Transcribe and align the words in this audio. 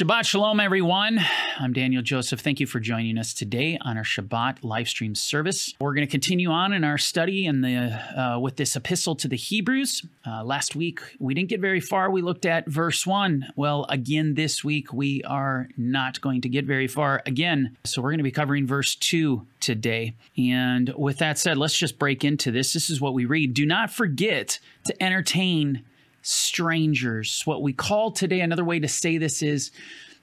Shabbat 0.00 0.24
Shalom, 0.24 0.60
everyone. 0.60 1.20
I'm 1.58 1.74
Daniel 1.74 2.00
Joseph. 2.00 2.40
Thank 2.40 2.58
you 2.58 2.66
for 2.66 2.80
joining 2.80 3.18
us 3.18 3.34
today 3.34 3.76
on 3.82 3.98
our 3.98 4.02
Shabbat 4.02 4.64
live 4.64 4.88
stream 4.88 5.14
service. 5.14 5.74
We're 5.78 5.92
going 5.92 6.06
to 6.06 6.10
continue 6.10 6.48
on 6.48 6.72
in 6.72 6.84
our 6.84 6.96
study 6.96 7.44
in 7.44 7.60
the 7.60 7.76
uh, 8.18 8.38
with 8.38 8.56
this 8.56 8.76
epistle 8.76 9.14
to 9.16 9.28
the 9.28 9.36
Hebrews. 9.36 10.06
Uh, 10.26 10.42
last 10.42 10.74
week 10.74 11.00
we 11.18 11.34
didn't 11.34 11.50
get 11.50 11.60
very 11.60 11.80
far. 11.80 12.10
We 12.10 12.22
looked 12.22 12.46
at 12.46 12.66
verse 12.66 13.06
one. 13.06 13.52
Well, 13.56 13.84
again 13.90 14.36
this 14.36 14.64
week 14.64 14.90
we 14.90 15.22
are 15.24 15.68
not 15.76 16.18
going 16.22 16.40
to 16.40 16.48
get 16.48 16.64
very 16.64 16.86
far 16.86 17.22
again. 17.26 17.76
So 17.84 18.00
we're 18.00 18.12
going 18.12 18.20
to 18.20 18.24
be 18.24 18.30
covering 18.30 18.66
verse 18.66 18.94
two 18.94 19.46
today. 19.60 20.14
And 20.38 20.94
with 20.96 21.18
that 21.18 21.38
said, 21.38 21.58
let's 21.58 21.76
just 21.76 21.98
break 21.98 22.24
into 22.24 22.50
this. 22.50 22.72
This 22.72 22.88
is 22.88 23.02
what 23.02 23.12
we 23.12 23.26
read. 23.26 23.52
Do 23.52 23.66
not 23.66 23.90
forget 23.90 24.60
to 24.84 25.02
entertain 25.02 25.84
strangers. 26.22 27.42
What 27.44 27.62
we 27.62 27.72
call 27.72 28.10
today, 28.10 28.40
another 28.40 28.64
way 28.64 28.78
to 28.80 28.88
say 28.88 29.18
this 29.18 29.42
is 29.42 29.70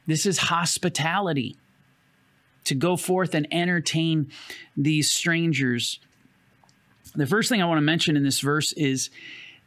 this 0.06 0.26
is 0.26 0.38
hospitality. 0.38 1.58
To 2.66 2.76
go 2.76 2.98
forth 2.98 3.34
and 3.34 3.48
entertain 3.50 4.30
these 4.76 5.10
strangers. 5.10 6.00
The 7.16 7.26
first 7.26 7.48
thing 7.48 7.62
I 7.62 7.66
want 7.66 7.78
to 7.78 7.82
mention 7.82 8.18
in 8.18 8.24
this 8.24 8.42
verse 8.42 8.74
is 8.74 9.10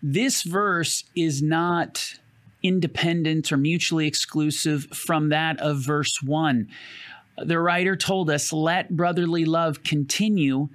this 0.03 0.43
verse 0.43 1.05
is 1.17 1.41
not 1.41 2.15
independent 2.63 3.51
or 3.53 3.57
mutually 3.57 4.07
exclusive 4.07 4.85
from 4.93 5.31
that 5.31 5.59
of 5.61 5.79
verse 5.79 6.23
1. 6.23 6.69
The 7.39 7.59
writer 7.59 7.97
told 7.97 8.29
us, 8.29 8.53
let 8.53 8.95
brotherly 8.95 9.47
love 9.47 9.83
continue. 9.83 10.69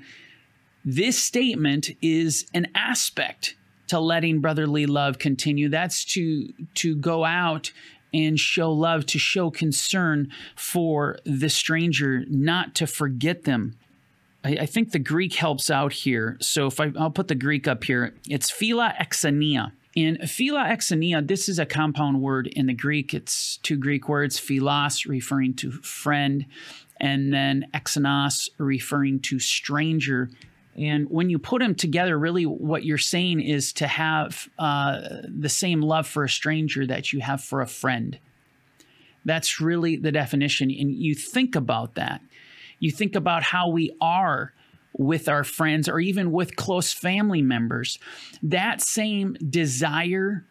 This 0.84 1.21
statement 1.21 1.91
is 2.01 2.48
an 2.55 2.67
aspect 2.73 3.55
to 3.88 3.99
letting 3.99 4.41
brotherly 4.41 4.85
love 4.85 5.20
continue. 5.20 5.70
That's 5.70 6.05
to 6.05 6.53
to 6.76 6.95
go 6.95 7.26
out 7.26 7.71
and 8.13 8.39
show 8.39 8.71
love, 8.71 9.05
to 9.07 9.20
show 9.20 9.52
concern 9.52 10.30
for 10.55 11.20
the 11.26 11.49
stranger, 11.49 12.23
not 12.27 12.73
to 12.76 12.88
forget 12.88 13.43
them. 13.43 13.76
I, 14.46 14.68
think 14.68 14.91
the 14.91 14.99
Greek 14.99 15.34
helps 15.34 15.71
out 15.71 15.91
here. 15.91 16.37
So 16.40 16.68
if 16.68 16.79
I, 16.79 16.91
I'll 16.99 17.09
put 17.09 17.29
the 17.29 17.35
Greek 17.35 17.68
up 17.68 17.84
here, 17.84 18.13
it's 18.29 18.51
philoxenia. 18.51 19.71
In 19.96 20.18
philoxenia, 20.18 21.27
this 21.27 21.49
is 21.49 21.57
a 21.57 21.65
compound 21.65 22.21
word 22.21 22.48
in 22.48 22.68
the 22.68 22.74
Greek. 22.74 23.13
It's 23.13 23.57
two 23.57 23.77
Greek 23.77 24.07
words, 24.07 24.37
philos, 24.37 25.05
referring 25.05 25.55
to 25.55 25.71
friend, 25.71 26.46
and 26.99 27.34
then 27.34 27.65
xenos, 27.74 28.49
referring 28.59 29.20
to 29.21 29.40
stranger. 29.40 30.29
And 30.77 31.09
when 31.09 31.29
you 31.29 31.40
put 31.40 31.62
them 31.62 31.76
together, 31.76 32.18
really 32.18 32.45
what 32.45 32.84
you're 32.84 32.98
saying 32.98 33.41
is 33.41 33.71
to 33.73 33.87
have 33.87 34.49
uh, 34.59 35.01
the 35.27 35.49
same 35.49 35.81
love 35.81 36.05
for 36.05 36.23
a 36.23 36.29
stranger 36.29 36.85
that 36.85 37.13
you 37.13 37.21
have 37.21 37.41
for 37.41 37.62
a 37.62 37.68
friend. 37.68 38.20
That's 39.23 39.62
really 39.62 39.96
the 39.96 40.12
definition. 40.12 40.70
And 40.70 40.91
you 40.91 41.15
think 41.15 41.55
about 41.55 41.96
that. 41.96 42.21
You 42.79 42.91
think 42.91 43.15
about 43.15 43.43
how 43.43 43.70
we 43.70 43.96
are 44.01 44.53
with 44.98 45.27
our 45.27 45.43
friends 45.43 45.90
or 45.90 45.99
even 45.99 46.31
with 46.31 46.55
close 46.55 46.91
family 46.91 47.41
members. 47.41 47.98
That 48.43 48.81
same 48.81 49.34
desire 49.49 50.46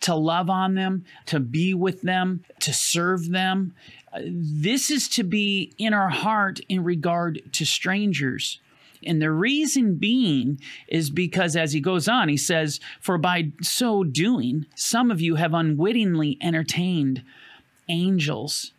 to 0.00 0.14
love 0.14 0.50
on 0.50 0.74
them, 0.74 1.04
to 1.26 1.40
be 1.40 1.74
with 1.74 2.02
them, 2.02 2.44
to 2.60 2.72
serve 2.72 3.30
them. 3.30 3.74
Uh, 4.12 4.20
this 4.24 4.90
is 4.90 5.08
to 5.08 5.22
be 5.22 5.72
in 5.78 5.94
our 5.94 6.10
heart 6.10 6.60
in 6.68 6.84
regard 6.84 7.40
to 7.52 7.64
strangers. 7.64 8.60
And 9.06 9.20
the 9.20 9.30
reason 9.30 9.96
being 9.96 10.60
is 10.88 11.10
because 11.10 11.56
as 11.56 11.72
he 11.72 11.80
goes 11.80 12.08
on, 12.08 12.28
he 12.28 12.36
says, 12.36 12.80
For 13.00 13.18
by 13.18 13.52
so 13.60 14.04
doing, 14.04 14.66
some 14.74 15.10
of 15.10 15.20
you 15.20 15.36
have 15.36 15.54
unwittingly 15.54 16.38
entertained 16.40 17.22
angels. 17.88 18.72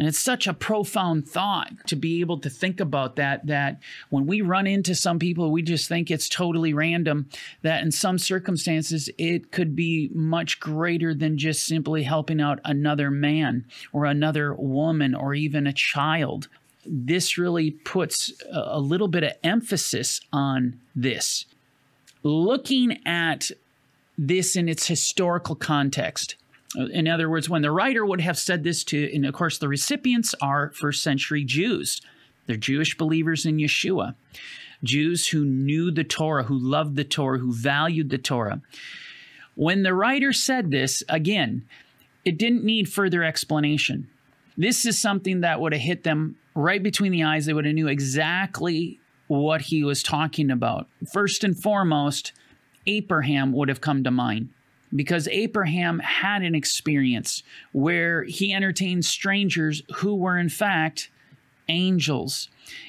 And 0.00 0.08
it's 0.08 0.18
such 0.18 0.46
a 0.46 0.54
profound 0.54 1.28
thought 1.28 1.86
to 1.88 1.94
be 1.94 2.20
able 2.20 2.38
to 2.38 2.48
think 2.48 2.80
about 2.80 3.16
that. 3.16 3.46
That 3.46 3.80
when 4.08 4.26
we 4.26 4.40
run 4.40 4.66
into 4.66 4.94
some 4.94 5.18
people, 5.18 5.52
we 5.52 5.60
just 5.60 5.90
think 5.90 6.10
it's 6.10 6.26
totally 6.26 6.72
random. 6.72 7.28
That 7.60 7.82
in 7.82 7.92
some 7.92 8.16
circumstances, 8.16 9.10
it 9.18 9.52
could 9.52 9.76
be 9.76 10.08
much 10.14 10.58
greater 10.58 11.12
than 11.12 11.36
just 11.36 11.66
simply 11.66 12.04
helping 12.04 12.40
out 12.40 12.60
another 12.64 13.10
man 13.10 13.66
or 13.92 14.06
another 14.06 14.54
woman 14.54 15.14
or 15.14 15.34
even 15.34 15.66
a 15.66 15.72
child 15.74 16.48
this 16.84 17.36
really 17.36 17.70
puts 17.70 18.32
a 18.52 18.80
little 18.80 19.08
bit 19.08 19.22
of 19.22 19.32
emphasis 19.42 20.20
on 20.32 20.80
this. 20.94 21.44
Looking 22.22 22.98
at 23.06 23.50
this 24.16 24.56
in 24.56 24.68
its 24.68 24.86
historical 24.86 25.54
context. 25.54 26.36
In 26.92 27.08
other 27.08 27.28
words, 27.28 27.48
when 27.48 27.62
the 27.62 27.70
writer 27.70 28.04
would 28.04 28.20
have 28.20 28.38
said 28.38 28.62
this 28.62 28.84
to, 28.84 29.12
and 29.14 29.26
of 29.26 29.34
course, 29.34 29.58
the 29.58 29.68
recipients 29.68 30.34
are 30.40 30.70
first 30.70 31.02
century 31.02 31.42
Jews. 31.42 32.00
They're 32.46 32.56
Jewish 32.56 32.96
believers 32.96 33.46
in 33.46 33.56
Yeshua, 33.56 34.14
Jews 34.84 35.28
who 35.28 35.44
knew 35.44 35.90
the 35.90 36.04
Torah, 36.04 36.44
who 36.44 36.58
loved 36.58 36.96
the 36.96 37.04
Torah, 37.04 37.38
who 37.38 37.52
valued 37.52 38.10
the 38.10 38.18
Torah. 38.18 38.60
When 39.54 39.82
the 39.82 39.94
writer 39.94 40.32
said 40.32 40.70
this, 40.70 41.02
again, 41.08 41.64
it 42.24 42.38
didn't 42.38 42.64
need 42.64 42.92
further 42.92 43.24
explanation. 43.24 44.08
This 44.60 44.84
is 44.84 44.98
something 44.98 45.40
that 45.40 45.58
would 45.58 45.72
have 45.72 45.80
hit 45.80 46.04
them 46.04 46.36
right 46.54 46.82
between 46.82 47.12
the 47.12 47.24
eyes. 47.24 47.46
They 47.46 47.54
would 47.54 47.64
have 47.64 47.74
knew 47.74 47.88
exactly 47.88 49.00
what 49.26 49.62
he 49.62 49.82
was 49.82 50.02
talking 50.02 50.50
about. 50.50 50.86
First 51.14 51.44
and 51.44 51.58
foremost, 51.58 52.34
Abraham 52.86 53.52
would 53.52 53.70
have 53.70 53.80
come 53.80 54.04
to 54.04 54.10
mind 54.10 54.50
because 54.94 55.26
Abraham 55.28 56.00
had 56.00 56.42
an 56.42 56.54
experience 56.54 57.42
where 57.72 58.24
he 58.24 58.52
entertained 58.52 59.06
strangers 59.06 59.80
who 59.96 60.14
were, 60.14 60.36
in 60.36 60.50
fact, 60.50 61.08
angels. 61.70 62.48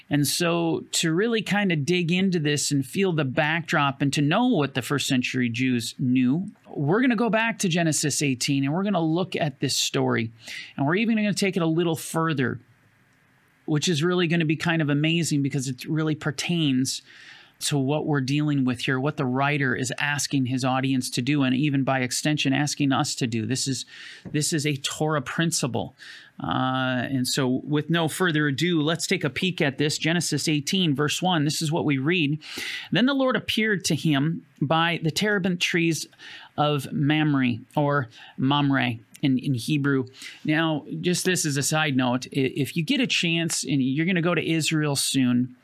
And 0.10 0.28
so, 0.28 0.84
to 0.92 1.14
really 1.14 1.42
kind 1.42 1.72
of 1.72 1.86
dig 1.86 2.12
into 2.12 2.40
this 2.40 2.72
and 2.72 2.86
feel 2.86 3.14
the 3.14 3.24
backdrop 3.24 4.02
and 4.02 4.12
to 4.14 4.22
know 4.22 4.48
what 4.48 4.74
the 4.74 4.82
first 4.82 5.08
century 5.08 5.50
Jews 5.50 5.96
knew, 5.98 6.48
we're 6.76 7.00
going 7.00 7.12
to 7.12 7.16
go 7.16 7.30
back 7.30 7.60
to 7.60 7.70
Genesis 7.70 8.22
18 8.22 8.66
and 8.66 8.74
we're 8.74 8.84
going 8.84 8.94
to 8.94 9.00
look 9.00 9.36
at 9.36 9.60
this 9.60 9.78
story. 9.78 10.32
And 10.76 10.86
we're 10.86 10.96
even 10.96 11.16
going 11.16 11.34
to 11.34 11.34
take 11.34 11.56
it 11.56 11.64
a 11.64 11.68
little 11.68 11.96
further 11.96 12.60
which 13.66 13.88
is 13.88 14.04
really 14.04 14.28
going 14.28 14.40
to 14.42 14.46
be 14.46 14.58
kind 14.58 14.82
of 14.82 14.90
amazing 14.90 15.42
because 15.42 15.70
it 15.70 15.86
really 15.86 16.16
pertains 16.16 17.02
to 17.60 17.78
what 17.78 18.06
we're 18.06 18.20
dealing 18.20 18.66
with 18.66 18.82
here, 18.82 19.00
what 19.00 19.18
the 19.18 19.26
writer 19.26 19.76
is 19.76 19.94
asking 20.00 20.48
his 20.48 20.66
audience 20.66 21.10
to 21.12 21.22
do, 21.22 21.44
and 21.44 21.56
even 21.56 21.84
by 21.84 22.00
extension, 22.00 22.54
asking 22.54 22.92
us 22.92 23.16
to 23.16 23.28
do. 23.28 23.46
This 23.46 23.68
is 23.68 23.86
this 24.32 24.52
is 24.52 24.66
a 24.66 24.76
Torah 24.76 25.22
principle. 25.22 25.96
Uh, 26.42 27.06
and 27.10 27.28
so, 27.28 27.62
with 27.64 27.90
no 27.90 28.08
further 28.08 28.48
ado, 28.48 28.82
let's 28.82 29.06
take 29.06 29.24
a 29.24 29.30
peek 29.30 29.62
at 29.62 29.78
this. 29.78 29.98
Genesis 29.98 30.48
18, 30.48 30.96
verse 30.96 31.22
1. 31.22 31.46
This 31.46 31.62
is 31.62 31.72
what 31.72 31.86
we 31.86 31.98
read. 31.98 32.40
Then 32.92 33.06
the 33.06 33.14
Lord 33.14 33.36
appeared 33.36 33.86
to 33.86 33.96
him 33.96 34.46
by 34.60 35.00
the 35.04 35.12
terebinth 35.12 35.60
trees 35.60 36.08
of 36.58 36.92
Mamre, 36.92 37.58
or 37.76 38.10
Mamre 38.38 38.98
in, 39.22 39.38
in 39.38 39.54
Hebrew. 39.54 40.06
Now, 40.44 40.86
just 41.00 41.26
this 41.26 41.46
as 41.46 41.58
a 41.58 41.64
side 41.64 41.96
note, 41.96 42.28
if 42.32 42.76
you 42.76 42.84
get 42.84 43.00
a 43.00 43.08
chance 43.08 43.64
and 43.64 43.82
you're 43.82 44.06
going 44.06 44.16
to 44.16 44.22
go 44.22 44.36
to 44.36 44.52
Israel 44.52 44.96
soon, 44.96 45.56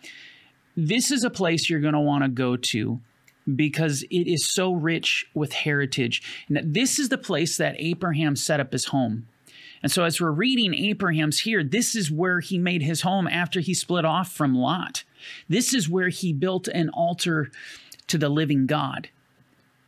this 0.76 1.09
is 1.12 1.24
a 1.24 1.30
place 1.32 1.70
you're 1.70 1.80
going 1.80 1.94
to 1.94 2.00
want 2.00 2.24
to 2.24 2.30
go 2.30 2.56
to 2.56 3.00
because 3.56 4.04
it 4.04 4.28
is 4.28 4.48
so 4.48 4.74
rich 4.74 5.26
with 5.34 5.54
heritage. 5.54 6.22
And 6.50 6.74
this 6.74 7.00
is 7.00 7.09
the 7.09 7.18
place 7.18 7.58
that 7.58 7.76
Abraham 7.80 8.36
set 8.36 8.59
up 8.59 8.74
his 8.74 8.86
home. 8.86 9.28
And 9.84 9.92
so, 9.92 10.04
as 10.04 10.20
we're 10.20 10.32
reading 10.32 10.74
Abraham's 10.74 11.42
here, 11.42 11.64
this 11.64 11.96
is 11.96 12.12
where 12.12 12.40
he 12.40 12.58
made 12.58 12.82
his 12.82 13.02
home 13.02 13.28
after 13.28 13.60
he 13.60 13.74
split 13.74 14.06
off 14.06 14.32
from 14.32 14.56
Lot. 14.56 15.04
This 15.48 15.74
is 15.74 15.90
where 15.90 16.10
he 16.10 16.34
built 16.34 16.68
an 16.68 16.90
altar 16.90 17.52
to 18.08 18.18
the 18.18 18.30
living 18.30 18.66
God 18.66 19.10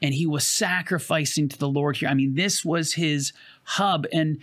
and 0.02 0.14
he 0.14 0.26
was 0.26 0.48
sacrificing 0.48 1.50
to 1.50 1.58
the 1.58 1.68
Lord 1.68 1.98
here. 1.98 2.10
I 2.10 2.14
mean, 2.14 2.36
this 2.36 2.64
was 2.64 2.94
his 2.94 3.34
hub. 3.64 4.06
And 4.14 4.40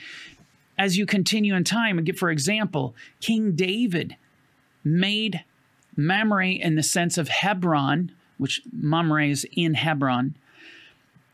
as 0.78 0.98
you 0.98 1.06
continue 1.06 1.54
in 1.54 1.64
time, 1.64 2.04
for 2.14 2.30
example, 2.30 2.94
King 3.20 3.52
David 3.52 4.16
made 4.84 5.44
Mamre 5.96 6.50
in 6.50 6.74
the 6.74 6.82
sense 6.82 7.16
of 7.16 7.28
Hebron, 7.28 8.12
which 8.38 8.60
Mamre 8.70 9.28
is 9.28 9.46
in 9.52 9.74
Hebron. 9.74 10.34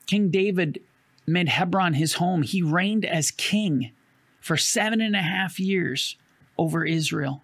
King 0.06 0.31
David 0.31 0.81
made 1.26 1.49
Hebron 1.49 1.94
his 1.94 2.15
home. 2.15 2.43
He 2.43 2.62
reigned 2.62 3.05
as 3.05 3.31
king 3.32 3.91
for 4.43 4.59
seven 4.59 5.00
and 5.00 5.17
a 5.17 5.23
half 5.23 5.59
years 5.59 6.17
over 6.59 6.85
Israel. 6.85 7.43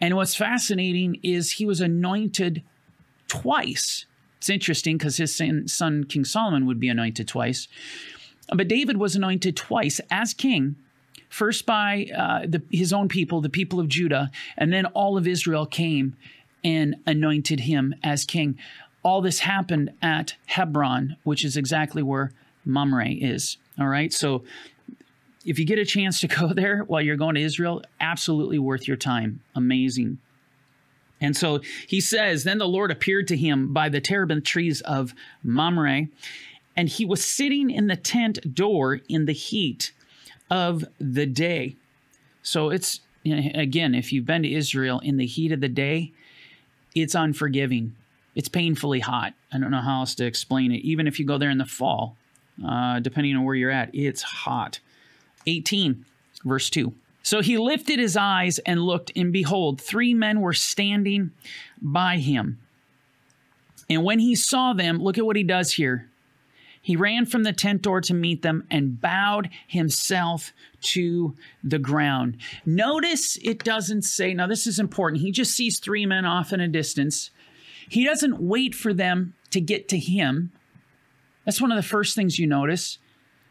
And 0.00 0.14
what's 0.14 0.36
fascinating 0.36 1.18
is 1.24 1.52
he 1.52 1.66
was 1.66 1.80
anointed 1.80 2.62
twice 3.26 4.06
it's 4.44 4.50
interesting 4.50 4.98
because 4.98 5.16
his 5.16 5.34
son, 5.34 6.04
King 6.04 6.26
Solomon, 6.26 6.66
would 6.66 6.78
be 6.78 6.90
anointed 6.90 7.26
twice. 7.26 7.66
But 8.54 8.68
David 8.68 8.98
was 8.98 9.16
anointed 9.16 9.56
twice 9.56 10.02
as 10.10 10.34
king, 10.34 10.76
first 11.30 11.64
by 11.64 12.08
uh, 12.14 12.40
the, 12.46 12.60
his 12.70 12.92
own 12.92 13.08
people, 13.08 13.40
the 13.40 13.48
people 13.48 13.80
of 13.80 13.88
Judah, 13.88 14.30
and 14.58 14.70
then 14.70 14.84
all 14.84 15.16
of 15.16 15.26
Israel 15.26 15.64
came 15.64 16.14
and 16.62 16.96
anointed 17.06 17.60
him 17.60 17.94
as 18.04 18.26
king. 18.26 18.58
All 19.02 19.22
this 19.22 19.38
happened 19.38 19.94
at 20.02 20.34
Hebron, 20.44 21.16
which 21.22 21.42
is 21.42 21.56
exactly 21.56 22.02
where 22.02 22.30
Mamre 22.66 23.12
is. 23.12 23.56
All 23.80 23.88
right, 23.88 24.12
so 24.12 24.44
if 25.44 25.58
you 25.58 25.64
get 25.64 25.78
a 25.78 25.84
chance 25.84 26.20
to 26.20 26.28
go 26.40 26.52
there 26.52 26.80
while 26.84 27.02
you're 27.02 27.16
going 27.16 27.34
to 27.34 27.40
Israel, 27.40 27.82
absolutely 28.00 28.58
worth 28.58 28.88
your 28.88 28.96
time. 28.96 29.40
Amazing. 29.54 30.18
And 31.20 31.36
so 31.36 31.60
he 31.86 32.00
says, 32.00 32.44
Then 32.44 32.58
the 32.58 32.68
Lord 32.68 32.90
appeared 32.90 33.28
to 33.28 33.36
him 33.36 33.72
by 33.72 33.88
the 33.88 34.00
terebinth 34.00 34.44
trees 34.44 34.80
of 34.82 35.14
Mamre, 35.42 36.08
and 36.76 36.88
he 36.88 37.04
was 37.04 37.24
sitting 37.24 37.70
in 37.70 37.86
the 37.86 37.96
tent 37.96 38.54
door 38.54 39.00
in 39.08 39.26
the 39.26 39.32
heat 39.32 39.92
of 40.50 40.84
the 40.98 41.26
day. 41.26 41.76
So 42.42 42.70
it's, 42.70 43.00
again, 43.24 43.94
if 43.94 44.12
you've 44.12 44.26
been 44.26 44.42
to 44.42 44.52
Israel 44.52 45.00
in 45.00 45.16
the 45.16 45.26
heat 45.26 45.52
of 45.52 45.60
the 45.60 45.68
day, 45.68 46.12
it's 46.94 47.14
unforgiving. 47.14 47.94
It's 48.34 48.48
painfully 48.48 49.00
hot. 49.00 49.34
I 49.52 49.58
don't 49.58 49.70
know 49.70 49.80
how 49.80 50.00
else 50.00 50.14
to 50.16 50.26
explain 50.26 50.72
it. 50.72 50.82
Even 50.82 51.06
if 51.06 51.18
you 51.18 51.26
go 51.26 51.38
there 51.38 51.50
in 51.50 51.58
the 51.58 51.64
fall, 51.64 52.16
uh, 52.66 53.00
depending 53.00 53.36
on 53.36 53.44
where 53.44 53.54
you're 53.54 53.70
at, 53.70 53.94
it's 53.94 54.22
hot. 54.22 54.80
18, 55.46 56.04
verse 56.44 56.70
2. 56.70 56.92
So 57.22 57.40
he 57.40 57.56
lifted 57.56 57.98
his 57.98 58.16
eyes 58.16 58.58
and 58.60 58.82
looked, 58.82 59.10
and 59.16 59.32
behold, 59.32 59.80
three 59.80 60.12
men 60.12 60.40
were 60.40 60.52
standing 60.52 61.30
by 61.80 62.18
him. 62.18 62.58
And 63.88 64.04
when 64.04 64.18
he 64.18 64.34
saw 64.34 64.72
them, 64.72 64.98
look 64.98 65.16
at 65.18 65.24
what 65.24 65.36
he 65.36 65.42
does 65.42 65.72
here. 65.72 66.10
He 66.82 66.96
ran 66.96 67.24
from 67.24 67.44
the 67.44 67.52
tent 67.54 67.80
door 67.80 68.02
to 68.02 68.12
meet 68.12 68.42
them 68.42 68.64
and 68.70 69.00
bowed 69.00 69.48
himself 69.66 70.52
to 70.82 71.34
the 71.62 71.78
ground. 71.78 72.36
Notice 72.66 73.38
it 73.42 73.64
doesn't 73.64 74.02
say, 74.02 74.34
now 74.34 74.46
this 74.46 74.66
is 74.66 74.78
important. 74.78 75.22
He 75.22 75.32
just 75.32 75.52
sees 75.52 75.78
three 75.78 76.04
men 76.04 76.26
off 76.26 76.52
in 76.52 76.60
a 76.60 76.68
distance. 76.68 77.30
He 77.88 78.04
doesn't 78.04 78.38
wait 78.38 78.74
for 78.74 78.92
them 78.92 79.32
to 79.50 79.62
get 79.62 79.88
to 79.88 79.98
him. 79.98 80.52
That's 81.46 81.60
one 81.60 81.72
of 81.72 81.76
the 81.76 81.88
first 81.88 82.14
things 82.14 82.38
you 82.38 82.46
notice. 82.46 82.98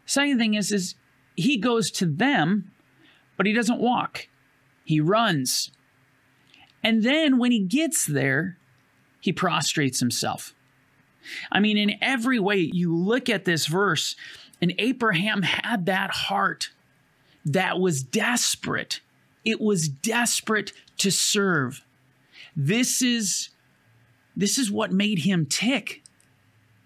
Second 0.06 0.38
thing 0.38 0.54
is, 0.54 0.72
is 0.72 0.94
he 1.36 1.58
goes 1.58 1.92
to 1.92 2.06
them, 2.06 2.72
but 3.38 3.46
he 3.46 3.54
doesn't 3.54 3.80
walk. 3.80 4.28
He 4.86 5.00
runs. 5.00 5.72
And 6.84 7.04
then 7.04 7.38
when 7.38 7.52
he 7.52 7.60
gets 7.60 8.06
there, 8.06 8.58
he 9.20 9.32
prostrates 9.32 10.00
himself. 10.00 10.54
I 11.52 11.60
mean, 11.60 11.78
in 11.78 11.96
every 12.02 12.40
way, 12.40 12.70
you 12.74 12.94
look 12.94 13.30
at 13.30 13.46
this 13.46 13.66
verse, 13.66 14.16
and 14.62 14.74
Abraham 14.78 15.44
had 15.44 15.86
that 15.86 16.12
heart 16.12 16.72
that 17.46 17.80
was 17.80 18.04
desperate. 18.04 19.00
It 19.46 19.62
was 19.62 19.88
desperate 19.88 20.74
to 20.98 21.12
serve. 21.12 21.86
This 22.56 23.02
is 23.02 23.50
this 24.36 24.58
is 24.58 24.72
what 24.72 24.92
made 24.92 25.20
him 25.20 25.46
tick. 25.46 26.02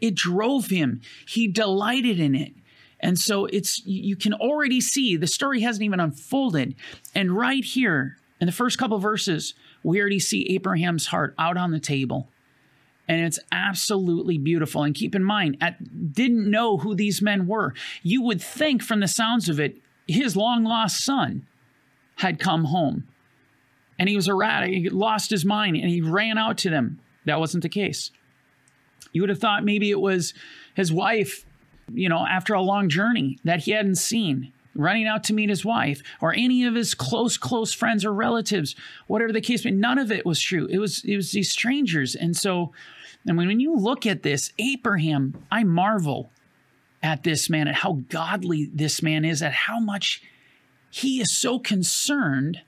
It 0.02 0.16
drove 0.16 0.68
him. 0.68 1.02
He 1.26 1.48
delighted 1.48 2.20
in 2.20 2.36
it. 2.36 2.54
And 3.00 3.18
so 3.20 3.46
it's 3.46 3.86
you 3.86 4.16
can 4.16 4.34
already 4.34 4.82
see 4.82 5.18
the 5.18 5.28
story 5.28 5.62
hasn't 5.62 5.84
even 5.84 6.00
unfolded. 6.00 6.76
And 7.14 7.32
right 7.32 7.64
here 7.64 8.18
in 8.42 8.48
the 8.48 8.52
first 8.52 8.78
couple 8.78 8.98
verses, 9.00 9.54
we 9.84 10.00
already 10.00 10.20
see 10.20 10.48
Abraham's 10.56 11.08
heart 11.08 11.36
out 11.38 11.58
on 11.58 11.72
the 11.72 11.80
table 11.80 12.30
and 13.08 13.26
it's 13.26 13.40
absolutely 13.52 14.38
beautiful. 14.38 14.84
And 14.84 14.94
keep 14.94 15.16
in 15.16 15.24
mind, 15.24 15.58
at, 15.62 16.14
didn't 16.14 16.50
know 16.50 16.78
who 16.78 16.94
these 16.94 17.22
men 17.22 17.48
were. 17.48 17.74
You 18.04 18.22
would 18.24 18.42
think, 18.42 18.84
from 18.84 19.00
the 19.00 19.08
sounds 19.08 19.48
of 19.50 19.60
it, 19.60 19.78
his 20.08 20.36
long 20.36 20.64
lost 20.64 21.04
son 21.04 21.48
had 22.18 22.40
come 22.40 22.66
home, 22.66 23.08
and 23.98 24.10
he 24.10 24.16
was 24.16 24.28
erratic. 24.28 24.74
He 24.74 24.90
lost 24.90 25.30
his 25.30 25.46
mind, 25.46 25.78
and 25.78 25.90
he 25.90 26.02
ran 26.02 26.38
out 26.38 26.58
to 26.60 26.70
them. 26.70 27.00
That 27.26 27.40
wasn't 27.40 27.64
the 27.64 27.70
case. 27.70 28.12
You 29.14 29.22
would 29.22 29.30
have 29.30 29.40
thought 29.40 29.64
maybe 29.64 29.90
it 29.90 30.00
was 30.00 30.34
his 30.76 30.92
wife, 30.92 31.46
you 31.94 32.10
know, 32.10 32.26
after 32.26 32.54
a 32.54 32.62
long 32.62 32.90
journey 32.90 33.38
that 33.44 33.62
he 33.62 33.72
hadn't 33.72 33.96
seen, 33.96 34.52
running 34.76 35.08
out 35.08 35.24
to 35.24 35.34
meet 35.34 35.50
his 35.50 35.66
wife 35.66 36.04
or 36.22 36.34
any 36.34 36.64
of 36.64 36.76
his 36.76 36.94
close 36.94 37.36
close 37.36 37.74
friends 37.74 38.06
or 38.06 38.14
relatives 38.14 38.76
whatever 39.08 39.34
the 39.34 39.42
case 39.42 39.66
may 39.66 39.72
none 39.72 39.98
of 39.98 40.12
it 40.12 40.24
was 40.24 40.40
true 40.40 40.68
it 40.70 40.78
was 40.78 41.04
it 41.04 41.16
was 41.16 41.32
these 41.32 41.50
strangers 41.50 42.14
and 42.14 42.38
so 42.38 42.72
and 43.28 43.38
when 43.38 43.60
you 43.60 43.76
look 43.76 44.06
at 44.06 44.24
this, 44.24 44.54
Abraham, 44.58 45.46
I 45.52 45.66
marvel 45.66 46.32
at 47.04 47.24
this 47.24 47.50
man, 47.50 47.68
at 47.68 47.76
how 47.76 48.04
godly 48.10 48.70
this 48.74 49.04
man 49.04 49.26
is, 49.26 49.42
at 49.42 49.54
how 49.54 49.80
much 49.80 50.22
he 50.90 51.20
is 51.20 51.38
so 51.38 51.60
concerned 51.60 52.62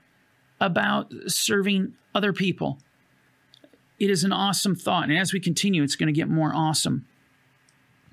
about 0.60 1.12
serving 1.28 1.94
other 2.14 2.34
people. 2.34 2.80
It 4.00 4.10
is 4.10 4.24
an 4.26 4.34
awesome 4.34 4.76
thought. 4.76 5.10
And 5.10 5.18
as 5.18 5.32
we 5.34 5.40
continue, 5.40 5.82
it's 5.82 5.96
going 5.96 6.14
to 6.14 6.18
get 6.18 6.30
more 6.30 6.52
awesome. 6.54 7.06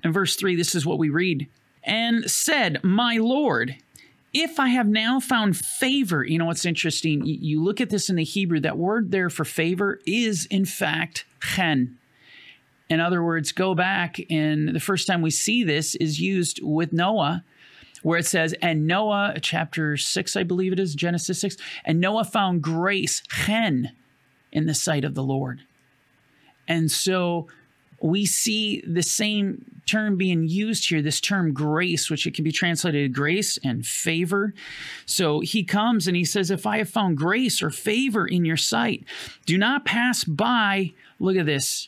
In 0.03 0.13
verse 0.13 0.35
3, 0.35 0.55
this 0.55 0.75
is 0.75 0.85
what 0.85 0.99
we 0.99 1.09
read 1.09 1.47
And 1.83 2.29
said, 2.29 2.83
My 2.83 3.17
Lord, 3.17 3.77
if 4.33 4.59
I 4.59 4.67
have 4.69 4.87
now 4.87 5.19
found 5.19 5.57
favor, 5.57 6.23
you 6.23 6.37
know 6.37 6.45
what's 6.45 6.65
interesting? 6.65 7.25
You 7.25 7.63
look 7.63 7.81
at 7.81 7.89
this 7.89 8.09
in 8.09 8.17
the 8.17 8.23
Hebrew, 8.23 8.59
that 8.59 8.77
word 8.77 9.11
there 9.11 9.29
for 9.29 9.45
favor 9.45 9.99
is 10.05 10.45
in 10.47 10.65
fact 10.65 11.25
chen. 11.41 11.97
In 12.89 12.99
other 12.99 13.23
words, 13.23 13.51
go 13.51 13.75
back, 13.75 14.17
and 14.29 14.69
the 14.69 14.79
first 14.79 15.07
time 15.07 15.21
we 15.21 15.31
see 15.31 15.63
this 15.63 15.95
is 15.95 16.21
used 16.21 16.61
with 16.63 16.93
Noah, 16.93 17.43
where 18.01 18.19
it 18.19 18.25
says, 18.25 18.55
And 18.61 18.87
Noah, 18.87 19.35
chapter 19.41 19.97
6, 19.97 20.35
I 20.37 20.43
believe 20.43 20.71
it 20.71 20.79
is, 20.79 20.95
Genesis 20.95 21.41
6, 21.41 21.57
and 21.83 21.99
Noah 21.99 22.23
found 22.23 22.61
grace, 22.61 23.21
chen, 23.27 23.91
in 24.51 24.67
the 24.67 24.73
sight 24.73 25.03
of 25.03 25.15
the 25.15 25.23
Lord. 25.23 25.61
And 26.67 26.89
so 26.89 27.47
we 28.01 28.25
see 28.25 28.81
the 28.87 29.03
same 29.03 29.76
term 29.87 30.17
being 30.17 30.47
used 30.47 30.89
here, 30.89 31.01
this 31.01 31.19
term 31.19 31.53
grace, 31.53 32.09
which 32.09 32.27
it 32.27 32.35
can 32.35 32.43
be 32.43 32.51
translated 32.51 33.13
grace 33.13 33.57
and 33.63 33.85
favor. 33.85 34.53
So 35.05 35.39
he 35.39 35.63
comes 35.63 36.07
and 36.07 36.15
he 36.15 36.25
says, 36.25 36.51
If 36.51 36.65
I 36.65 36.77
have 36.77 36.89
found 36.89 37.17
grace 37.17 37.61
or 37.61 37.69
favor 37.69 38.27
in 38.27 38.45
your 38.45 38.57
sight, 38.57 39.05
do 39.45 39.57
not 39.57 39.85
pass 39.85 40.23
by, 40.23 40.93
look 41.19 41.37
at 41.37 41.45
this, 41.45 41.87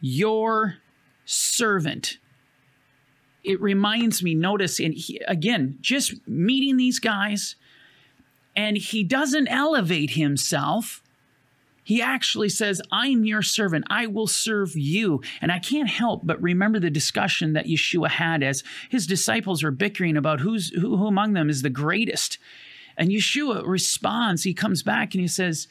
your 0.00 0.76
servant. 1.24 2.18
It 3.42 3.60
reminds 3.60 4.22
me, 4.22 4.34
notice, 4.34 4.78
and 4.80 4.94
again, 5.26 5.78
just 5.80 6.14
meeting 6.26 6.76
these 6.76 6.98
guys, 6.98 7.56
and 8.54 8.76
he 8.76 9.02
doesn't 9.02 9.48
elevate 9.48 10.10
himself. 10.10 11.02
He 11.90 12.00
actually 12.00 12.50
says, 12.50 12.80
I'm 12.92 13.24
your 13.24 13.42
servant. 13.42 13.84
I 13.90 14.06
will 14.06 14.28
serve 14.28 14.76
you. 14.76 15.22
And 15.40 15.50
I 15.50 15.58
can't 15.58 15.88
help 15.88 16.20
but 16.24 16.40
remember 16.40 16.78
the 16.78 16.88
discussion 16.88 17.54
that 17.54 17.66
Yeshua 17.66 18.10
had 18.10 18.44
as 18.44 18.62
his 18.88 19.08
disciples 19.08 19.64
are 19.64 19.72
bickering 19.72 20.16
about 20.16 20.38
who's, 20.38 20.70
who, 20.70 20.96
who 20.96 21.08
among 21.08 21.32
them 21.32 21.50
is 21.50 21.62
the 21.62 21.68
greatest. 21.68 22.38
And 22.96 23.10
Yeshua 23.10 23.66
responds, 23.66 24.44
he 24.44 24.54
comes 24.54 24.84
back 24.84 25.14
and 25.14 25.20
he 25.20 25.26
says, 25.26 25.66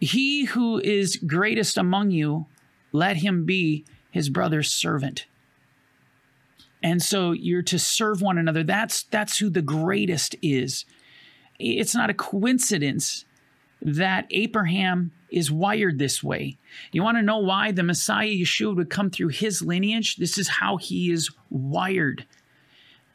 He 0.00 0.46
who 0.46 0.80
is 0.80 1.14
greatest 1.14 1.78
among 1.78 2.10
you 2.10 2.46
let 2.90 3.18
him 3.18 3.44
be 3.44 3.84
his 4.10 4.28
brother's 4.28 4.74
servant. 4.74 5.26
And 6.82 7.00
so 7.00 7.30
you're 7.30 7.62
to 7.62 7.78
serve 7.78 8.20
one 8.20 8.36
another. 8.36 8.64
That's 8.64 9.04
that's 9.04 9.38
who 9.38 9.48
the 9.48 9.62
greatest 9.62 10.34
is. 10.42 10.84
It's 11.60 11.94
not 11.94 12.10
a 12.10 12.14
coincidence 12.14 13.26
that 13.82 14.26
Abraham 14.30 15.12
is 15.30 15.50
wired 15.50 15.98
this 15.98 16.22
way. 16.22 16.56
You 16.92 17.02
want 17.02 17.18
to 17.18 17.22
know 17.22 17.38
why 17.38 17.72
the 17.72 17.82
Messiah 17.82 18.28
Yeshua 18.28 18.74
would 18.76 18.90
come 18.90 19.10
through 19.10 19.28
his 19.28 19.62
lineage? 19.62 20.16
This 20.16 20.38
is 20.38 20.48
how 20.48 20.76
he 20.76 21.10
is 21.10 21.30
wired. 21.50 22.26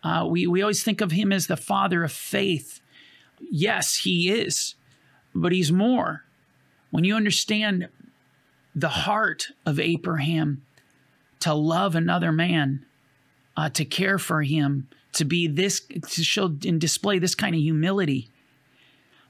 Uh, 0.03 0.27
we, 0.30 0.48
we 0.48 0.62
always 0.62 0.84
think 0.84 1.01
of 1.01 1.12
him 1.12 1.32
as 1.32 1.48
the 1.48 1.58
father 1.58 2.03
of 2.03 2.12
faith. 2.12 2.82
Yes, 3.39 3.98
he 3.98 4.30
is, 4.32 4.75
but 5.34 5.51
he's 5.51 5.72
more. 5.72 6.25
When 6.89 7.03
you 7.03 7.15
understand 7.15 7.88
the 8.75 8.89
heart 8.89 9.48
of 9.65 9.80
Abraham 9.80 10.63
to 11.39 11.53
love 11.53 11.96
another 11.96 12.32
man, 12.32 12.86
uh, 13.58 13.70
to 13.70 13.86
care 13.86 14.18
for 14.18 14.41
him, 14.44 14.88
to 15.13 15.25
be 15.25 15.48
this, 15.48 15.82
to 15.82 16.24
show 16.24 16.46
and 16.65 16.80
display 16.80 17.20
this 17.20 17.36
kind 17.36 17.53
of 17.53 17.62
humility. 17.62 18.30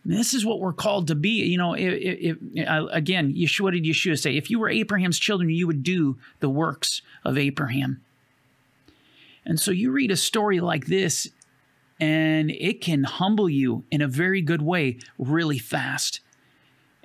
This 0.04 0.34
is 0.34 0.46
what 0.46 0.60
we're 0.60 0.74
called 0.74 1.08
to 1.08 1.16
be. 1.16 1.44
You 1.44 1.58
know, 1.58 1.74
if, 1.74 2.38
if, 2.56 2.68
uh, 2.68 2.88
again, 2.92 3.34
Yeshua 3.36 3.72
did 3.72 3.84
Yeshua 3.84 4.18
say, 4.18 4.36
if 4.36 4.50
you 4.50 4.60
were 4.60 4.70
Abraham's 4.70 5.20
children, 5.20 5.50
you 5.50 5.68
would 5.68 5.84
do 5.84 6.18
the 6.40 6.50
works 6.50 7.02
of 7.24 7.38
Abraham. 7.38 8.02
And 9.46 9.60
so 9.60 9.72
you 9.72 9.92
read 9.92 10.12
a 10.12 10.18
story 10.18 10.60
like 10.60 10.88
this, 10.88 11.28
and 12.00 12.50
it 12.52 12.82
can 12.82 13.04
humble 13.04 13.50
you 13.50 13.84
in 13.92 14.02
a 14.02 14.08
very 14.08 14.42
good 14.42 14.62
way 14.62 14.98
really 15.18 15.60
fast 15.60 16.20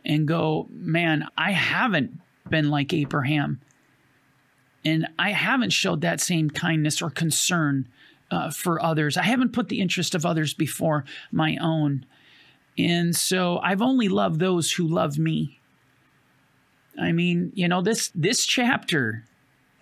and 0.04 0.26
go, 0.26 0.66
man, 0.70 1.26
I 1.36 1.50
haven't 1.52 2.18
been 2.48 2.70
like 2.70 2.92
Abraham. 2.92 3.60
And 4.84 5.08
I 5.18 5.32
haven't 5.32 5.70
showed 5.70 6.00
that 6.02 6.20
same 6.20 6.48
kindness 6.48 7.02
or 7.02 7.10
concern 7.10 7.88
uh, 8.30 8.50
for 8.50 8.82
others. 8.82 9.16
I 9.16 9.24
haven't 9.24 9.52
put 9.52 9.68
the 9.68 9.80
interest 9.80 10.14
of 10.14 10.24
others 10.24 10.54
before 10.54 11.04
my 11.32 11.56
own. 11.60 12.06
And 12.78 13.16
so 13.16 13.59
I've 13.59 13.83
only 13.83 14.09
loved 14.09 14.40
those 14.40 14.73
who 14.73 14.87
love 14.87 15.18
me. 15.18 15.61
I 16.99 17.12
mean, 17.12 17.52
you 17.54 17.68
know, 17.68 17.83
this 17.83 18.11
this 18.14 18.45
chapter, 18.45 19.25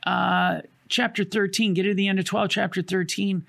uh, 0.07 0.61
chapter 0.89 1.25
13, 1.25 1.75
get 1.75 1.85
to 1.85 1.95
the 1.95 2.09
end 2.09 2.19
of 2.19 2.25
12, 2.25 2.51
chapter 2.51 2.83
13. 2.83 3.45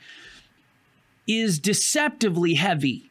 is 1.27 1.59
deceptively 1.59 2.53
heavy. 2.55 3.09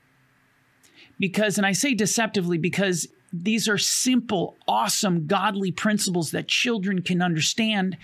Because, 1.19 1.59
and 1.59 1.67
I 1.67 1.73
say 1.73 1.95
deceptively 1.95 2.59
because 2.59 3.09
these 3.33 3.69
are 3.69 3.79
simple, 3.79 4.57
awesome, 4.69 5.27
godly 5.27 5.73
principles 5.73 6.31
that 6.31 6.47
children 6.47 7.03
can 7.03 7.23
understand, 7.23 7.97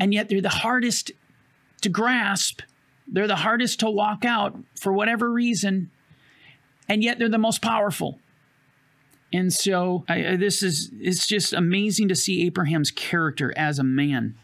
and 0.00 0.12
yet 0.12 0.28
they're 0.28 0.40
the 0.40 0.48
hardest 0.48 1.12
to 1.82 1.88
grasp. 1.88 2.62
They're 3.06 3.28
the 3.28 3.36
hardest 3.36 3.80
to 3.80 3.90
walk 3.90 4.24
out 4.24 4.56
for 4.74 4.92
whatever 4.92 5.30
reason, 5.30 5.90
and 6.88 7.02
yet 7.02 7.18
they're 7.18 7.28
the 7.28 7.38
most 7.38 7.62
powerful. 7.62 8.18
And 9.32 9.52
so 9.52 10.04
I, 10.08 10.36
this 10.36 10.62
is 10.62 10.90
it's 11.00 11.26
just 11.26 11.52
amazing 11.52 12.08
to 12.08 12.14
see 12.14 12.46
Abraham's 12.46 12.90
character 12.90 13.52
as 13.56 13.78
a 13.78 13.84
man. 13.84 14.36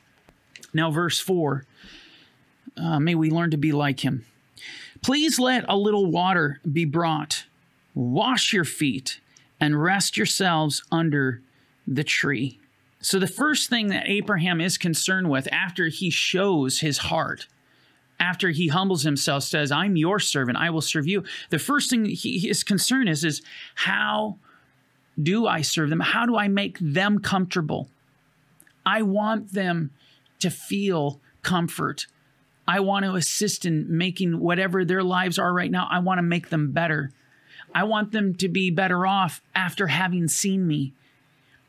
Now, 0.73 0.91
verse 0.91 1.21
4 1.21 1.65
uh, 2.77 3.01
may 3.01 3.15
we 3.15 3.31
learn 3.31 3.51
to 3.51 3.57
be 3.57 3.73
like 3.73 4.01
him. 4.01 4.25
Please 5.03 5.39
let 5.39 5.65
a 5.69 5.77
little 5.77 6.07
water 6.07 6.61
be 6.71 6.85
brought. 6.85 7.45
Wash 7.95 8.53
your 8.53 8.65
feet 8.65 9.21
and 9.61 9.83
rest 9.83 10.17
yourselves 10.17 10.83
under 10.91 11.43
the 11.87 12.05
tree. 12.05 12.59
So, 13.01 13.19
the 13.19 13.27
first 13.27 13.71
thing 13.71 13.89
that 13.89 14.09
Abraham 14.09 14.61
is 14.61 14.77
concerned 14.77 15.31
with 15.31 15.49
after 15.53 15.89
he 15.89 16.11
shows 16.11 16.81
his 16.81 16.99
heart, 16.99 17.47
after 18.21 18.51
he 18.51 18.69
humbles 18.69 19.03
himself, 19.03 19.43
says, 19.43 19.73
I'm 19.73 19.97
your 19.97 20.21
servant, 20.21 20.59
I 20.59 20.71
will 20.71 20.83
serve 20.83 21.09
you. 21.09 21.25
The 21.49 21.59
first 21.59 21.91
thing 21.91 22.05
he, 22.05 22.39
his 22.39 22.63
concern 22.63 23.09
is, 23.09 23.25
is 23.25 23.43
how 23.75 24.39
do 25.21 25.47
I 25.47 25.63
serve 25.63 25.91
them? 25.91 26.01
How 26.01 26.27
do 26.27 26.37
I 26.37 26.47
make 26.47 26.79
them 26.81 27.19
comfortable? 27.19 27.89
I 28.85 29.03
want 29.03 29.53
them 29.53 29.91
to 30.41 30.51
feel 30.51 31.21
comfort. 31.43 32.07
I 32.69 32.81
want 32.81 33.05
to 33.05 33.15
assist 33.15 33.65
in 33.65 33.87
making 33.97 34.39
whatever 34.39 34.85
their 34.85 35.03
lives 35.03 35.39
are 35.39 35.53
right 35.53 35.71
now, 35.71 35.89
I 35.91 35.99
want 35.99 36.19
to 36.19 36.23
make 36.23 36.51
them 36.51 36.73
better. 36.73 37.11
I 37.75 37.85
want 37.85 38.13
them 38.13 38.35
to 38.37 38.49
be 38.49 38.71
better 38.71 39.07
off 39.07 39.43
after 39.55 39.87
having 39.87 40.29
seen 40.29 40.67
me. 40.67 40.93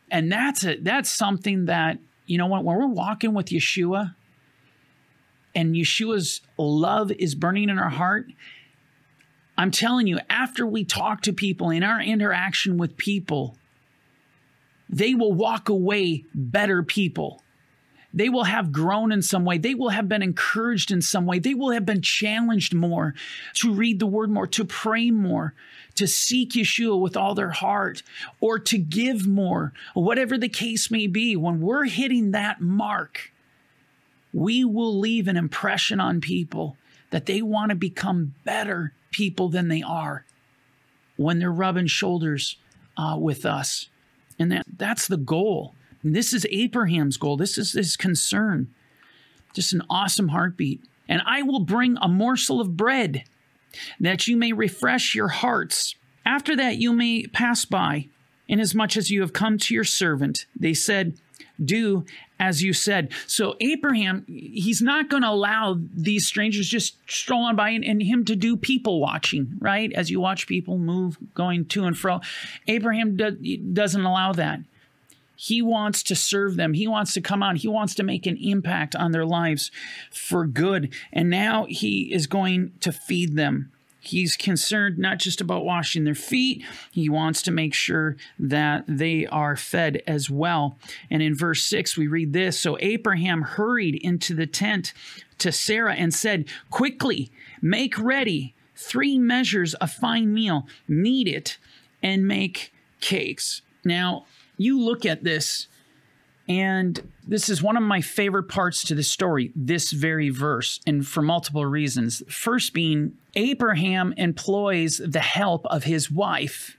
And 0.09 0.31
that's 0.31 0.63
it. 0.63 0.83
That's 0.83 1.09
something 1.09 1.65
that, 1.65 1.99
you 2.25 2.37
know, 2.37 2.47
when, 2.47 2.63
when 2.63 2.77
we're 2.77 2.87
walking 2.87 3.33
with 3.33 3.47
Yeshua 3.47 4.15
and 5.53 5.75
Yeshua's 5.75 6.41
love 6.57 7.11
is 7.11 7.35
burning 7.35 7.69
in 7.69 7.77
our 7.77 7.89
heart, 7.89 8.27
I'm 9.57 9.71
telling 9.71 10.07
you, 10.07 10.19
after 10.29 10.65
we 10.65 10.83
talk 10.83 11.21
to 11.21 11.33
people 11.33 11.69
in 11.69 11.83
our 11.83 12.01
interaction 12.01 12.77
with 12.77 12.97
people, 12.97 13.57
they 14.89 15.13
will 15.13 15.33
walk 15.33 15.69
away 15.69 16.25
better 16.33 16.83
people. 16.83 17.43
They 18.13 18.27
will 18.27 18.43
have 18.43 18.73
grown 18.73 19.11
in 19.11 19.21
some 19.21 19.45
way. 19.45 19.57
They 19.57 19.73
will 19.73 19.89
have 19.89 20.09
been 20.09 20.21
encouraged 20.21 20.91
in 20.91 21.01
some 21.01 21.25
way. 21.25 21.39
They 21.39 21.53
will 21.53 21.71
have 21.71 21.85
been 21.85 22.01
challenged 22.01 22.73
more 22.73 23.13
to 23.55 23.73
read 23.73 23.99
the 23.99 24.07
word 24.07 24.29
more, 24.29 24.47
to 24.47 24.65
pray 24.65 25.11
more, 25.11 25.53
to 25.95 26.07
seek 26.07 26.51
Yeshua 26.51 26.99
with 26.99 27.15
all 27.15 27.35
their 27.35 27.51
heart, 27.51 28.03
or 28.41 28.59
to 28.59 28.77
give 28.77 29.27
more, 29.27 29.71
whatever 29.93 30.37
the 30.37 30.49
case 30.49 30.91
may 30.91 31.07
be. 31.07 31.35
When 31.35 31.61
we're 31.61 31.85
hitting 31.85 32.31
that 32.31 32.59
mark, 32.59 33.31
we 34.33 34.63
will 34.63 34.97
leave 34.97 35.27
an 35.27 35.37
impression 35.37 35.99
on 35.99 36.21
people 36.21 36.77
that 37.09 37.25
they 37.25 37.41
want 37.41 37.69
to 37.69 37.75
become 37.75 38.33
better 38.43 38.93
people 39.11 39.49
than 39.49 39.67
they 39.67 39.81
are 39.81 40.25
when 41.17 41.39
they're 41.39 41.51
rubbing 41.51 41.87
shoulders 41.87 42.57
uh, 42.97 43.17
with 43.19 43.45
us. 43.45 43.89
And 44.39 44.51
that, 44.51 44.65
that's 44.77 45.07
the 45.07 45.17
goal. 45.17 45.75
And 46.03 46.15
this 46.15 46.33
is 46.33 46.47
Abraham's 46.49 47.17
goal. 47.17 47.37
This 47.37 47.57
is 47.57 47.73
his 47.73 47.97
concern. 47.97 48.73
Just 49.53 49.73
an 49.73 49.83
awesome 49.89 50.29
heartbeat. 50.29 50.81
And 51.07 51.21
I 51.25 51.41
will 51.41 51.59
bring 51.59 51.97
a 52.01 52.07
morsel 52.07 52.61
of 52.61 52.77
bread 52.77 53.23
that 53.99 54.27
you 54.27 54.37
may 54.37 54.53
refresh 54.53 55.13
your 55.13 55.27
hearts. 55.27 55.95
After 56.25 56.55
that, 56.55 56.77
you 56.77 56.93
may 56.93 57.27
pass 57.27 57.65
by, 57.65 58.07
inasmuch 58.47 58.97
as 58.97 59.11
you 59.11 59.21
have 59.21 59.33
come 59.33 59.57
to 59.57 59.73
your 59.73 59.83
servant. 59.83 60.45
They 60.57 60.73
said, 60.73 61.17
Do 61.63 62.05
as 62.39 62.63
you 62.63 62.73
said. 62.73 63.11
So, 63.27 63.55
Abraham, 63.59 64.25
he's 64.27 64.81
not 64.81 65.09
going 65.09 65.21
to 65.21 65.29
allow 65.29 65.79
these 65.95 66.25
strangers 66.25 66.67
just 66.67 66.97
stroll 67.07 67.45
on 67.45 67.55
by 67.55 67.69
and, 67.69 67.85
and, 67.85 68.01
him 68.01 68.25
to 68.25 68.35
do 68.35 68.57
people 68.57 68.99
watching, 68.99 69.57
right? 69.59 69.93
As 69.93 70.09
you 70.09 70.19
watch 70.19 70.47
people 70.47 70.79
move, 70.79 71.17
going 71.35 71.65
to 71.65 71.83
and 71.83 71.95
fro. 71.95 72.19
Abraham 72.67 73.15
do, 73.15 73.31
doesn't 73.31 74.03
allow 74.03 74.33
that. 74.33 74.61
He 75.35 75.61
wants 75.61 76.03
to 76.03 76.15
serve 76.15 76.55
them. 76.55 76.73
He 76.73 76.87
wants 76.87 77.13
to 77.13 77.21
come 77.21 77.41
out. 77.41 77.57
He 77.57 77.67
wants 77.67 77.95
to 77.95 78.03
make 78.03 78.25
an 78.25 78.37
impact 78.37 78.95
on 78.95 79.11
their 79.11 79.25
lives 79.25 79.71
for 80.11 80.45
good. 80.45 80.93
And 81.13 81.29
now 81.29 81.65
he 81.67 82.13
is 82.13 82.27
going 82.27 82.73
to 82.81 82.91
feed 82.91 83.35
them. 83.35 83.71
He's 84.03 84.35
concerned 84.35 84.97
not 84.97 85.19
just 85.19 85.41
about 85.41 85.63
washing 85.63 86.05
their 86.05 86.15
feet, 86.15 86.65
he 86.91 87.07
wants 87.07 87.43
to 87.43 87.51
make 87.51 87.75
sure 87.75 88.17
that 88.39 88.83
they 88.87 89.27
are 89.27 89.55
fed 89.55 90.01
as 90.07 90.27
well. 90.27 90.79
And 91.11 91.21
in 91.21 91.35
verse 91.35 91.63
6, 91.63 91.95
we 91.97 92.07
read 92.07 92.33
this 92.33 92.59
So 92.59 92.77
Abraham 92.81 93.43
hurried 93.43 93.95
into 93.95 94.33
the 94.33 94.47
tent 94.47 94.93
to 95.37 95.51
Sarah 95.51 95.93
and 95.93 96.13
said, 96.13 96.45
Quickly, 96.71 97.31
make 97.61 97.97
ready 97.99 98.55
three 98.75 99.19
measures 99.19 99.75
of 99.75 99.91
fine 99.91 100.33
meal, 100.33 100.67
knead 100.87 101.27
it, 101.27 101.59
and 102.01 102.27
make 102.27 102.73
cakes. 103.01 103.61
Now, 103.85 104.25
you 104.57 104.79
look 104.79 105.05
at 105.05 105.23
this, 105.23 105.67
and 106.59 107.01
this 107.25 107.47
is 107.47 107.63
one 107.63 107.77
of 107.77 107.83
my 107.83 108.01
favorite 108.01 108.49
parts 108.49 108.83
to 108.83 108.93
the 108.93 109.03
story, 109.03 109.53
this 109.55 109.91
very 109.91 110.29
verse, 110.29 110.81
and 110.85 111.07
for 111.07 111.21
multiple 111.21 111.65
reasons. 111.65 112.21
First, 112.27 112.73
being 112.73 113.13
Abraham 113.35 114.13
employs 114.17 114.97
the 114.97 115.21
help 115.21 115.65
of 115.67 115.85
his 115.85 116.11
wife 116.11 116.77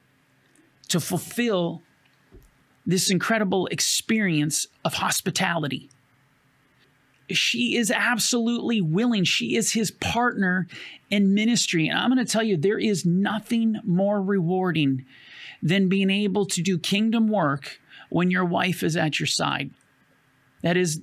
to 0.89 1.01
fulfill 1.01 1.81
this 2.85 3.11
incredible 3.11 3.67
experience 3.69 4.67
of 4.85 4.95
hospitality. 4.95 5.89
She 7.31 7.77
is 7.77 7.91
absolutely 7.91 8.83
willing. 8.83 9.25
She 9.25 9.57
is 9.57 9.73
his 9.73 9.91
partner 9.91 10.67
in 11.09 11.33
ministry. 11.33 11.89
And 11.89 11.99
I'm 11.99 12.13
going 12.13 12.23
to 12.23 12.31
tell 12.31 12.43
you, 12.43 12.59
there 12.59 12.79
is 12.79 13.07
nothing 13.07 13.77
more 13.85 14.21
rewarding 14.21 15.07
than 15.63 15.89
being 15.89 16.11
able 16.11 16.45
to 16.45 16.61
do 16.61 16.79
kingdom 16.79 17.29
work 17.29 17.79
when 18.13 18.31
your 18.31 18.45
wife 18.45 18.83
is 18.83 18.97
at 18.97 19.19
your 19.19 19.27
side. 19.27 19.71
That 20.63 20.77
is, 20.77 21.01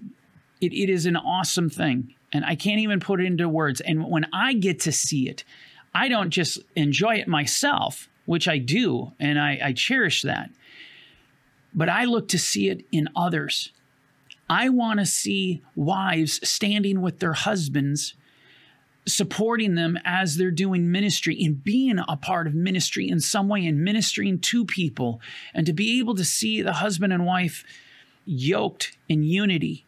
it, 0.62 0.74
it 0.74 0.90
is 0.90 1.06
an 1.06 1.16
awesome 1.16 1.70
thing. 1.70 2.16
And 2.32 2.46
I 2.46 2.56
can't 2.56 2.80
even 2.80 3.00
put 3.00 3.20
it 3.20 3.26
into 3.26 3.50
words. 3.50 3.82
And 3.82 4.10
when 4.10 4.28
I 4.32 4.54
get 4.54 4.80
to 4.82 4.92
see 4.92 5.28
it, 5.28 5.44
I 5.94 6.08
don't 6.08 6.30
just 6.30 6.60
enjoy 6.76 7.16
it 7.16 7.28
myself, 7.28 8.10
which 8.26 8.48
I 8.48 8.60
do, 8.60 9.14
and 9.20 9.40
I, 9.40 9.60
I 9.64 9.74
cherish 9.74 10.22
that, 10.22 10.52
but 11.74 11.90
I 11.90 12.06
look 12.06 12.28
to 12.30 12.40
see 12.40 12.70
it 12.70 12.86
in 12.92 13.10
others. 13.16 13.72
I 14.50 14.70
want 14.70 15.00
to 15.00 15.06
see 15.06 15.64
wives 15.76 16.48
standing 16.48 17.02
with 17.02 17.20
their 17.20 17.34
husbands 17.34 18.14
supporting 19.10 19.76
them 19.76 19.98
as 20.06 20.38
they're 20.38 20.52
doing 20.52 20.92
ministry 20.92 21.44
and 21.44 21.64
being 21.64 22.00
a 22.08 22.18
part 22.18 22.48
of 22.48 22.54
ministry 22.54 23.10
in 23.10 23.20
some 23.20 23.48
way 23.48 23.66
and 23.66 23.84
ministering 23.84 24.40
to 24.40 24.66
people. 24.66 25.20
And 25.54 25.66
to 25.66 25.74
be 25.74 26.00
able 26.00 26.16
to 26.16 26.26
see 26.26 26.62
the 26.62 26.74
husband 26.74 27.14
and 27.14 27.26
wife 27.26 27.64
yoked 28.26 28.98
in 29.08 29.24
unity 29.24 29.86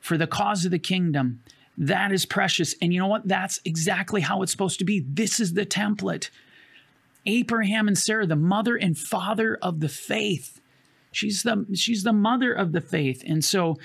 for 0.00 0.16
the 0.16 0.26
cause 0.26 0.64
of 0.64 0.70
the 0.70 0.78
kingdom 0.78 1.40
that 1.78 2.12
is 2.12 2.24
precious. 2.24 2.74
And 2.80 2.92
you 2.92 3.00
know 3.00 3.06
what? 3.06 3.28
That's 3.28 3.60
exactly 3.64 4.22
how 4.22 4.42
it's 4.42 4.52
supposed 4.52 4.78
to 4.78 4.84
be. 4.84 5.00
This 5.00 5.40
is 5.40 5.54
the 5.54 5.66
template. 5.66 6.30
Abraham 7.26 7.88
and 7.88 7.98
sarah 7.98 8.26
the 8.26 8.36
mother 8.36 8.76
and 8.76 8.96
father 8.96 9.58
of 9.60 9.80
the 9.80 9.88
faith. 9.88 10.60
She's 11.10 11.42
the 11.42 11.66
she's 11.74 12.02
the 12.02 12.12
mother 12.12 12.52
of 12.52 12.72
the 12.72 12.80
faith. 12.80 13.22
And 13.26 13.44
so 13.44 13.76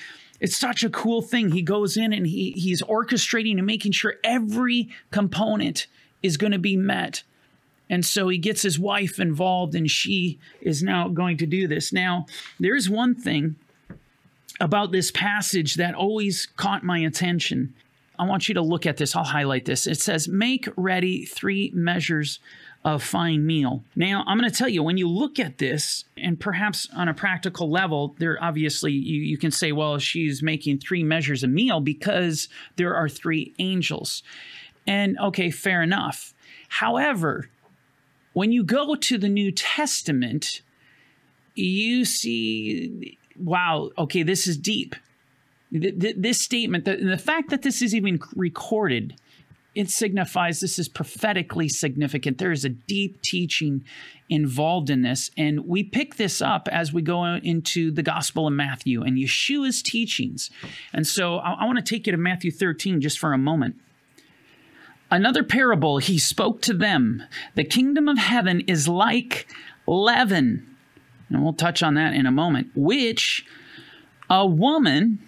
it's 0.42 0.58
such 0.58 0.84
a 0.84 0.90
cool 0.90 1.22
thing. 1.22 1.52
He 1.52 1.62
goes 1.62 1.96
in 1.96 2.12
and 2.12 2.26
he 2.26 2.52
he's 2.52 2.82
orchestrating 2.82 3.58
and 3.58 3.66
making 3.66 3.94
sure 3.94 4.16
every 4.24 4.90
component 5.12 5.86
is 6.24 6.36
going 6.36 6.52
to 6.52 6.60
be 6.60 6.76
met. 6.76 7.24
And 7.90 8.06
so 8.06 8.28
he 8.28 8.38
gets 8.38 8.64
his 8.64 8.80
wife 8.80 9.20
involved 9.20 9.76
and 9.76 9.90
she 9.90 10.40
is 10.62 10.82
now 10.82 11.10
going 11.10 11.38
to 11.38 11.46
do 11.46 11.68
this. 11.68 11.94
Now, 11.94 12.26
there's 12.60 12.90
one 12.90 13.14
thing 13.14 13.56
about 14.60 14.92
this 14.92 15.12
passage 15.12 15.76
that 15.76 15.94
always 15.94 16.48
caught 16.56 16.84
my 16.84 17.00
attention. 17.00 17.74
I 18.18 18.26
want 18.26 18.48
you 18.48 18.56
to 18.56 18.62
look 18.62 18.86
at 18.86 18.98
this. 18.98 19.16
I'll 19.16 19.24
highlight 19.24 19.66
this. 19.66 19.86
It 19.86 20.00
says, 20.00 20.28
Make 20.28 20.70
ready 20.76 21.26
three 21.26 21.72
measures 21.74 22.40
of 22.84 23.04
fine 23.04 23.46
meal. 23.46 23.84
Now, 23.96 24.24
I'm 24.26 24.40
going 24.40 24.50
to 24.50 24.56
tell 24.56 24.68
you, 24.68 24.82
when 24.82 24.98
you 24.98 25.08
look 25.08 25.38
at 25.40 25.60
this, 25.60 26.06
and 26.18 26.40
perhaps 26.40 26.88
on 26.96 27.08
a 27.08 27.14
practical 27.14 27.70
level, 27.70 28.16
there 28.18 28.44
obviously 28.44 28.92
you, 28.92 29.22
you 29.22 29.38
can 29.38 29.52
say, 29.52 29.72
well, 29.72 30.00
she's 30.00 30.42
making 30.42 30.80
three 30.80 31.04
measures 31.04 31.44
a 31.44 31.48
meal 31.48 31.80
because 31.80 32.50
there 32.78 32.96
are 32.96 33.08
three 33.08 33.54
angels. 33.60 34.24
And 34.88 35.18
okay, 35.20 35.52
fair 35.52 35.84
enough. 35.84 36.34
However, 36.70 37.50
when 38.34 38.52
you 38.52 38.64
go 38.64 38.96
to 38.96 39.18
the 39.18 39.30
New 39.30 39.52
Testament, 39.52 40.62
you 41.54 42.04
see, 42.04 43.18
wow, 43.38 43.92
okay, 43.98 44.24
this 44.24 44.48
is 44.48 44.58
deep. 44.58 44.96
This 45.72 46.42
statement, 46.42 46.86
the, 46.86 46.96
the 46.96 47.18
fact 47.18 47.50
that 47.52 47.62
this 47.62 47.82
is 47.82 47.94
even 47.94 48.20
recorded 48.36 49.16
it 49.74 49.90
signifies 49.90 50.60
this 50.60 50.78
is 50.78 50.90
prophetically 50.90 51.70
significant. 51.70 52.38
There 52.38 52.52
is 52.52 52.66
a 52.66 52.70
deep 52.70 53.22
teaching 53.22 53.86
involved 54.30 54.90
in 54.90 55.02
this. 55.02 55.32
And 55.38 55.66
we 55.66 55.84
pick 55.84 56.16
this 56.16 56.42
up 56.42 56.68
as 56.72 56.92
we 56.92 57.02
go 57.02 57.24
into 57.24 57.92
the 57.92 58.04
Gospel 58.04 58.48
of 58.48 58.54
Matthew 58.54 59.02
and 59.02 59.18
Yeshua's 59.18 59.82
teachings. 59.82 60.50
And 60.92 61.08
so 61.08 61.38
I, 61.38 61.54
I 61.54 61.66
want 61.66 61.78
to 61.78 61.84
take 61.84 62.06
you 62.06 62.12
to 62.12 62.18
Matthew 62.18 62.52
13 62.52 63.00
just 63.00 63.18
for 63.18 63.32
a 63.32 63.38
moment. 63.38 63.76
Another 65.10 65.44
parable 65.44 65.98
he 65.98 66.18
spoke 66.18 66.62
to 66.64 66.74
them 66.74 67.24
The 67.56 67.66
kingdom 67.66 68.08
of 68.08 68.18
heaven 68.18 68.62
is 68.62 68.88
like 68.88 69.48
leaven. 69.88 70.68
And 71.30 71.44
we'll 71.44 71.54
touch 71.54 71.82
on 71.82 71.94
that 71.94 72.14
in 72.14 72.26
a 72.26 72.32
moment, 72.32 72.72
which 72.76 73.46
a 74.30 74.46
woman 74.46 75.20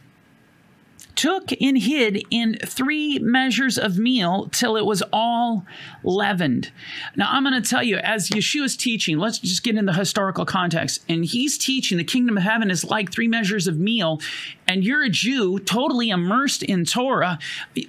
took 1.15 1.51
and 1.61 1.77
hid 1.77 2.23
in 2.29 2.57
three 2.65 3.19
measures 3.19 3.77
of 3.77 3.97
meal 3.97 4.49
till 4.51 4.75
it 4.75 4.85
was 4.85 5.03
all 5.11 5.65
leavened. 6.03 6.71
Now, 7.15 7.29
I'm 7.31 7.43
going 7.43 7.61
to 7.61 7.67
tell 7.67 7.83
you, 7.83 7.97
as 7.97 8.29
Yeshua's 8.29 8.75
teaching, 8.75 9.17
let's 9.17 9.39
just 9.39 9.63
get 9.63 9.75
in 9.75 9.85
the 9.85 9.93
historical 9.93 10.45
context. 10.45 11.03
And 11.07 11.25
he's 11.25 11.57
teaching 11.57 11.97
the 11.97 12.03
kingdom 12.03 12.37
of 12.37 12.43
heaven 12.43 12.71
is 12.71 12.83
like 12.83 13.11
three 13.11 13.27
measures 13.27 13.67
of 13.67 13.77
meal, 13.77 14.21
and 14.67 14.83
you're 14.83 15.03
a 15.03 15.09
Jew 15.09 15.59
totally 15.59 16.09
immersed 16.09 16.63
in 16.63 16.85
Torah. 16.85 17.39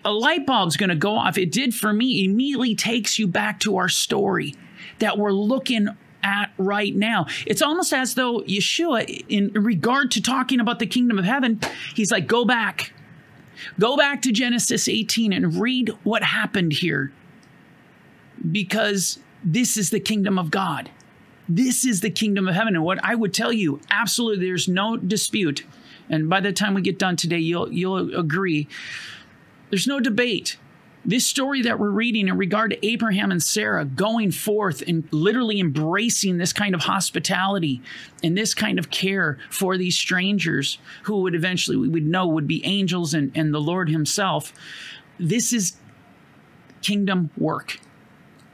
A 0.05 0.13
light 0.13 0.47
bulb's 0.47 0.77
going 0.77 0.91
to 0.91 0.97
go 0.97 1.17
off. 1.17 1.39
It 1.39 1.53
did 1.53 1.75
for 1.75 1.93
me, 1.93 2.25
immediately 2.25 2.75
takes 2.75 3.19
you 3.19 3.27
back 3.27 3.61
to 3.61 3.77
our 3.77 3.89
story 3.89 4.55
that 4.99 5.19
we're 5.19 5.33
looking 5.33 5.89
at 6.23 6.51
right 6.57 6.95
now. 6.95 7.27
It's 7.47 7.61
almost 7.61 7.93
as 7.93 8.15
though 8.15 8.41
Yeshua, 8.41 9.25
in 9.29 9.53
regard 9.53 10.11
to 10.13 10.23
talking 10.23 10.59
about 10.59 10.79
the 10.79 10.87
kingdom 10.87 11.19
of 11.19 11.25
heaven, 11.25 11.61
he's 11.95 12.11
like, 12.11 12.27
go 12.27 12.45
back 12.45 12.94
Go 13.79 13.97
back 13.97 14.23
to 14.23 14.33
Genesis 14.33 14.89
18 14.89 15.33
and 15.33 15.61
read 15.61 15.91
what 16.03 16.23
happened 16.23 16.73
here 16.73 17.13
because 18.51 19.19
this 19.45 19.77
is 19.77 19.91
the 19.91 20.01
kingdom 20.01 20.39
of 20.39 20.51
God. 20.51 20.91
This 21.49 21.85
is 21.85 22.01
the 22.01 22.11
kingdom 22.11 22.49
of 22.49 22.55
heaven. 22.55 22.75
And 22.75 22.85
what 22.85 23.03
I 23.05 23.15
would 23.15 23.35
tell 23.35 23.53
you, 23.53 23.81
absolutely, 23.91 24.47
there's 24.47 24.69
no 24.69 24.97
dispute. 24.97 25.65
And 26.09 26.29
by 26.29 26.41
the 26.41 26.53
time 26.53 26.75
we 26.75 26.83
get 26.83 26.99
done 26.99 27.17
today, 27.17 27.39
you'll, 27.39 27.73
you'll 27.73 28.15
agree. 28.19 28.67
There's 29.71 29.87
no 29.87 30.01
debate 30.01 30.59
this 31.05 31.27
story 31.27 31.63
that 31.63 31.79
we're 31.79 31.91
reading 31.91 32.29
in 32.29 32.39
regard 32.39 32.71
to 32.71 32.87
Abraham 32.87 33.31
and 33.31 33.43
Sarah 33.43 33.85
going 33.85 34.31
forth 34.31 34.83
and 34.87 35.07
literally 35.13 35.61
embracing 35.61 36.39
this 36.39 36.53
kind 36.53 36.75
of 36.75 36.83
hospitality 36.83 37.83
and 38.23 38.37
this 38.37 38.55
kind 38.55 38.79
of 38.79 38.91
care 38.91 39.39
for 39.51 39.77
these 39.77 39.97
strangers 39.97 40.79
who 41.03 41.23
would 41.23 41.35
eventually 41.35 41.77
we 41.77 41.89
would 41.89 42.07
know 42.07 42.27
would 42.27 42.47
be 42.47 42.65
angels 42.65 43.13
and, 43.13 43.31
and 43.35 43.53
the 43.53 43.61
Lord 43.61 43.91
Himself. 43.91 44.53
This 45.19 45.53
is 45.53 45.77
kingdom 46.83 47.31
work. 47.37 47.81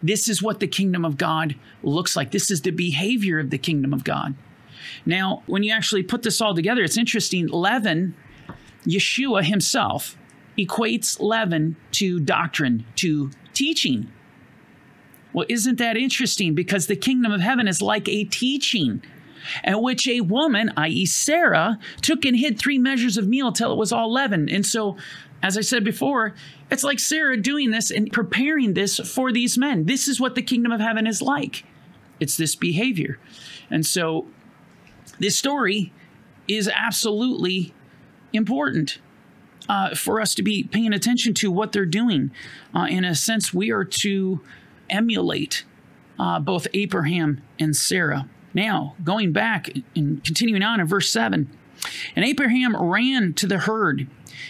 This 0.03 0.29
is 0.29 0.43
what 0.43 0.61
the 0.61 0.67
kingdom 0.67 1.05
of 1.05 1.17
God 1.17 1.57
looks 1.83 2.17
like. 2.17 2.31
This 2.31 2.51
is 2.51 2.63
the 2.63 2.71
behavior 2.71 3.39
of 3.39 3.51
the 3.51 3.59
kingdom 3.59 3.93
of 3.93 4.03
God. 4.03 4.35
Now, 5.05 5.43
when 5.47 5.63
you 5.63 5.73
actually 5.73 6.03
put 6.03 6.23
this 6.23 6.41
all 6.41 6.55
together, 6.55 6.83
it's 6.83 6.97
interesting. 6.97 7.49
Leaven, 7.49 8.15
Yeshua 8.87 9.45
himself, 9.45 10.17
equates 10.67 11.21
leaven 11.21 11.77
to 11.93 12.21
doctrine, 12.21 12.85
to 12.97 13.31
teaching. 13.53 14.11
Well, 15.33 15.47
isn't 15.49 15.79
that 15.79 15.97
interesting? 15.97 16.55
Because 16.55 16.87
the 16.87 16.97
kingdom 16.97 17.33
of 17.33 17.41
heaven 17.41 17.69
is 17.69 17.81
like 17.81 18.09
a 18.09 18.25
teaching, 18.25 19.03
at 19.65 19.81
which 19.81 20.09
a 20.09 20.23
woman, 20.23 20.73
i.e., 20.77 21.07
Sarah, 21.07 21.79
took 22.03 22.25
and 22.25 22.37
hid 22.37 22.59
three 22.59 22.79
measures 22.79 23.17
of 23.17 23.29
meal 23.29 23.53
till 23.53 23.73
it 23.73 23.79
was 23.79 23.93
all 23.93 24.13
leaven. 24.13 24.49
And 24.49 24.67
so, 24.67 24.97
as 25.43 25.57
I 25.57 25.63
said 25.63 25.85
before, 25.85 26.35
it's 26.71 26.85
like 26.85 26.99
Sarah 26.99 27.37
doing 27.37 27.71
this 27.71 27.91
and 27.91 28.13
preparing 28.13 28.75
this 28.75 28.99
for 28.99 29.33
these 29.33 29.57
men. 29.57 29.87
This 29.87 30.09
is 30.09 30.21
what 30.21 30.35
the 30.35 30.43
kingdom 30.43 30.73
of 30.73 30.81
heaven 30.81 31.07
is 31.07 31.23
like 31.23 31.65
it's 32.19 32.37
this 32.37 32.55
behavior. 32.55 33.19
And 33.71 33.87
so, 33.87 34.27
this 35.19 35.37
story 35.37 35.93
is 36.47 36.69
absolutely 36.69 37.73
important 38.33 38.99
uh, 39.71 39.95
for 39.95 40.21
us 40.21 40.35
to 40.35 40.43
be 40.43 40.65
paying 40.65 40.93
attention 40.93 41.33
to 41.33 41.49
what 41.49 41.71
they're 41.71 41.87
doing. 41.87 42.33
Uh, 42.75 42.89
in 42.91 43.05
a 43.05 43.15
sense, 43.15 43.55
we 43.55 43.71
are 43.71 43.85
to 43.85 44.41
emulate 44.91 45.65
uh, 46.19 46.41
both 46.41 46.67
Abraham 46.75 47.41
and 47.57 47.77
Sarah. 47.77 48.29
Now, 48.53 48.97
going 49.05 49.33
back 49.33 49.71
and 49.95 50.25
continuing 50.25 50.65
on 50.65 50.81
in 50.81 50.87
verse 50.89 51.13
7 51.13 51.49
and 52.17 52.25
Abraham 52.25 52.77
ran 52.77 53.33
to 53.35 53.47
the 53.47 53.59
herd. 53.59 54.09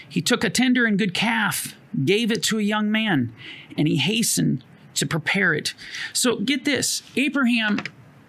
He 0.09 0.23
took 0.23 0.43
a 0.43 0.49
tender 0.49 0.87
and 0.87 0.99
good 0.99 1.13
calf, 1.13 1.77
gave 2.03 2.33
it 2.33 2.43
to 2.45 2.59
a 2.59 2.63
young 2.63 2.91
man, 2.91 3.31
and 3.77 3.87
he 3.87 3.99
hastened 3.99 4.65
to 4.95 5.07
prepare 5.07 5.53
it. 5.53 5.75
So 6.15 6.37
get 6.37 6.65
this 6.65 7.03
Abraham, 7.15 7.81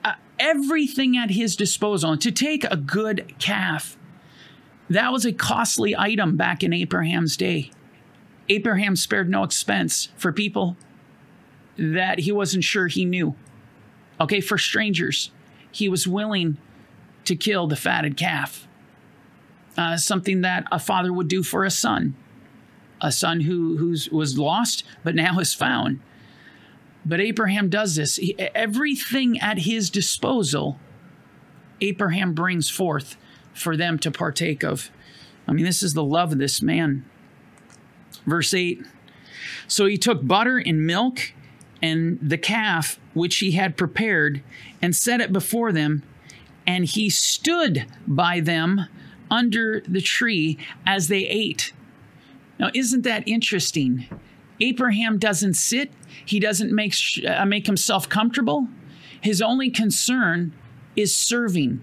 uh, 0.04 0.16
everything 0.38 1.16
at 1.16 1.32
his 1.32 1.56
disposal, 1.56 2.18
to 2.18 2.32
take 2.32 2.66
a 2.66 2.76
good 2.76 3.34
calf 3.40 3.98
that 4.92 5.14
was 5.14 5.26
a 5.26 5.32
costly 5.32 5.96
item 5.98 6.36
back 6.36 6.64
in 6.64 6.74
Abraham's 6.74 7.38
day. 7.38 7.72
Abraham 8.50 8.98
spared 8.98 9.30
no 9.30 9.44
expense 9.44 10.10
for 10.18 10.34
people 10.34 10.76
that 11.78 12.20
he 12.20 12.32
wasn't 12.32 12.66
sure 12.66 12.88
he 12.88 13.06
knew. 13.06 13.34
Okay, 14.20 14.42
for 14.42 14.58
strangers, 14.58 15.32
he 15.72 15.88
was 15.88 16.08
willing 16.08 16.58
to 17.24 17.38
kill 17.38 17.68
the 17.68 17.78
fatted 17.78 18.18
calf. 18.18 18.68
Uh, 19.78 19.96
something 19.96 20.42
that 20.42 20.66
a 20.72 20.80
father 20.80 21.14
would 21.14 21.30
do 21.30 21.42
for 21.42 21.64
a 21.64 21.72
son, 21.72 22.14
a 23.00 23.14
son 23.14 23.40
who 23.40 23.78
who's, 23.78 24.10
was 24.10 24.38
lost 24.38 24.84
but 25.06 25.16
now 25.16 25.40
is 25.40 25.54
found. 25.54 26.02
But 27.06 27.22
Abraham 27.22 27.70
does 27.70 27.96
this. 27.96 28.18
He, 28.18 28.38
everything 28.38 29.40
at 29.40 29.60
his 29.60 29.90
disposal, 29.90 30.78
Abraham 31.80 32.34
brings 32.34 32.70
forth 32.70 33.16
for 33.54 33.76
them 33.76 33.98
to 34.00 34.12
partake 34.12 34.64
of. 34.64 34.90
I 35.48 35.54
mean, 35.54 35.66
this 35.66 35.84
is 35.84 35.94
the 35.94 36.04
love 36.04 36.32
of 36.32 36.38
this 36.38 36.62
man. 36.62 37.06
Verse 38.26 38.54
8 38.54 38.84
So 39.68 39.86
he 39.86 39.98
took 39.98 40.26
butter 40.26 40.58
and 40.58 40.86
milk 40.86 41.34
and 41.82 42.20
the 42.22 42.38
calf 42.38 43.00
which 43.14 43.38
he 43.38 43.52
had 43.52 43.78
prepared 43.78 44.42
and 44.82 44.96
set 44.96 45.22
it 45.22 45.34
before 45.34 45.72
them, 45.72 46.04
and 46.66 46.86
he 46.86 47.10
stood 47.10 47.86
by 48.08 48.40
them 48.40 48.88
under 49.30 49.82
the 49.88 50.02
tree 50.02 50.58
as 50.86 51.08
they 51.08 51.26
ate. 51.26 51.74
Now, 52.60 52.70
isn't 52.74 53.04
that 53.04 53.28
interesting? 53.28 54.08
Abraham 54.60 55.18
doesn't 55.18 55.56
sit, 55.56 55.92
he 56.26 56.40
doesn't 56.40 56.72
make, 56.72 56.94
uh, 57.28 57.44
make 57.46 57.66
himself 57.66 58.08
comfortable. 58.08 58.68
His 59.22 59.42
only 59.42 59.70
concern 59.70 60.54
is 60.96 61.14
serving. 61.14 61.82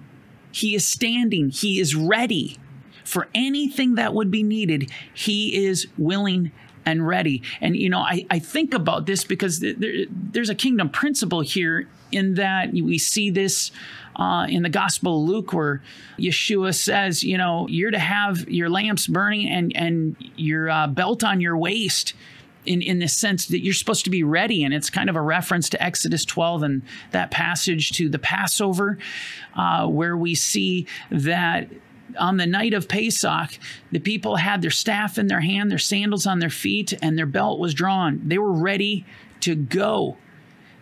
He 0.53 0.75
is 0.75 0.87
standing, 0.87 1.51
he 1.51 1.81
is 1.81 1.95
ready 1.95 2.59
for 3.05 3.29
anything 3.35 3.95
that 3.95 4.13
would 4.13 4.31
be 4.31 4.43
needed. 4.43 4.91
He 5.15 5.67
is 5.67 5.87
willing 5.97 6.53
and 6.85 7.07
ready. 7.07 7.43
And, 7.61 7.77
you 7.77 7.89
know, 7.89 8.01
I, 8.01 8.27
I 8.31 8.39
think 8.39 8.75
about 8.75 9.07
this 9.07 9.25
because 9.25 9.61
there, 9.61 9.75
there's 10.11 10.51
a 10.51 10.55
kingdom 10.55 10.91
principle 10.91 11.41
here 11.41 11.89
in 12.13 12.35
that 12.35 12.73
we 12.73 12.99
see 12.99 13.31
this 13.31 13.71
uh, 14.17 14.47
in 14.49 14.63
the 14.63 14.69
Gospel 14.69 15.23
of 15.23 15.29
Luke, 15.29 15.53
where 15.53 15.83
Yeshua 16.19 16.75
says, 16.75 17.23
you 17.23 17.39
know, 17.39 17.67
you're 17.69 17.91
to 17.91 17.99
have 17.99 18.49
your 18.49 18.69
lamps 18.69 19.07
burning 19.07 19.49
and 19.49 19.77
and 19.77 20.17
your 20.37 20.71
uh, 20.71 20.87
belt 20.87 21.23
on 21.23 21.41
your 21.41 21.57
waist 21.57 22.15
in, 22.69 22.83
in 22.83 22.99
the 22.99 23.09
sense 23.09 23.47
that 23.47 23.65
you're 23.65 23.75
supposed 23.75 24.05
to 24.05 24.11
be 24.11 24.23
ready. 24.23 24.63
And 24.63 24.75
it's 24.75 24.91
kind 24.91 25.09
of 25.09 25.17
a 25.17 25.21
reference 25.21 25.69
to 25.71 25.83
Exodus 25.83 26.25
12 26.25 26.63
and 26.63 26.83
that 27.13 27.31
passage 27.31 27.93
to 27.93 28.09
the 28.09 28.19
Passover, 28.19 28.99
uh, 29.57 29.87
where 29.87 30.17
we 30.17 30.35
see 30.35 30.87
that 31.11 31.69
on 32.19 32.37
the 32.37 32.47
night 32.47 32.75
of 32.75 32.89
Pesach, 32.89 33.59
the 33.91 33.99
people 33.99 34.37
had 34.37 34.63
their 34.63 34.71
staff 34.71 35.19
in 35.19 35.27
their 35.27 35.41
hand, 35.41 35.71
their 35.71 35.79
sandals 35.79 36.27
on 36.27 36.39
their 36.39 36.51
feet, 36.51 36.93
and 37.03 37.19
their 37.19 37.27
belt 37.27 37.59
was 37.59 37.75
drawn. 37.75 38.21
They 38.25 38.39
were 38.39 38.53
ready 38.53 39.05
to 39.41 39.55
go. 39.55 40.17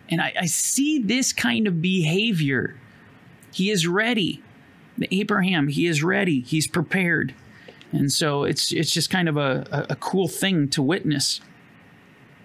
And 0.09 0.21
I, 0.21 0.33
I 0.41 0.45
see 0.45 0.99
this 0.99 1.33
kind 1.33 1.67
of 1.67 1.81
behavior. 1.81 2.75
He 3.53 3.71
is 3.71 3.87
ready. 3.87 4.41
Abraham, 5.11 5.67
he 5.67 5.85
is 5.85 6.03
ready. 6.03 6.41
He's 6.41 6.67
prepared. 6.67 7.33
And 7.91 8.11
so 8.11 8.43
it's 8.43 8.71
it's 8.71 8.91
just 8.91 9.09
kind 9.09 9.29
of 9.29 9.37
a, 9.37 9.85
a 9.89 9.95
cool 9.95 10.27
thing 10.27 10.67
to 10.69 10.81
witness. 10.81 11.39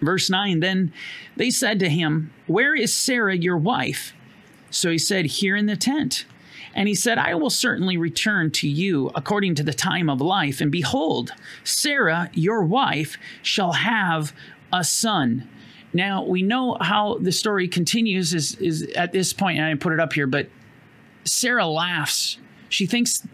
Verse 0.02 0.28
9 0.28 0.60
Then 0.60 0.92
they 1.36 1.50
said 1.50 1.78
to 1.78 1.88
him, 1.88 2.32
Where 2.46 2.74
is 2.74 2.92
Sarah, 2.92 3.36
your 3.36 3.56
wife? 3.56 4.12
So 4.70 4.90
he 4.90 4.98
said, 4.98 5.26
Here 5.26 5.56
in 5.56 5.66
the 5.66 5.76
tent. 5.76 6.26
And 6.74 6.88
he 6.88 6.94
said, 6.94 7.18
I 7.18 7.34
will 7.34 7.50
certainly 7.50 7.98
return 7.98 8.50
to 8.52 8.68
you 8.68 9.10
according 9.14 9.56
to 9.56 9.62
the 9.62 9.74
time 9.74 10.08
of 10.08 10.20
life. 10.22 10.60
And 10.60 10.72
behold, 10.72 11.32
Sarah, 11.64 12.30
your 12.32 12.62
wife, 12.62 13.18
shall 13.42 13.72
have 13.72 14.32
a 14.72 14.82
son. 14.82 15.48
Now, 15.92 16.24
we 16.24 16.40
know 16.40 16.78
how 16.80 17.18
the 17.20 17.32
story 17.32 17.68
continues 17.68 18.32
is, 18.32 18.54
is 18.54 18.82
at 18.96 19.12
this 19.12 19.34
point, 19.34 19.58
and 19.58 19.66
I 19.66 19.74
put 19.74 19.92
it 19.92 20.00
up 20.00 20.14
here, 20.14 20.26
but 20.26 20.48
Sarah 21.24 21.66
laughs. 21.66 22.38
She 22.70 22.86
thinks 22.86 23.26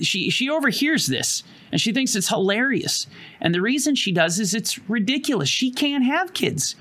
she 0.00 0.30
she 0.30 0.48
overhears 0.48 1.06
this 1.06 1.42
and 1.70 1.80
she 1.80 1.92
thinks 1.92 2.14
it's 2.14 2.28
hilarious. 2.28 3.06
And 3.40 3.54
the 3.54 3.60
reason 3.60 3.94
she 3.94 4.12
does 4.12 4.38
is 4.38 4.54
it's 4.54 4.78
ridiculous. 4.88 5.48
She 5.48 5.70
can't 5.70 6.04
have 6.04 6.34
kids. 6.34 6.76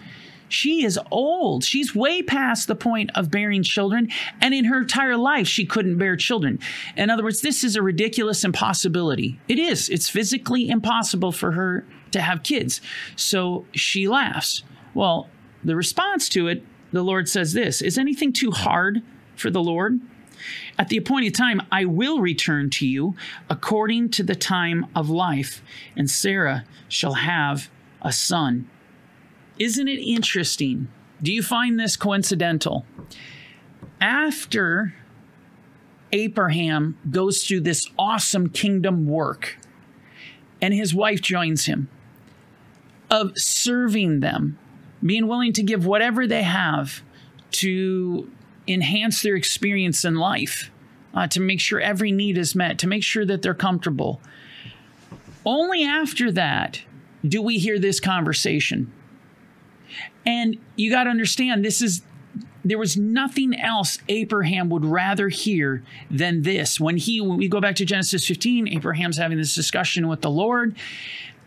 She 0.49 0.85
is 0.85 0.99
old. 1.11 1.63
She's 1.63 1.93
way 1.93 2.21
past 2.21 2.67
the 2.67 2.75
point 2.75 3.11
of 3.15 3.29
bearing 3.29 3.63
children. 3.63 4.09
And 4.41 4.53
in 4.53 4.65
her 4.65 4.81
entire 4.81 5.17
life, 5.17 5.47
she 5.47 5.65
couldn't 5.65 5.97
bear 5.97 6.15
children. 6.15 6.59
In 6.95 7.09
other 7.09 7.23
words, 7.23 7.41
this 7.41 7.63
is 7.63 7.75
a 7.75 7.81
ridiculous 7.81 8.43
impossibility. 8.43 9.39
It 9.47 9.59
is. 9.59 9.89
It's 9.89 10.09
physically 10.09 10.69
impossible 10.69 11.31
for 11.31 11.51
her 11.51 11.85
to 12.11 12.21
have 12.21 12.43
kids. 12.43 12.81
So 13.15 13.65
she 13.73 14.07
laughs. 14.07 14.63
Well, 14.93 15.29
the 15.63 15.75
response 15.75 16.29
to 16.29 16.47
it, 16.47 16.63
the 16.91 17.03
Lord 17.03 17.27
says 17.27 17.53
this 17.53 17.81
Is 17.81 17.97
anything 17.97 18.31
too 18.31 18.51
hard 18.51 19.01
for 19.35 19.49
the 19.49 19.61
Lord? 19.61 19.99
At 20.77 20.89
the 20.89 20.97
appointed 20.97 21.35
time, 21.35 21.61
I 21.71 21.85
will 21.85 22.19
return 22.19 22.69
to 22.71 22.87
you 22.87 23.15
according 23.49 24.09
to 24.11 24.23
the 24.23 24.35
time 24.35 24.85
of 24.95 25.09
life, 25.09 25.61
and 25.95 26.09
Sarah 26.09 26.65
shall 26.87 27.15
have 27.15 27.69
a 28.01 28.11
son. 28.11 28.69
Isn't 29.59 29.87
it 29.87 29.99
interesting? 29.99 30.87
Do 31.21 31.33
you 31.33 31.41
find 31.41 31.79
this 31.79 31.95
coincidental? 31.95 32.85
After 33.99 34.93
Abraham 36.11 36.97
goes 37.09 37.43
through 37.43 37.61
this 37.61 37.89
awesome 37.97 38.49
kingdom 38.49 39.07
work, 39.07 39.57
and 40.61 40.73
his 40.73 40.93
wife 40.93 41.21
joins 41.21 41.65
him, 41.65 41.89
of 43.09 43.31
serving 43.35 44.19
them, 44.19 44.57
being 45.03 45.27
willing 45.27 45.53
to 45.53 45.63
give 45.63 45.85
whatever 45.85 46.27
they 46.27 46.43
have 46.43 47.01
to 47.51 48.29
enhance 48.67 49.21
their 49.21 49.35
experience 49.35 50.03
in 50.03 50.15
life, 50.15 50.71
uh, 51.13 51.27
to 51.27 51.39
make 51.39 51.59
sure 51.59 51.79
every 51.79 52.11
need 52.11 52.37
is 52.37 52.55
met, 52.55 52.77
to 52.79 52.87
make 52.87 53.03
sure 53.03 53.25
that 53.25 53.41
they're 53.41 53.53
comfortable. 53.53 54.21
Only 55.45 55.83
after 55.83 56.31
that 56.33 56.81
do 57.25 57.41
we 57.41 57.57
hear 57.57 57.79
this 57.79 57.99
conversation. 57.99 58.91
And 60.25 60.57
you 60.75 60.91
got 60.91 61.05
to 61.05 61.09
understand, 61.09 61.63
this 61.63 61.81
is 61.81 62.01
there 62.65 62.77
was 62.77 62.97
nothing 62.97 63.57
else 63.57 63.99
Abraham 64.09 64.69
would 64.69 64.83
rather 64.83 65.29
hear 65.29 65.83
than 66.11 66.41
this. 66.41 66.79
When 66.81 66.97
he, 66.97 67.21
when 67.21 67.37
we 67.37 67.47
go 67.47 67.61
back 67.61 67.77
to 67.77 67.85
Genesis 67.85 68.27
15, 68.27 68.67
Abraham's 68.67 69.17
having 69.17 69.37
this 69.37 69.55
discussion 69.55 70.09
with 70.09 70.21
the 70.21 70.29
Lord, 70.29 70.75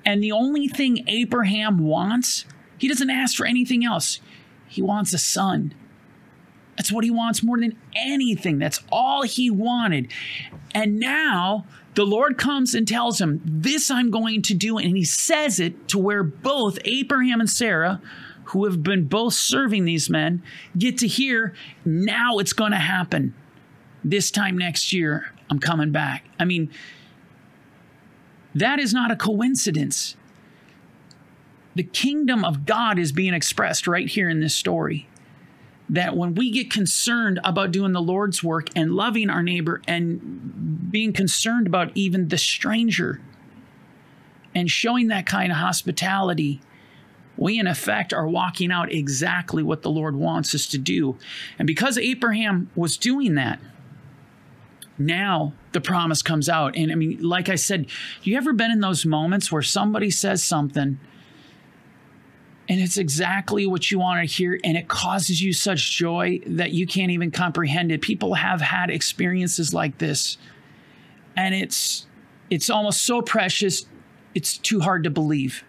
and 0.04 0.22
the 0.22 0.32
only 0.32 0.66
thing 0.66 1.04
Abraham 1.06 1.78
wants, 1.78 2.46
he 2.78 2.88
doesn't 2.88 3.10
ask 3.10 3.36
for 3.36 3.44
anything 3.44 3.84
else. 3.84 4.20
He 4.66 4.80
wants 4.80 5.12
a 5.12 5.18
son. 5.18 5.74
That's 6.80 6.90
what 6.90 7.04
he 7.04 7.10
wants 7.10 7.42
more 7.42 7.60
than 7.60 7.76
anything. 7.94 8.58
That's 8.58 8.80
all 8.90 9.20
he 9.20 9.50
wanted. 9.50 10.10
And 10.74 10.98
now 10.98 11.66
the 11.94 12.06
Lord 12.06 12.38
comes 12.38 12.74
and 12.74 12.88
tells 12.88 13.20
him, 13.20 13.42
This 13.44 13.90
I'm 13.90 14.10
going 14.10 14.40
to 14.40 14.54
do. 14.54 14.78
And 14.78 14.96
he 14.96 15.04
says 15.04 15.60
it 15.60 15.88
to 15.88 15.98
where 15.98 16.22
both 16.22 16.78
Abraham 16.86 17.38
and 17.38 17.50
Sarah, 17.50 18.00
who 18.44 18.64
have 18.64 18.82
been 18.82 19.04
both 19.04 19.34
serving 19.34 19.84
these 19.84 20.08
men, 20.08 20.42
get 20.78 20.96
to 20.96 21.06
hear, 21.06 21.52
Now 21.84 22.38
it's 22.38 22.54
going 22.54 22.72
to 22.72 22.78
happen. 22.78 23.34
This 24.02 24.30
time 24.30 24.56
next 24.56 24.90
year, 24.90 25.34
I'm 25.50 25.58
coming 25.58 25.92
back. 25.92 26.24
I 26.38 26.46
mean, 26.46 26.70
that 28.54 28.78
is 28.78 28.94
not 28.94 29.10
a 29.10 29.16
coincidence. 29.16 30.16
The 31.74 31.82
kingdom 31.82 32.42
of 32.42 32.64
God 32.64 32.98
is 32.98 33.12
being 33.12 33.34
expressed 33.34 33.86
right 33.86 34.08
here 34.08 34.30
in 34.30 34.40
this 34.40 34.54
story. 34.54 35.09
That 35.90 36.16
when 36.16 36.34
we 36.34 36.50
get 36.50 36.70
concerned 36.70 37.40
about 37.42 37.72
doing 37.72 37.92
the 37.92 38.00
Lord's 38.00 38.44
work 38.44 38.68
and 38.76 38.92
loving 38.92 39.28
our 39.28 39.42
neighbor 39.42 39.82
and 39.88 40.88
being 40.90 41.12
concerned 41.12 41.66
about 41.66 41.90
even 41.96 42.28
the 42.28 42.38
stranger 42.38 43.20
and 44.54 44.70
showing 44.70 45.08
that 45.08 45.26
kind 45.26 45.50
of 45.50 45.58
hospitality, 45.58 46.60
we 47.36 47.58
in 47.58 47.66
effect 47.66 48.12
are 48.12 48.28
walking 48.28 48.70
out 48.70 48.92
exactly 48.92 49.64
what 49.64 49.82
the 49.82 49.90
Lord 49.90 50.14
wants 50.14 50.54
us 50.54 50.66
to 50.66 50.78
do. 50.78 51.16
And 51.58 51.66
because 51.66 51.98
Abraham 51.98 52.70
was 52.76 52.96
doing 52.96 53.34
that, 53.34 53.58
now 54.96 55.54
the 55.72 55.80
promise 55.80 56.22
comes 56.22 56.48
out. 56.48 56.76
And 56.76 56.92
I 56.92 56.94
mean, 56.94 57.20
like 57.20 57.48
I 57.48 57.54
said, 57.56 57.86
you 58.22 58.36
ever 58.36 58.52
been 58.52 58.70
in 58.70 58.80
those 58.80 59.04
moments 59.04 59.50
where 59.50 59.62
somebody 59.62 60.10
says 60.10 60.44
something 60.44 61.00
and 62.70 62.80
it's 62.80 62.98
exactly 62.98 63.66
what 63.66 63.90
you 63.90 63.98
want 63.98 64.26
to 64.26 64.32
hear 64.32 64.58
and 64.62 64.76
it 64.76 64.86
causes 64.86 65.42
you 65.42 65.52
such 65.52 65.90
joy 65.90 66.38
that 66.46 66.70
you 66.70 66.86
can't 66.86 67.10
even 67.10 67.32
comprehend 67.32 67.90
it. 67.90 68.00
People 68.00 68.34
have 68.34 68.60
had 68.60 68.90
experiences 68.90 69.74
like 69.74 69.98
this 69.98 70.38
and 71.36 71.52
it's 71.52 72.06
it's 72.48 72.70
almost 72.70 73.02
so 73.02 73.20
precious 73.22 73.86
it's 74.36 74.56
too 74.56 74.78
hard 74.78 75.02
to 75.02 75.10
believe. 75.10 75.64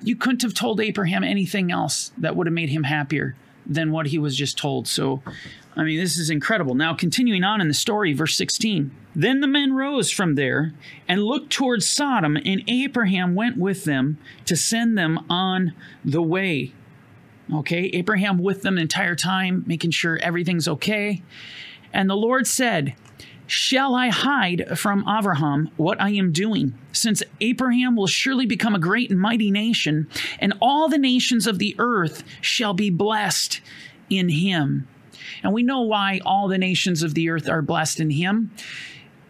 You 0.00 0.14
couldn't 0.14 0.42
have 0.42 0.54
told 0.54 0.80
Abraham 0.80 1.24
anything 1.24 1.72
else 1.72 2.12
that 2.16 2.36
would 2.36 2.46
have 2.46 2.54
made 2.54 2.70
him 2.70 2.84
happier 2.84 3.34
than 3.66 3.90
what 3.90 4.06
he 4.06 4.18
was 4.18 4.36
just 4.36 4.56
told. 4.56 4.86
So 4.86 5.24
I 5.74 5.82
mean, 5.82 5.98
this 5.98 6.18
is 6.18 6.30
incredible. 6.30 6.76
Now, 6.76 6.94
continuing 6.94 7.42
on 7.42 7.60
in 7.60 7.66
the 7.66 7.74
story, 7.74 8.12
verse 8.12 8.36
16. 8.36 8.92
Then 9.14 9.40
the 9.40 9.48
men 9.48 9.72
rose 9.72 10.10
from 10.10 10.36
there 10.36 10.72
and 11.08 11.24
looked 11.24 11.50
towards 11.50 11.86
Sodom, 11.86 12.36
and 12.36 12.62
Abraham 12.68 13.34
went 13.34 13.56
with 13.56 13.84
them 13.84 14.18
to 14.44 14.56
send 14.56 14.96
them 14.96 15.24
on 15.28 15.74
the 16.04 16.22
way. 16.22 16.72
Okay, 17.52 17.90
Abraham 17.92 18.38
with 18.38 18.62
them 18.62 18.76
the 18.76 18.82
entire 18.82 19.16
time, 19.16 19.64
making 19.66 19.90
sure 19.90 20.18
everything's 20.18 20.68
okay. 20.68 21.22
And 21.92 22.08
the 22.08 22.16
Lord 22.16 22.46
said, 22.46 22.94
Shall 23.48 23.96
I 23.96 24.10
hide 24.10 24.78
from 24.78 25.04
Abraham 25.08 25.70
what 25.76 26.00
I 26.00 26.10
am 26.10 26.30
doing? 26.30 26.78
Since 26.92 27.24
Abraham 27.40 27.96
will 27.96 28.06
surely 28.06 28.46
become 28.46 28.76
a 28.76 28.78
great 28.78 29.10
and 29.10 29.18
mighty 29.18 29.50
nation, 29.50 30.08
and 30.38 30.54
all 30.60 30.88
the 30.88 30.98
nations 30.98 31.48
of 31.48 31.58
the 31.58 31.74
earth 31.80 32.22
shall 32.40 32.74
be 32.74 32.90
blessed 32.90 33.60
in 34.08 34.28
him. 34.28 34.86
And 35.42 35.52
we 35.52 35.64
know 35.64 35.80
why 35.80 36.20
all 36.24 36.46
the 36.46 36.58
nations 36.58 37.02
of 37.02 37.14
the 37.14 37.28
earth 37.28 37.48
are 37.48 37.62
blessed 37.62 37.98
in 37.98 38.10
him 38.10 38.52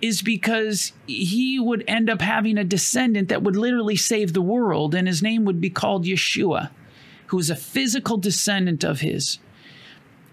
is 0.00 0.22
because 0.22 0.92
he 1.06 1.58
would 1.58 1.84
end 1.86 2.08
up 2.08 2.20
having 2.20 2.58
a 2.58 2.64
descendant 2.64 3.28
that 3.28 3.42
would 3.42 3.56
literally 3.56 3.96
save 3.96 4.32
the 4.32 4.42
world, 4.42 4.94
and 4.94 5.06
his 5.06 5.22
name 5.22 5.44
would 5.44 5.60
be 5.60 5.70
called 5.70 6.04
Yeshua, 6.04 6.70
who 7.26 7.38
is 7.38 7.50
a 7.50 7.56
physical 7.56 8.16
descendant 8.16 8.84
of 8.84 9.00
his. 9.00 9.38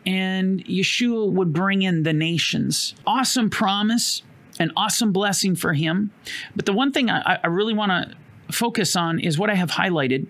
And 0.05 0.63
Yeshua 0.65 1.29
would 1.31 1.51
bring 1.51 1.81
in 1.81 2.03
the 2.03 2.13
nations. 2.13 2.95
Awesome 3.05 3.49
promise, 3.49 4.23
an 4.57 4.71
awesome 4.77 5.11
blessing 5.11 5.55
for 5.55 5.73
him. 5.73 6.11
But 6.55 6.65
the 6.65 6.73
one 6.73 6.93
thing 6.93 7.09
I, 7.09 7.39
I 7.43 7.47
really 7.47 7.73
want 7.73 7.91
to 7.91 8.15
focus 8.53 8.95
on 8.95 9.19
is 9.19 9.37
what 9.37 9.49
I 9.49 9.55
have 9.55 9.71
highlighted 9.71 10.27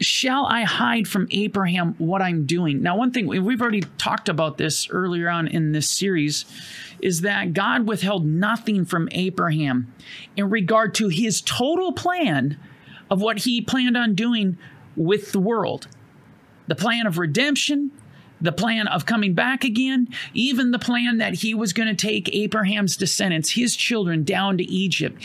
shall 0.00 0.46
I 0.46 0.62
hide 0.62 1.08
from 1.08 1.28
Abraham 1.30 1.94
what 1.98 2.22
I'm 2.22 2.46
doing? 2.46 2.82
Now, 2.82 2.96
one 2.96 3.10
thing 3.10 3.26
we've 3.26 3.60
already 3.60 3.82
talked 3.98 4.28
about 4.28 4.58
this 4.58 4.88
earlier 4.90 5.28
on 5.28 5.48
in 5.48 5.72
this 5.72 5.90
series 5.90 6.44
is 7.00 7.22
that 7.22 7.52
God 7.52 7.86
withheld 7.86 8.26
nothing 8.26 8.84
from 8.84 9.08
Abraham 9.12 9.92
in 10.36 10.50
regard 10.50 10.94
to 10.96 11.08
his 11.08 11.40
total 11.40 11.92
plan 11.92 12.58
of 13.10 13.20
what 13.20 13.38
he 13.38 13.60
planned 13.60 13.96
on 13.96 14.14
doing 14.14 14.58
with 14.96 15.32
the 15.32 15.40
world 15.40 15.88
the 16.66 16.74
plan 16.74 17.06
of 17.06 17.16
redemption, 17.16 17.90
the 18.42 18.52
plan 18.52 18.86
of 18.88 19.06
coming 19.06 19.32
back 19.32 19.64
again, 19.64 20.06
even 20.34 20.70
the 20.70 20.78
plan 20.78 21.16
that 21.16 21.32
he 21.32 21.54
was 21.54 21.72
going 21.72 21.88
to 21.88 21.94
take 21.94 22.28
Abraham's 22.34 22.94
descendants, 22.94 23.50
his 23.50 23.74
children, 23.74 24.22
down 24.22 24.58
to 24.58 24.64
Egypt. 24.64 25.24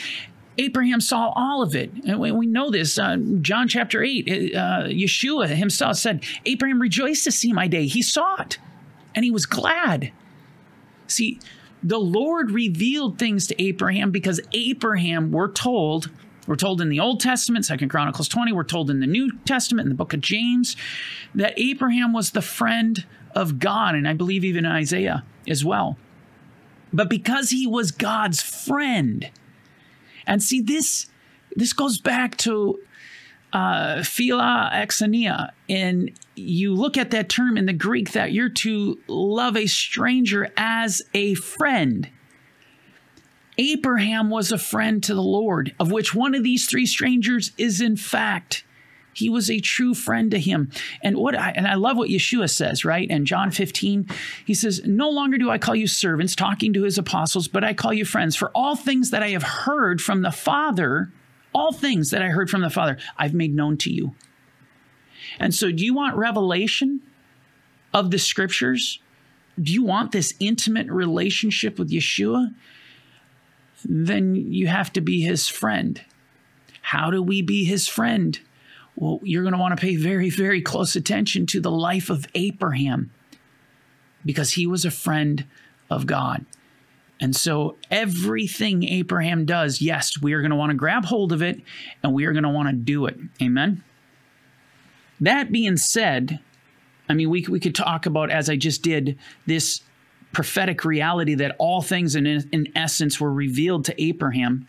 Abraham 0.57 1.01
saw 1.01 1.33
all 1.35 1.61
of 1.61 1.75
it. 1.75 1.91
And 2.05 2.19
we 2.19 2.45
know 2.45 2.69
this. 2.69 2.97
Uh, 2.97 3.17
John 3.41 3.67
chapter 3.67 4.03
8, 4.03 4.27
uh, 4.27 4.59
Yeshua 4.87 5.47
himself 5.47 5.97
said, 5.97 6.23
Abraham 6.45 6.79
rejoiced 6.79 7.23
to 7.23 7.31
see 7.31 7.53
my 7.53 7.67
day. 7.67 7.87
He 7.87 8.01
saw 8.01 8.35
it 8.41 8.59
and 9.15 9.25
he 9.25 9.31
was 9.31 9.45
glad. 9.45 10.11
See, 11.07 11.39
the 11.81 11.99
Lord 11.99 12.51
revealed 12.51 13.19
things 13.19 13.47
to 13.47 13.61
Abraham 13.61 14.11
because 14.11 14.39
Abraham, 14.53 15.31
we're 15.31 15.51
told, 15.51 16.09
we're 16.47 16.55
told 16.55 16.81
in 16.81 16.89
the 16.89 16.99
Old 16.99 17.19
Testament, 17.19 17.65
Second 17.65 17.89
Chronicles 17.89 18.27
20, 18.27 18.53
we're 18.53 18.63
told 18.63 18.89
in 18.89 18.99
the 18.99 19.07
New 19.07 19.31
Testament, 19.45 19.85
in 19.85 19.89
the 19.89 19.95
book 19.95 20.13
of 20.13 20.21
James, 20.21 20.75
that 21.35 21.53
Abraham 21.57 22.13
was 22.13 22.31
the 22.31 22.41
friend 22.41 23.05
of 23.35 23.59
God, 23.59 23.95
and 23.95 24.07
I 24.07 24.13
believe 24.13 24.45
even 24.45 24.65
Isaiah 24.65 25.23
as 25.47 25.65
well. 25.65 25.97
But 26.93 27.09
because 27.09 27.49
he 27.49 27.65
was 27.65 27.91
God's 27.91 28.41
friend, 28.41 29.29
and 30.25 30.41
see, 30.41 30.61
this 30.61 31.07
this 31.55 31.73
goes 31.73 31.99
back 31.99 32.37
to 32.37 32.79
uh, 33.53 33.97
philia 33.97 35.51
And 35.69 36.11
you 36.35 36.73
look 36.73 36.97
at 36.97 37.11
that 37.11 37.29
term 37.29 37.57
in 37.57 37.67
the 37.67 37.73
Greek 37.73 38.11
that 38.13 38.31
you're 38.31 38.49
to 38.49 38.99
love 39.07 39.55
a 39.55 39.67
stranger 39.67 40.51
as 40.57 41.01
a 41.13 41.35
friend. 41.35 42.09
Abraham 43.59 44.31
was 44.31 44.51
a 44.51 44.57
friend 44.57 45.03
to 45.03 45.13
the 45.13 45.21
Lord, 45.21 45.75
of 45.79 45.91
which 45.91 46.15
one 46.15 46.33
of 46.33 46.43
these 46.43 46.65
three 46.65 46.87
strangers 46.87 47.51
is 47.57 47.79
in 47.79 47.95
fact 47.95 48.63
He 49.13 49.29
was 49.29 49.49
a 49.49 49.59
true 49.59 49.93
friend 49.93 50.31
to 50.31 50.39
him. 50.39 50.69
And 51.01 51.17
what 51.17 51.37
I, 51.37 51.51
and 51.51 51.67
I 51.67 51.75
love 51.75 51.97
what 51.97 52.09
Yeshua 52.09 52.49
says, 52.49 52.83
right? 52.83 53.07
And 53.09 53.27
John 53.27 53.51
15, 53.51 54.07
he 54.45 54.53
says, 54.53 54.81
"No 54.85 55.09
longer 55.09 55.37
do 55.37 55.49
I 55.49 55.57
call 55.57 55.75
you 55.75 55.87
servants, 55.87 56.35
talking 56.35 56.73
to 56.73 56.83
his 56.83 56.97
apostles, 56.97 57.47
but 57.47 57.63
I 57.63 57.73
call 57.73 57.93
you 57.93 58.05
friends, 58.05 58.35
for 58.35 58.49
all 58.55 58.75
things 58.75 59.11
that 59.11 59.23
I 59.23 59.29
have 59.29 59.43
heard 59.43 60.01
from 60.01 60.21
the 60.21 60.31
Father, 60.31 61.11
all 61.53 61.71
things 61.71 62.09
that 62.09 62.21
I 62.21 62.29
heard 62.29 62.49
from 62.49 62.61
the 62.61 62.69
Father, 62.69 62.97
I've 63.17 63.33
made 63.33 63.53
known 63.53 63.77
to 63.77 63.91
you." 63.91 64.15
And 65.39 65.53
so 65.53 65.71
do 65.71 65.85
you 65.85 65.93
want 65.93 66.15
revelation 66.15 67.01
of 67.93 68.11
the 68.11 68.19
scriptures? 68.19 68.99
Do 69.61 69.71
you 69.71 69.83
want 69.83 70.11
this 70.11 70.33
intimate 70.39 70.87
relationship 70.87 71.77
with 71.77 71.91
Yeshua? 71.91 72.53
Then 73.85 74.35
you 74.35 74.67
have 74.67 74.91
to 74.93 75.01
be 75.01 75.21
his 75.21 75.47
friend. 75.47 76.01
How 76.81 77.11
do 77.11 77.21
we 77.21 77.41
be 77.41 77.63
his 77.63 77.87
friend? 77.87 78.39
Well, 78.95 79.19
you're 79.23 79.43
going 79.43 79.53
to 79.53 79.59
want 79.59 79.77
to 79.77 79.81
pay 79.81 79.95
very, 79.95 80.29
very 80.29 80.61
close 80.61 80.95
attention 80.95 81.45
to 81.47 81.59
the 81.59 81.71
life 81.71 82.09
of 82.09 82.27
Abraham 82.35 83.11
because 84.25 84.53
he 84.53 84.67
was 84.67 84.85
a 84.85 84.91
friend 84.91 85.45
of 85.89 86.05
God. 86.05 86.45
And 87.19 87.35
so 87.35 87.77
everything 87.89 88.83
Abraham 88.83 89.45
does, 89.45 89.81
yes, 89.81 90.21
we 90.21 90.33
are 90.33 90.41
going 90.41 90.51
to 90.51 90.57
want 90.57 90.71
to 90.71 90.77
grab 90.77 91.05
hold 91.05 91.31
of 91.31 91.41
it 91.41 91.61
and 92.03 92.13
we 92.13 92.25
are 92.25 92.33
going 92.33 92.43
to 92.43 92.49
want 92.49 92.69
to 92.69 92.75
do 92.75 93.05
it. 93.05 93.17
Amen. 93.41 93.83
That 95.21 95.51
being 95.51 95.77
said, 95.77 96.39
I 97.07 97.13
mean, 97.13 97.29
we, 97.29 97.45
we 97.47 97.59
could 97.59 97.75
talk 97.75 98.05
about, 98.05 98.29
as 98.29 98.49
I 98.49 98.55
just 98.55 98.81
did, 98.81 99.17
this 99.45 99.81
prophetic 100.33 100.83
reality 100.83 101.35
that 101.35 101.55
all 101.59 101.81
things 101.81 102.15
in, 102.15 102.25
in 102.25 102.67
essence 102.75 103.19
were 103.19 103.31
revealed 103.31 103.85
to 103.85 104.03
Abraham. 104.03 104.67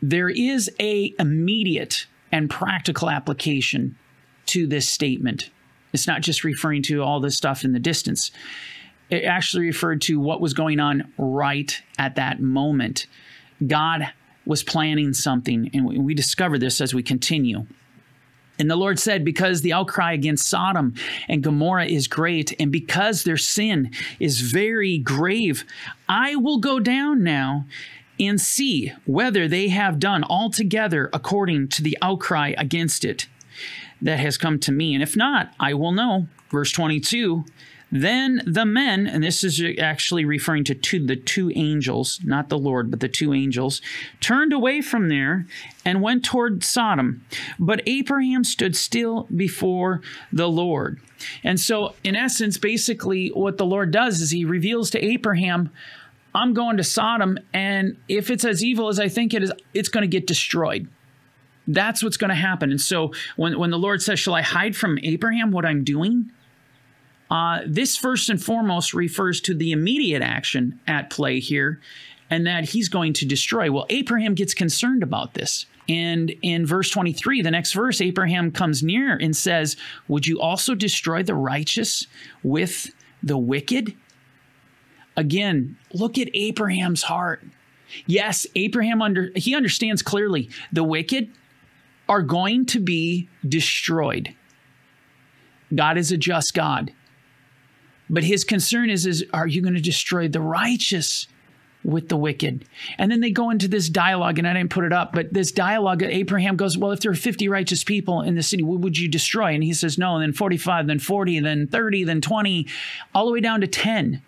There 0.00 0.28
is 0.28 0.70
a 0.78 1.14
immediate 1.18 2.06
and 2.32 2.50
practical 2.50 3.10
application 3.10 3.96
to 4.46 4.66
this 4.66 4.88
statement. 4.88 5.50
It's 5.92 6.06
not 6.06 6.22
just 6.22 6.42
referring 6.42 6.82
to 6.84 7.02
all 7.02 7.20
this 7.20 7.36
stuff 7.36 7.64
in 7.64 7.72
the 7.72 7.78
distance. 7.78 8.30
It 9.10 9.24
actually 9.24 9.66
referred 9.66 10.00
to 10.02 10.18
what 10.18 10.40
was 10.40 10.54
going 10.54 10.80
on 10.80 11.12
right 11.18 11.80
at 11.98 12.14
that 12.16 12.40
moment. 12.40 13.06
God 13.64 14.10
was 14.46 14.62
planning 14.62 15.12
something, 15.12 15.70
and 15.72 16.04
we 16.04 16.14
discover 16.14 16.58
this 16.58 16.80
as 16.80 16.94
we 16.94 17.02
continue. 17.02 17.66
And 18.58 18.70
the 18.70 18.76
Lord 18.76 18.98
said, 18.98 19.24
Because 19.24 19.60
the 19.60 19.72
outcry 19.72 20.12
against 20.12 20.48
Sodom 20.48 20.94
and 21.28 21.42
Gomorrah 21.42 21.86
is 21.86 22.08
great, 22.08 22.54
and 22.58 22.72
because 22.72 23.24
their 23.24 23.36
sin 23.36 23.90
is 24.18 24.40
very 24.40 24.98
grave, 24.98 25.64
I 26.08 26.36
will 26.36 26.58
go 26.58 26.80
down 26.80 27.22
now 27.22 27.66
and 28.18 28.40
see 28.40 28.92
whether 29.04 29.48
they 29.48 29.68
have 29.68 29.98
done 29.98 30.24
altogether 30.24 31.10
according 31.12 31.68
to 31.68 31.82
the 31.82 31.96
outcry 32.02 32.54
against 32.58 33.04
it 33.04 33.26
that 34.00 34.18
has 34.18 34.38
come 34.38 34.58
to 34.58 34.72
me. 34.72 34.94
And 34.94 35.02
if 35.02 35.16
not, 35.16 35.52
I 35.58 35.74
will 35.74 35.92
know. 35.92 36.28
Verse 36.50 36.72
22 36.72 37.44
then 37.94 38.40
the 38.46 38.64
men, 38.64 39.06
and 39.06 39.22
this 39.22 39.44
is 39.44 39.62
actually 39.78 40.24
referring 40.24 40.64
to 40.64 40.74
two, 40.74 41.06
the 41.06 41.14
two 41.14 41.52
angels, 41.54 42.20
not 42.24 42.48
the 42.48 42.58
Lord, 42.58 42.90
but 42.90 43.00
the 43.00 43.08
two 43.08 43.34
angels, 43.34 43.82
turned 44.18 44.50
away 44.50 44.80
from 44.80 45.10
there 45.10 45.46
and 45.84 46.00
went 46.00 46.24
toward 46.24 46.64
Sodom. 46.64 47.22
But 47.58 47.82
Abraham 47.86 48.44
stood 48.44 48.76
still 48.76 49.28
before 49.36 50.00
the 50.32 50.48
Lord. 50.48 51.00
And 51.44 51.60
so, 51.60 51.94
in 52.02 52.16
essence, 52.16 52.56
basically, 52.56 53.28
what 53.28 53.58
the 53.58 53.66
Lord 53.66 53.90
does 53.90 54.22
is 54.22 54.30
he 54.30 54.46
reveals 54.46 54.88
to 54.90 55.04
Abraham, 55.04 55.70
I'm 56.34 56.54
going 56.54 56.78
to 56.78 56.84
Sodom, 56.84 57.38
and 57.52 57.96
if 58.08 58.30
it's 58.30 58.44
as 58.44 58.64
evil 58.64 58.88
as 58.88 58.98
I 58.98 59.08
think 59.08 59.34
it 59.34 59.42
is, 59.42 59.52
it's 59.74 59.88
going 59.88 60.02
to 60.02 60.08
get 60.08 60.26
destroyed. 60.26 60.88
That's 61.66 62.02
what's 62.02 62.16
going 62.16 62.30
to 62.30 62.34
happen. 62.34 62.70
And 62.70 62.80
so, 62.80 63.12
when, 63.36 63.58
when 63.58 63.70
the 63.70 63.78
Lord 63.78 64.02
says, 64.02 64.18
Shall 64.18 64.34
I 64.34 64.42
hide 64.42 64.74
from 64.74 64.98
Abraham 65.02 65.52
what 65.52 65.64
I'm 65.64 65.84
doing? 65.84 66.30
Uh, 67.30 67.60
this 67.66 67.96
first 67.96 68.28
and 68.28 68.42
foremost 68.42 68.92
refers 68.92 69.40
to 69.40 69.54
the 69.54 69.72
immediate 69.72 70.22
action 70.22 70.80
at 70.86 71.10
play 71.10 71.38
here, 71.38 71.80
and 72.30 72.46
that 72.46 72.70
he's 72.70 72.88
going 72.88 73.12
to 73.14 73.26
destroy. 73.26 73.70
Well, 73.70 73.86
Abraham 73.90 74.34
gets 74.34 74.54
concerned 74.54 75.02
about 75.02 75.34
this. 75.34 75.66
And 75.88 76.30
in 76.42 76.64
verse 76.66 76.90
23, 76.90 77.42
the 77.42 77.50
next 77.50 77.72
verse, 77.72 78.00
Abraham 78.00 78.52
comes 78.52 78.82
near 78.82 79.16
and 79.16 79.36
says, 79.36 79.76
Would 80.08 80.26
you 80.26 80.40
also 80.40 80.74
destroy 80.74 81.22
the 81.22 81.34
righteous 81.34 82.06
with 82.42 82.90
the 83.22 83.38
wicked? 83.38 83.94
Again, 85.16 85.76
look 85.92 86.18
at 86.18 86.28
Abraham's 86.34 87.02
heart. 87.02 87.42
Yes, 88.06 88.46
Abraham 88.54 89.02
under 89.02 89.30
he 89.36 89.54
understands 89.54 90.02
clearly 90.02 90.48
the 90.72 90.84
wicked 90.84 91.30
are 92.08 92.22
going 92.22 92.66
to 92.66 92.80
be 92.80 93.28
destroyed. 93.46 94.34
God 95.74 95.98
is 95.98 96.12
a 96.12 96.16
just 96.16 96.54
God. 96.54 96.92
But 98.10 98.24
his 98.24 98.44
concern 98.44 98.90
is, 98.90 99.06
is 99.06 99.24
are 99.32 99.46
you 99.46 99.62
going 99.62 99.74
to 99.74 99.80
destroy 99.80 100.28
the 100.28 100.40
righteous 100.40 101.28
with 101.82 102.08
the 102.08 102.16
wicked? 102.16 102.66
And 102.98 103.10
then 103.10 103.20
they 103.20 103.30
go 103.30 103.48
into 103.48 103.68
this 103.68 103.88
dialogue, 103.88 104.38
and 104.38 104.46
I 104.46 104.52
didn't 104.52 104.70
put 104.70 104.84
it 104.84 104.92
up, 104.92 105.12
but 105.12 105.32
this 105.32 105.50
dialogue, 105.50 106.02
Abraham 106.02 106.56
goes, 106.56 106.76
Well, 106.76 106.92
if 106.92 107.00
there 107.00 107.12
are 107.12 107.14
50 107.14 107.48
righteous 107.48 107.84
people 107.84 108.20
in 108.20 108.34
the 108.34 108.42
city, 108.42 108.62
what 108.62 108.80
would 108.80 108.98
you 108.98 109.08
destroy? 109.08 109.54
And 109.54 109.64
he 109.64 109.72
says, 109.72 109.96
No, 109.96 110.16
and 110.16 110.22
then 110.22 110.32
45, 110.32 110.86
then 110.86 110.98
40, 110.98 111.40
then 111.40 111.66
30, 111.66 112.04
then 112.04 112.20
20, 112.20 112.66
all 113.14 113.26
the 113.26 113.32
way 113.32 113.40
down 113.40 113.62
to 113.62 113.66
10. 113.66 114.20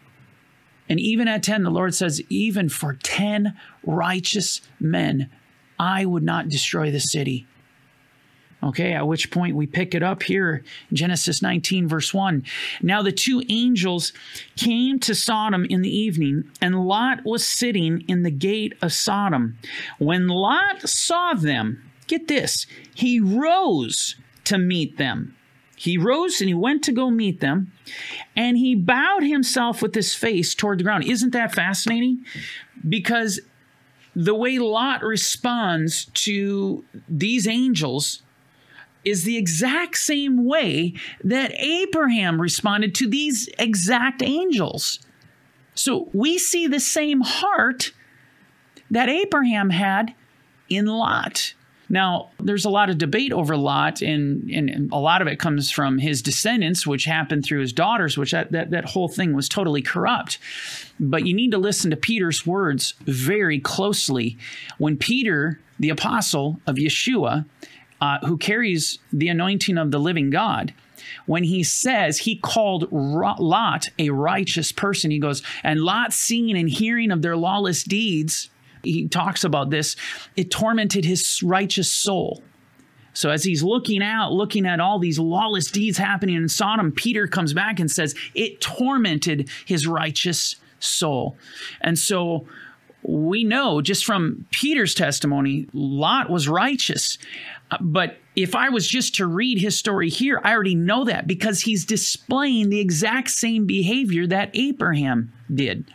And 0.89 1.01
even 1.01 1.29
at 1.29 1.43
10, 1.43 1.63
the 1.63 1.71
Lord 1.71 1.95
says, 1.95 2.21
Even 2.29 2.69
for 2.69 2.95
10 3.03 3.57
righteous 3.85 4.61
men, 4.79 5.31
I 5.79 6.05
would 6.05 6.23
not 6.23 6.49
destroy 6.49 6.91
the 6.91 7.01
city. 7.01 7.47
Okay, 8.63 8.93
at 8.95 9.07
which 9.07 9.31
point 9.31 9.57
we 9.57 9.67
pick 9.67 9.95
it 9.95 10.03
up 10.03 10.23
here, 10.23 10.65
Genesis 10.91 11.43
19, 11.43 11.87
verse 11.87 12.15
1. 12.15 12.45
Now 12.81 13.03
the 13.03 13.13
two 13.13 13.43
angels 13.51 14.15
came 14.57 14.99
to 15.01 15.15
Sodom 15.15 15.67
in 15.67 15.83
the 15.83 15.95
evening, 15.95 16.51
and 16.63 16.87
Lot 16.87 17.27
was 17.27 17.47
sitting 17.47 18.05
in 18.09 18.23
the 18.23 18.31
gate 18.31 18.73
of 18.81 18.95
Sodom. 18.95 19.59
When 19.99 20.29
Lot 20.29 20.89
saw 20.89 21.35
them, 21.35 21.83
get 22.07 22.27
this, 22.27 22.67
he 22.95 23.21
rose 23.21 24.17
to 24.45 24.57
meet 24.57 24.97
them. 24.97 25.37
He 25.77 25.99
rose 25.99 26.41
and 26.41 26.49
he 26.49 26.55
went 26.55 26.83
to 26.85 26.93
go 26.93 27.11
meet 27.11 27.41
them, 27.41 27.73
and 28.37 28.57
he 28.57 28.75
bowed 28.75 29.23
himself 29.23 29.83
with 29.83 29.95
his 29.95 30.15
face 30.15 30.55
toward 30.55 30.79
the 30.79 30.85
ground. 30.85 31.05
Isn't 31.05 31.33
that 31.33 31.55
fascinating? 31.55 32.25
Because 32.89 33.41
the 34.15 34.35
way 34.35 34.59
Lot 34.59 35.03
responds 35.03 36.07
to 36.15 36.85
these 37.09 37.49
angels 37.49 38.23
is 39.05 39.25
the 39.25 39.37
exact 39.37 39.99
same 39.99 40.45
way 40.45 40.95
that 41.23 41.53
Abraham 41.55 42.41
responded 42.41 42.95
to 42.95 43.09
these 43.09 43.49
exact 43.59 44.23
angels. 44.23 45.01
So 45.75 46.09
we 46.13 46.39
see 46.39 46.67
the 46.67 46.81
same 46.81 47.21
heart 47.21 47.93
that 48.91 49.09
Abraham 49.09 49.71
had 49.71 50.15
in 50.69 50.87
Lot. 50.87 51.55
Now, 51.95 52.31
there's 52.41 52.65
a 52.65 52.71
lot 52.71 52.91
of 52.91 52.99
debate 52.99 53.33
over 53.33 53.57
Lot, 53.57 54.03
and, 54.03 54.51
and 54.51 54.91
a 54.93 54.99
lot 54.99 55.23
of 55.23 55.29
it 55.29 55.39
comes 55.39 55.71
from 55.71 55.99
his 55.99 56.23
descendants, 56.23 56.85
which 56.85 57.05
happened 57.05 57.45
through 57.45 57.61
his 57.61 57.73
daughters, 57.73 58.19
which 58.19 58.33
that, 58.33 58.51
that, 58.51 58.71
that 58.71 58.85
whole 58.87 59.07
thing 59.07 59.33
was 59.33 59.49
totally 59.49 59.81
corrupt. 59.81 60.41
But 60.99 61.25
you 61.25 61.33
need 61.33 61.53
to 61.53 61.59
listen 61.59 61.93
to 61.93 61.97
Peter's 61.97 62.45
words 62.45 62.95
very 63.03 63.61
closely. 63.61 64.37
When 64.79 64.97
Peter, 64.97 65.61
the 65.79 65.91
apostle 65.91 66.61
of 66.67 66.75
Yeshua, 66.75 67.47
uh, 68.01 68.19
who 68.27 68.39
carries 68.39 68.99
the 69.13 69.29
anointing 69.29 69.79
of 69.79 69.93
the 69.93 70.01
living 70.01 70.31
God, 70.31 70.75
when 71.27 71.45
he 71.45 71.63
says 71.63 72.19
he 72.19 72.35
called 72.35 72.91
Lot 72.91 73.89
a 74.01 74.11
righteous 74.11 74.73
person, 74.73 75.13
he 75.13 75.21
goes, 75.21 75.45
and 75.63 75.81
Lot 75.81 76.13
seeing 76.13 76.57
and 76.57 76.69
hearing 76.69 77.13
of 77.13 77.23
their 77.23 77.37
lawless 77.37 77.85
deeds, 77.85 78.51
he 78.85 79.09
talks 79.09 79.45
about 79.45 79.71
this, 79.71 79.97
it 80.37 80.51
tormented 80.51 81.05
his 81.05 81.43
righteous 81.43 81.91
soul. 81.91 82.43
So 83.15 83.31
as 83.31 83.45
he's 83.45 83.63
looking 83.63 84.03
out, 84.03 84.33
looking 84.33 84.67
at 84.67 84.81
all 84.81 84.99
these 84.99 85.19
lawless 85.19 85.71
deeds 85.71 85.99
happening 85.99 86.37
in 86.37 86.49
Sodom, 86.49 86.93
Peter 86.93 87.27
comes 87.27 87.53
back 87.53 87.79
and 87.79 87.91
says 87.91 88.15
it 88.35 88.61
tormented 88.61 89.49
his 89.65 89.87
righteous 89.87 90.57
soul. 90.81 91.37
And 91.81 91.99
so 91.99 92.47
we 93.03 93.45
know 93.45 93.81
just 93.81 94.05
from 94.05 94.47
Peter's 94.51 94.95
testimony, 94.95 95.69
Lot 95.73 96.29
was 96.29 96.49
righteous. 96.49 97.19
Uh, 97.71 97.77
but 97.81 98.17
if 98.35 98.55
I 98.55 98.71
was 98.71 98.89
just 98.89 99.15
to 99.17 99.27
read 99.27 99.61
his 99.61 99.79
story 99.79 100.09
here, 100.09 100.41
I 100.43 100.53
already 100.53 100.75
know 100.75 101.05
that 101.05 101.27
because 101.27 101.61
he's 101.61 101.85
displaying 101.85 102.71
the 102.71 102.81
exact 102.81 103.31
same 103.31 103.67
behavior 103.67 104.27
that 104.27 104.51
Abraham 104.55 105.33
did. 105.53 105.93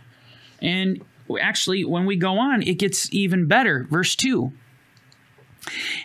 And 0.62 1.04
actually, 1.38 1.84
when 1.84 2.06
we 2.06 2.16
go 2.16 2.40
on, 2.40 2.62
it 2.64 2.80
gets 2.80 3.12
even 3.14 3.48
better. 3.48 3.88
Verse 3.90 4.16
2. 4.16 4.52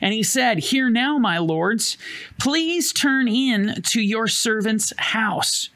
And 0.01 0.13
he 0.13 0.23
said, 0.23 0.59
Hear 0.59 0.91
now, 0.91 1.19
my 1.19 1.39
lords, 1.39 1.97
please 2.39 2.93
turn 2.93 3.29
in 3.29 3.83
to 3.83 4.01
your 4.01 4.27
servant's 4.27 4.93
house 4.99 5.71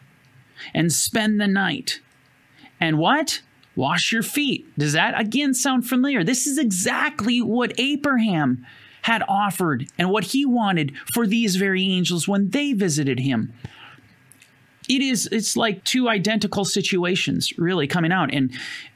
and 0.74 0.92
spend 0.92 1.40
the 1.40 1.46
night. 1.46 2.00
And 2.80 2.98
what? 2.98 3.40
Wash 3.76 4.12
your 4.12 4.22
feet. 4.24 4.66
Does 4.76 4.92
that 4.92 5.18
again 5.18 5.54
sound 5.54 5.88
familiar? 5.88 6.24
This 6.24 6.46
is 6.46 6.58
exactly 6.58 7.40
what 7.40 7.78
Abraham 7.78 8.66
had 9.02 9.22
offered 9.28 9.86
and 9.96 10.10
what 10.10 10.24
he 10.24 10.44
wanted 10.44 10.96
for 11.14 11.26
these 11.26 11.56
very 11.56 11.84
angels 11.84 12.26
when 12.26 12.50
they 12.50 12.72
visited 12.72 13.20
him. 13.20 13.52
It 14.88 15.02
is 15.02 15.28
it's 15.30 15.56
like 15.56 15.84
two 15.84 16.08
identical 16.08 16.64
situations 16.64 17.56
really 17.56 17.86
coming 17.86 18.10
out 18.10 18.32
and 18.32 18.52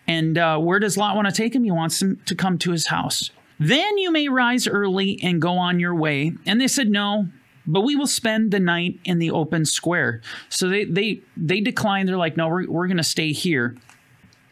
and 0.06 0.36
uh, 0.36 0.58
where 0.58 0.78
does 0.78 0.96
Lot 0.96 1.16
want 1.16 1.28
to 1.28 1.34
take 1.34 1.54
him? 1.54 1.64
He 1.64 1.70
wants 1.70 2.00
him 2.02 2.20
to 2.26 2.34
come 2.34 2.58
to 2.58 2.72
his 2.72 2.88
house. 2.88 3.30
Then 3.58 3.98
you 3.98 4.10
may 4.10 4.28
rise 4.28 4.66
early 4.66 5.20
and 5.22 5.40
go 5.40 5.52
on 5.52 5.78
your 5.78 5.94
way. 5.94 6.32
And 6.46 6.60
they 6.60 6.68
said, 6.68 6.88
No, 6.88 7.28
but 7.66 7.82
we 7.82 7.94
will 7.94 8.06
spend 8.06 8.50
the 8.50 8.60
night 8.60 8.98
in 9.04 9.18
the 9.18 9.30
open 9.30 9.64
square. 9.64 10.20
So 10.48 10.68
they 10.68 10.84
they 10.84 11.20
they 11.36 11.60
declined. 11.60 12.08
They're 12.08 12.16
like, 12.16 12.36
No, 12.36 12.48
we're, 12.48 12.68
we're 12.68 12.88
going 12.88 12.96
to 12.96 13.04
stay 13.04 13.32
here. 13.32 13.76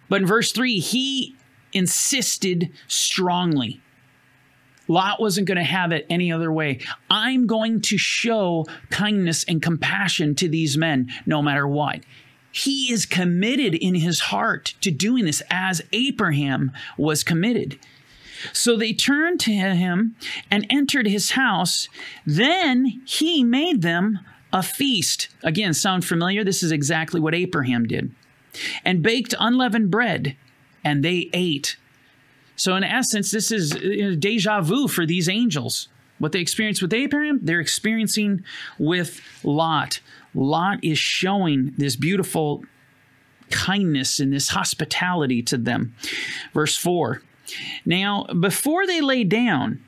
But 0.09 0.23
in 0.23 0.27
verse 0.27 0.53
3, 0.53 0.79
he 0.79 1.37
insisted 1.73 2.71
strongly. 2.89 3.81
Lot 4.89 5.21
wasn't 5.21 5.47
going 5.47 5.59
to 5.59 5.65
have 5.65 5.93
it 5.93 6.05
any 6.11 6.33
other 6.33 6.53
way. 6.53 6.81
I'm 7.09 7.47
going 7.47 7.81
to 7.83 7.97
show 7.97 8.67
kindness 8.91 9.45
and 9.45 9.63
compassion 9.63 10.35
to 10.37 10.49
these 10.49 10.77
men 10.77 11.13
no 11.27 11.43
matter 11.43 11.67
what. 11.67 12.01
He 12.53 12.93
is 12.93 13.07
committed 13.07 13.75
in 13.75 13.95
his 13.95 14.21
heart 14.21 14.75
to 14.81 14.91
doing 14.91 15.25
this 15.25 15.43
as 15.51 15.83
Abraham 15.93 16.73
was 16.97 17.23
committed. 17.23 17.79
So 18.53 18.77
they 18.77 18.93
turned 18.93 19.41
to 19.41 19.53
him 19.53 20.17
and 20.51 20.67
entered 20.71 21.07
his 21.07 21.33
house. 21.33 21.89
Then 22.27 23.03
he 23.05 23.45
made 23.45 23.83
them 23.83 24.21
a 24.53 24.63
feast. 24.63 25.29
Again, 25.43 25.75
sound 25.75 26.05
familiar? 26.05 26.43
This 26.43 26.63
is 26.63 26.73
exactly 26.73 27.21
what 27.21 27.35
Abraham 27.35 27.87
did. 27.87 28.13
And 28.85 29.03
baked 29.03 29.35
unleavened 29.39 29.91
bread, 29.91 30.37
and 30.83 31.05
they 31.05 31.31
ate. 31.33 31.77
So, 32.57 32.75
in 32.75 32.83
essence, 32.83 33.31
this 33.31 33.53
is 33.53 33.71
deja 34.17 34.61
vu 34.61 34.89
for 34.89 35.07
these 35.07 35.29
angels. 35.29 35.89
What 36.19 36.33
they 36.33 36.41
experienced 36.41 36.83
with 36.83 36.93
Abraham, 36.93 37.41
they're 37.43 37.61
experiencing 37.61 38.45
with 38.79 39.23
Lot. 39.45 40.01
Lot 40.35 40.83
is 40.83 40.99
showing 40.99 41.75
this 41.77 41.97
beautiful 41.97 42.64
kindness 43.51 44.21
and 44.21 44.33
this 44.33 44.49
hospitality 44.51 45.43
to 45.43 45.57
them. 45.57 45.95
Verse 46.55 46.77
4 46.77 47.23
Now, 47.85 48.25
before 48.25 48.87
they 48.87 49.01
lay 49.01 49.25
down, 49.25 49.83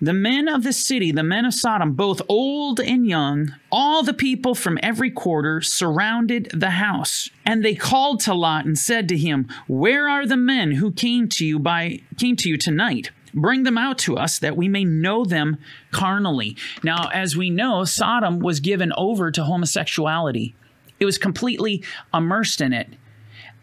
the 0.00 0.12
men 0.12 0.48
of 0.48 0.62
the 0.62 0.72
city, 0.72 1.12
the 1.12 1.22
men 1.22 1.44
of 1.44 1.54
Sodom, 1.54 1.92
both 1.92 2.20
old 2.28 2.80
and 2.80 3.06
young, 3.06 3.54
all 3.70 4.02
the 4.02 4.14
people 4.14 4.54
from 4.54 4.78
every 4.82 5.10
quarter 5.10 5.60
surrounded 5.60 6.50
the 6.52 6.70
house. 6.70 7.30
And 7.44 7.64
they 7.64 7.74
called 7.74 8.20
to 8.20 8.34
Lot 8.34 8.64
and 8.64 8.78
said 8.78 9.08
to 9.08 9.16
him, 9.16 9.48
Where 9.68 10.08
are 10.08 10.26
the 10.26 10.36
men 10.36 10.72
who 10.72 10.90
came 10.90 11.28
to 11.30 11.46
you 11.46 11.58
by 11.58 12.00
came 12.18 12.36
to 12.36 12.48
you 12.48 12.56
tonight? 12.56 13.10
Bring 13.36 13.64
them 13.64 13.76
out 13.76 13.98
to 13.98 14.16
us 14.16 14.38
that 14.38 14.56
we 14.56 14.66
may 14.66 14.84
know 14.84 15.24
them 15.26 15.58
carnally. 15.92 16.56
Now, 16.82 17.10
as 17.12 17.36
we 17.36 17.50
know, 17.50 17.84
Sodom 17.84 18.38
was 18.38 18.60
given 18.60 18.92
over 18.96 19.30
to 19.30 19.44
homosexuality. 19.44 20.56
It 20.98 21.04
was 21.04 21.18
completely 21.18 21.84
immersed 22.14 22.62
in 22.62 22.72
it. 22.72 22.88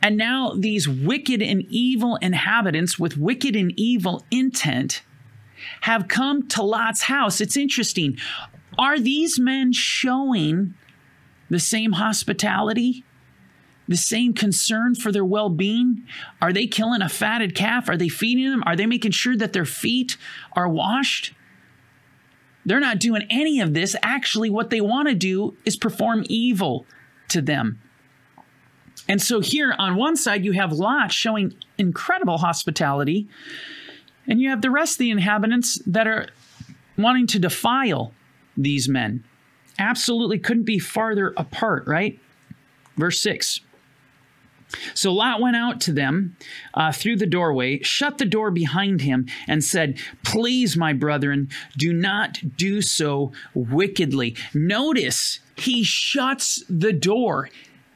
And 0.02 0.16
now 0.16 0.54
these 0.56 0.88
wicked 0.88 1.42
and 1.42 1.66
evil 1.70 2.18
inhabitants 2.18 3.00
with 3.00 3.18
wicked 3.18 3.56
and 3.56 3.74
evil 3.76 4.24
intent 4.30 5.02
have 5.82 6.08
come 6.08 6.48
to 6.50 6.62
Lot's 6.62 7.04
house. 7.04 7.42
It's 7.42 7.58
interesting. 7.58 8.18
Are 8.78 9.00
these 9.00 9.40
men 9.40 9.72
showing 9.72 10.76
the 11.50 11.60
same 11.60 11.94
hospitality? 11.94 13.06
The 13.88 13.98
same 13.98 14.34
concern 14.34 14.96
for 14.96 15.12
their 15.12 15.26
well 15.26 15.50
being? 15.50 16.04
Are 16.42 16.54
they 16.54 16.68
killing 16.68 17.02
a 17.02 17.10
fatted 17.10 17.54
calf? 17.54 17.90
Are 17.90 17.98
they 17.98 18.10
feeding 18.10 18.50
them? 18.50 18.64
Are 18.66 18.76
they 18.76 18.86
making 18.86 19.12
sure 19.12 19.36
that 19.36 19.54
their 19.54 19.66
feet 19.66 20.18
are 20.54 20.70
washed? 20.70 21.34
They're 22.66 22.80
not 22.80 23.00
doing 23.00 23.28
any 23.30 23.60
of 23.60 23.74
this. 23.74 23.96
Actually, 24.02 24.50
what 24.50 24.70
they 24.70 24.80
want 24.80 25.10
to 25.10 25.16
do 25.16 25.58
is 25.66 25.76
perform 25.76 26.24
evil 26.30 26.86
to 27.30 27.42
them. 27.42 27.80
And 29.10 29.22
so, 29.22 29.42
here 29.42 29.76
on 29.78 29.98
one 29.98 30.16
side, 30.16 30.46
you 30.46 30.54
have 30.54 30.72
Lot 30.72 31.12
showing 31.12 31.54
incredible 31.78 32.38
hospitality 32.38 33.28
and 34.28 34.40
you 34.40 34.50
have 34.50 34.62
the 34.62 34.72
rest 34.72 34.96
of 34.96 35.00
the 35.00 35.12
inhabitants 35.12 35.82
that 35.86 36.08
are 36.08 36.28
wanting 36.98 37.28
to 37.28 37.40
defile 37.40 38.14
these 38.56 38.88
men. 38.88 39.24
Absolutely 39.78 40.40
couldn't 40.40 40.64
be 40.64 40.80
farther 40.80 41.34
apart, 41.36 41.86
right? 41.88 42.20
Verse 42.96 43.20
6. 43.20 43.60
So 44.94 45.14
Lot 45.14 45.42
went 45.42 45.56
out 45.56 45.82
to 45.82 45.94
them 45.94 46.36
uh, 46.74 46.92
through 46.92 47.18
the 47.18 47.28
doorway, 47.28 47.82
shut 47.82 48.18
the 48.18 48.26
door 48.26 48.52
behind 48.52 49.02
him, 49.02 49.28
and 49.48 49.64
said, 49.64 49.98
Please, 50.24 50.76
my 50.76 50.94
brethren, 50.94 51.50
do 51.78 51.94
not 51.94 52.58
do 52.58 52.82
so 52.82 53.32
wickedly. 53.54 54.36
Notice 54.54 55.40
he 55.56 55.84
shuts 55.84 56.64
the 56.70 56.94
door, 56.94 57.50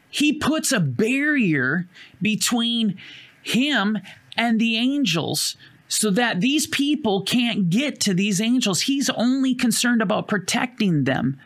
he 0.09 0.33
puts 0.33 0.71
a 0.71 0.79
barrier 0.79 1.87
between 2.21 2.97
him 3.41 3.97
and 4.35 4.59
the 4.59 4.77
angels 4.77 5.57
so 5.87 6.09
that 6.11 6.41
these 6.41 6.67
people 6.67 7.23
can't 7.23 7.69
get 7.69 7.99
to 8.01 8.13
these 8.13 8.41
angels. 8.41 8.81
He's 8.81 9.09
only 9.11 9.55
concerned 9.55 10.01
about 10.01 10.27
protecting 10.27 11.05
them. 11.05 11.39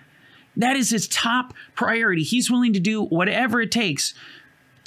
That 0.58 0.76
is 0.76 0.90
his 0.90 1.08
top 1.08 1.54
priority. 1.76 2.24
He's 2.24 2.52
willing 2.52 2.74
to 2.74 2.80
do 2.80 3.04
whatever 3.04 3.62
it 3.62 3.72
takes 3.72 4.14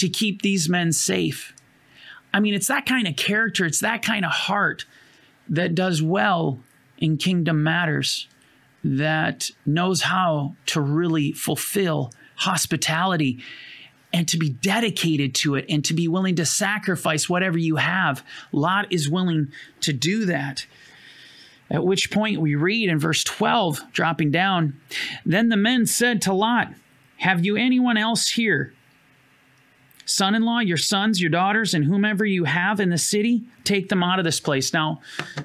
to 0.04 0.10
keep 0.10 0.42
these 0.42 0.68
men 0.68 0.92
safe. 0.92 1.54
I 2.34 2.38
mean, 2.38 2.52
it's 2.52 2.66
that 2.66 2.84
kind 2.84 3.08
of 3.08 3.16
character, 3.16 3.64
it's 3.64 3.80
that 3.80 4.02
kind 4.02 4.26
of 4.26 4.30
heart 4.30 4.84
that 5.48 5.74
does 5.74 6.02
well 6.02 6.60
in 6.98 7.16
kingdom 7.16 7.62
matters, 7.62 8.28
that 8.84 9.50
knows 9.64 10.02
how 10.02 10.56
to 10.66 10.82
really 10.82 11.32
fulfill 11.32 12.12
hospitality 12.36 13.42
and 14.12 14.28
to 14.28 14.36
be 14.36 14.50
dedicated 14.50 15.34
to 15.36 15.54
it 15.54 15.64
and 15.70 15.82
to 15.86 15.94
be 15.94 16.06
willing 16.06 16.34
to 16.34 16.44
sacrifice 16.44 17.26
whatever 17.26 17.56
you 17.56 17.76
have. 17.76 18.22
Lot 18.52 18.92
is 18.92 19.08
willing 19.08 19.48
to 19.80 19.94
do 19.94 20.26
that. 20.26 20.66
At 21.70 21.86
which 21.86 22.10
point 22.10 22.42
we 22.42 22.56
read 22.56 22.90
in 22.90 22.98
verse 22.98 23.24
12, 23.24 23.90
dropping 23.90 24.32
down, 24.32 24.78
Then 25.24 25.48
the 25.48 25.56
men 25.56 25.86
said 25.86 26.20
to 26.22 26.34
Lot, 26.34 26.74
Have 27.20 27.42
you 27.42 27.56
anyone 27.56 27.96
else 27.96 28.28
here? 28.28 28.74
Son 30.06 30.34
in 30.34 30.42
law, 30.42 30.60
your 30.60 30.76
sons, 30.76 31.20
your 31.20 31.30
daughters, 31.30 31.74
and 31.74 31.84
whomever 31.84 32.24
you 32.24 32.44
have 32.44 32.80
in 32.80 32.90
the 32.90 32.98
city, 32.98 33.44
take 33.64 33.88
them 33.88 34.02
out 34.02 34.18
of 34.18 34.24
this 34.24 34.40
place. 34.40 34.72
Now, 34.72 35.00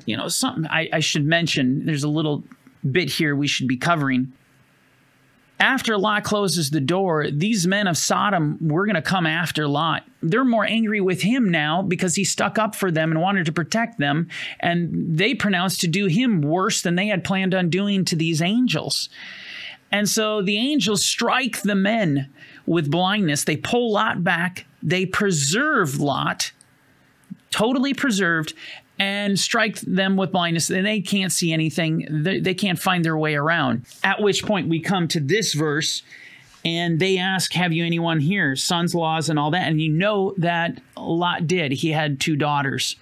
you 0.05 0.17
know, 0.17 0.27
something 0.27 0.65
I, 0.67 0.89
I 0.93 0.99
should 0.99 1.25
mention, 1.25 1.85
there's 1.85 2.03
a 2.03 2.09
little 2.09 2.43
bit 2.89 3.09
here 3.09 3.35
we 3.35 3.47
should 3.47 3.67
be 3.67 3.77
covering 3.77 4.33
after 5.59 5.97
Lot 5.97 6.23
closes 6.23 6.69
the 6.69 6.79
door, 6.79 7.29
these 7.29 7.67
men 7.67 7.87
of 7.87 7.97
Sodom 7.97 8.57
were 8.61 8.85
going 8.85 8.95
to 8.95 9.01
come 9.01 9.25
after 9.25 9.67
Lot. 9.67 10.03
They're 10.23 10.45
more 10.45 10.65
angry 10.65 11.01
with 11.01 11.21
him 11.21 11.49
now 11.49 11.81
because 11.81 12.15
he 12.15 12.23
stuck 12.23 12.57
up 12.57 12.75
for 12.75 12.91
them 12.91 13.11
and 13.11 13.21
wanted 13.21 13.45
to 13.47 13.51
protect 13.51 13.99
them. 13.99 14.29
And 14.61 15.17
they 15.17 15.35
pronounced 15.35 15.81
to 15.81 15.87
do 15.87 16.05
him 16.05 16.41
worse 16.41 16.81
than 16.81 16.95
they 16.95 17.07
had 17.07 17.25
planned 17.25 17.53
on 17.53 17.69
doing 17.69 18.05
to 18.05 18.15
these 18.15 18.41
angels. 18.41 19.09
And 19.91 20.07
so 20.07 20.41
the 20.41 20.57
angels 20.57 21.03
strike 21.03 21.61
the 21.61 21.75
men 21.75 22.31
with 22.69 22.91
blindness. 22.91 23.45
They 23.45 23.57
pull 23.57 23.91
Lot 23.91 24.23
back, 24.23 24.67
they 24.83 25.05
preserve 25.07 25.99
Lot, 25.99 26.51
totally 27.49 27.95
preserved, 27.95 28.53
and 28.99 29.39
strike 29.39 29.79
them 29.81 30.15
with 30.15 30.31
blindness. 30.31 30.69
And 30.69 30.85
they 30.85 31.01
can't 31.01 31.31
see 31.31 31.51
anything. 31.51 32.05
They, 32.11 32.39
they 32.39 32.53
can't 32.53 32.77
find 32.77 33.03
their 33.03 33.17
way 33.17 33.33
around. 33.33 33.85
At 34.03 34.21
which 34.21 34.45
point 34.45 34.69
we 34.69 34.79
come 34.79 35.07
to 35.07 35.19
this 35.19 35.53
verse 35.55 36.03
and 36.63 36.99
they 36.99 37.17
ask 37.17 37.53
have 37.53 37.73
you 37.73 37.83
anyone 37.83 38.19
here? 38.19 38.55
Sons 38.55 38.93
laws 38.93 39.29
and 39.29 39.39
all 39.39 39.49
that. 39.51 39.67
And 39.67 39.81
you 39.81 39.89
know 39.89 40.35
that 40.37 40.79
lot 40.95 41.47
did. 41.47 41.71
He 41.71 41.89
had 41.91 42.19
two 42.19 42.35
daughters. 42.35 42.97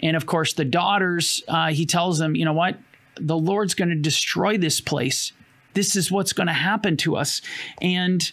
And 0.00 0.16
of 0.16 0.24
course 0.24 0.54
the 0.54 0.64
daughters 0.64 1.42
uh, 1.46 1.72
he 1.72 1.84
tells 1.84 2.18
them 2.18 2.34
you 2.34 2.46
know 2.46 2.54
what? 2.54 2.78
The 3.20 3.36
lord's 3.36 3.74
going 3.74 3.90
to 3.90 3.96
destroy 3.96 4.56
this 4.56 4.80
place. 4.80 5.32
This 5.74 5.94
is 5.94 6.10
what's 6.10 6.32
going 6.32 6.46
to 6.46 6.54
happen 6.54 6.96
to 6.98 7.16
us. 7.16 7.42
And 7.82 8.32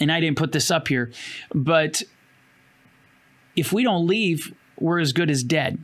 and 0.00 0.10
i 0.10 0.20
didn't 0.20 0.38
put 0.38 0.52
this 0.52 0.70
up 0.70 0.88
here 0.88 1.10
but 1.54 2.02
if 3.54 3.72
we 3.72 3.82
don't 3.82 4.06
leave 4.06 4.52
we're 4.82 5.00
as 5.00 5.12
good 5.12 5.30
as 5.30 5.42
dead. 5.42 5.78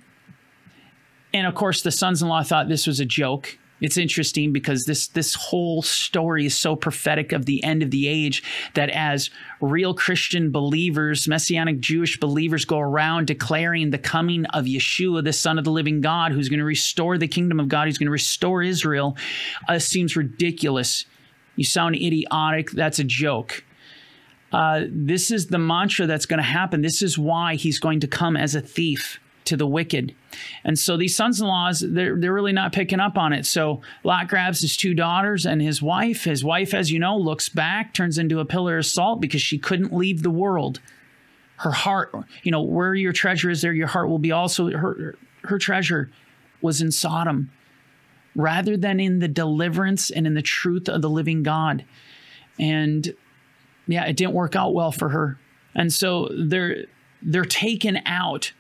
And 1.33 1.47
of 1.47 1.55
course, 1.55 1.83
the 1.83 1.93
sons 1.93 2.21
in 2.21 2.29
law 2.29 2.43
thought 2.43 2.69
this 2.69 2.87
was 2.87 3.01
a 3.01 3.05
joke. 3.05 3.59
It's 3.81 3.97
interesting 3.97 4.53
because 4.53 4.87
this 4.87 5.07
this 5.07 5.35
whole 5.35 5.83
story 5.83 6.47
is 6.47 6.57
so 6.57 6.75
prophetic 6.75 7.31
of 7.31 7.47
the 7.47 7.63
end 7.63 7.85
of 7.85 7.93
the 7.93 8.09
age 8.09 8.43
that 8.75 8.91
as 8.91 9.31
real 9.61 9.95
Christian 9.95 10.51
believers, 10.51 11.29
messianic 11.29 11.79
Jewish 11.79 12.19
believers 12.19 12.65
go 12.65 12.81
around 12.81 13.29
declaring 13.29 13.91
the 13.91 13.99
coming 13.99 14.47
of 14.47 14.65
Yeshua, 14.65 15.23
the 15.23 15.33
Son 15.33 15.59
of 15.59 15.65
the 15.65 15.71
living 15.71 16.01
God, 16.01 16.33
who's 16.33 16.49
going 16.49 16.59
to 16.59 16.65
restore 16.65 17.19
the 17.19 17.29
kingdom 17.29 17.61
of 17.61 17.69
God, 17.69 17.87
who's 17.87 17.99
going 17.99 18.07
to 18.07 18.13
restore 18.13 18.65
Israel, 18.65 19.17
uh, 19.69 19.79
seems 19.79 20.17
ridiculous. 20.17 21.05
You 21.55 21.65
sound 21.65 21.95
idiotic. 21.95 22.73
That's 22.73 22.99
a 22.99 23.05
joke. 23.05 23.63
Uh, 24.53 24.85
this 24.89 25.31
is 25.31 25.49
the 25.49 25.59
mantra 25.59 26.07
that's 26.07 26.27
going 26.27 26.39
to 26.39 26.45
happen. 26.45 26.81
This 26.81 27.03
is 27.03 27.19
why 27.19 27.55
he's 27.55 27.79
going 27.79 28.01
to 28.01 28.09
come 28.09 28.37
as 28.37 28.55
a 28.55 28.61
thief 28.61 29.21
to 29.45 29.57
the 29.57 29.67
wicked. 29.67 30.15
And 30.63 30.79
so 30.79 30.97
these 30.97 31.17
sons 31.17 31.41
in 31.41 31.47
laws, 31.47 31.81
they're, 31.87 32.17
they're 32.19 32.33
really 32.33 32.53
not 32.53 32.73
picking 32.73 33.01
up 33.01 33.17
on 33.17 33.33
it. 33.33 33.47
So 33.47 33.81
Lot 34.05 34.29
grabs 34.29 34.61
his 34.61 34.77
two 34.77 34.95
daughters 34.95 35.47
and 35.47 35.61
his 35.61 35.83
wife. 35.83 36.25
His 36.25 36.45
wife, 36.45 36.75
as 36.75 36.91
you 36.93 36.99
know, 36.99 37.17
looks 37.17 37.49
back, 37.49 37.95
turns 37.95 38.19
into 38.19 38.41
a 38.41 38.45
pillar 38.45 38.79
of 38.79 38.87
salt 38.87 39.21
because 39.21 39.43
she 39.43 39.59
couldn't 39.59 39.93
leave 39.93 40.23
the 40.23 40.31
world. 40.31 40.81
Her 41.57 41.73
heart, 41.73 42.15
you 42.43 42.53
know, 42.53 42.63
where 42.63 42.95
your 42.95 43.13
treasure 43.13 43.51
is, 43.51 43.63
there 43.63 43.73
your 43.73 43.89
heart 43.89 44.09
will 44.09 44.19
be 44.19 44.33
also. 44.33 44.71
Her, 44.71 45.17
her 45.45 45.59
treasure 45.59 46.11
was 46.61 46.81
in 46.81 46.93
Sodom 46.93 47.51
rather 48.37 48.77
than 48.77 49.01
in 49.01 49.19
the 49.19 49.29
deliverance 49.29 50.11
and 50.11 50.27
in 50.27 50.35
the 50.35 50.43
truth 50.43 50.89
of 50.89 51.03
the 51.03 51.11
living 51.11 51.43
God. 51.43 51.85
And 52.59 53.15
yeah, 53.89 54.05
it 54.05 54.17
didn't 54.17 54.35
work 54.35 54.55
out 54.55 54.75
well 54.75 54.93
for 54.93 55.09
her. 55.09 55.39
And 55.75 55.93
so 55.93 56.29
they're 56.33 56.85
they're 57.23 57.45
taken 57.45 57.99
out 58.07 58.53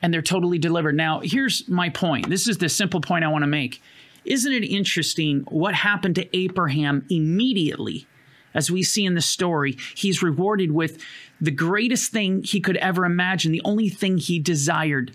and 0.00 0.14
they're 0.14 0.22
totally 0.22 0.58
delivered. 0.58 0.94
Now, 0.94 1.20
here's 1.22 1.68
my 1.68 1.90
point. 1.90 2.30
This 2.30 2.48
is 2.48 2.58
the 2.58 2.68
simple 2.70 3.00
point 3.00 3.24
I 3.24 3.28
want 3.28 3.42
to 3.42 3.48
make. 3.48 3.82
Isn't 4.24 4.52
it 4.52 4.64
interesting 4.64 5.40
what 5.48 5.74
happened 5.74 6.14
to 6.14 6.36
Abraham 6.36 7.04
immediately? 7.10 8.06
As 8.54 8.70
we 8.70 8.82
see 8.82 9.04
in 9.04 9.14
the 9.14 9.20
story, 9.20 9.76
he's 9.94 10.22
rewarded 10.22 10.72
with 10.72 10.98
the 11.40 11.50
greatest 11.50 12.10
thing 12.10 12.42
he 12.42 12.60
could 12.60 12.76
ever 12.78 13.04
imagine, 13.04 13.52
the 13.52 13.62
only 13.64 13.88
thing 13.88 14.18
he 14.18 14.38
desired. 14.38 15.12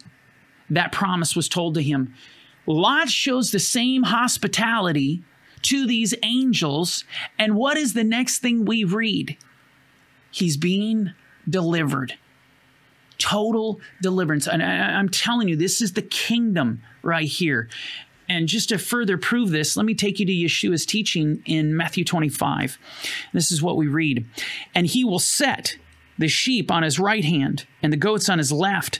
That 0.69 0.91
promise 0.91 1.35
was 1.35 1.49
told 1.49 1.73
to 1.75 1.81
him. 1.81 2.13
Lot 2.65 3.09
shows 3.09 3.51
the 3.51 3.59
same 3.59 4.03
hospitality 4.03 5.23
to 5.65 5.87
these 5.87 6.13
angels. 6.23 7.03
And 7.39 7.55
what 7.55 7.77
is 7.77 7.93
the 7.93 8.03
next 8.03 8.39
thing 8.39 8.65
we 8.65 8.83
read? 8.83 9.37
He's 10.31 10.57
being 10.57 11.13
delivered. 11.49 12.17
Total 13.17 13.79
deliverance. 14.01 14.47
And 14.47 14.61
I, 14.61 14.99
am 14.99 15.09
telling 15.09 15.47
you, 15.47 15.55
this 15.55 15.81
is 15.81 15.93
the 15.93 16.01
kingdom 16.01 16.83
right 17.01 17.27
here. 17.27 17.69
And 18.27 18.47
just 18.47 18.69
to 18.69 18.77
further 18.77 19.17
prove 19.17 19.49
this, 19.49 19.77
let 19.77 19.85
me 19.85 19.95
take 19.95 20.19
you 20.19 20.25
to 20.25 20.31
Yeshua's 20.31 20.85
teaching 20.85 21.41
in 21.45 21.75
Matthew 21.75 22.03
25. 22.03 22.77
This 23.33 23.51
is 23.51 23.61
what 23.61 23.77
we 23.77 23.87
read. 23.87 24.25
And 24.73 24.87
he 24.87 25.03
will 25.03 25.19
set 25.19 25.77
the 26.17 26.27
sheep 26.27 26.71
on 26.71 26.83
his 26.83 26.99
right 26.99 27.23
hand 27.23 27.65
and 27.81 27.91
the 27.91 27.97
goats 27.97 28.29
on 28.29 28.37
his 28.37 28.51
left. 28.51 28.99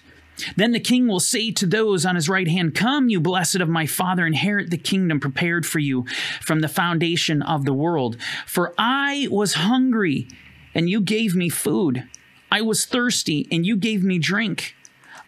Then 0.56 0.72
the 0.72 0.80
king 0.80 1.08
will 1.08 1.20
say 1.20 1.52
to 1.52 1.66
those 1.66 2.06
on 2.06 2.16
his 2.16 2.30
right 2.30 2.48
hand, 2.48 2.76
Come, 2.76 3.10
you 3.10 3.20
blessed 3.20 3.56
of 3.58 3.70
my 3.70 3.86
father, 3.86 4.26
inherit 4.26 4.70
the 4.70 4.78
kingdom 4.78 5.20
prepared 5.20 5.66
for 5.66 5.80
you 5.80 6.06
from 6.42 6.60
the 6.60 6.68
foundation 6.68 7.42
of 7.42 7.66
the 7.66 7.74
world. 7.74 8.18
For 8.46 8.74
I 8.78 9.28
was 9.32 9.54
hungry, 9.54 10.28
and 10.74 10.90
you 10.90 11.02
gave 11.02 11.36
me 11.36 11.50
food. 11.50 12.08
I 12.52 12.62
was 12.62 12.86
thirsty, 12.86 13.48
and 13.52 13.66
you 13.66 13.76
gave 13.76 14.04
me 14.04 14.20
drink. 14.20 14.76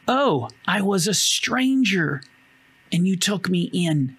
Oh, 0.08 0.49
I 0.66 0.82
was 0.82 1.08
a 1.08 1.14
stranger, 1.14 2.22
and 2.91 3.08
you 3.08 3.18
took 3.18 3.49
me 3.49 3.70
in. 3.74 4.16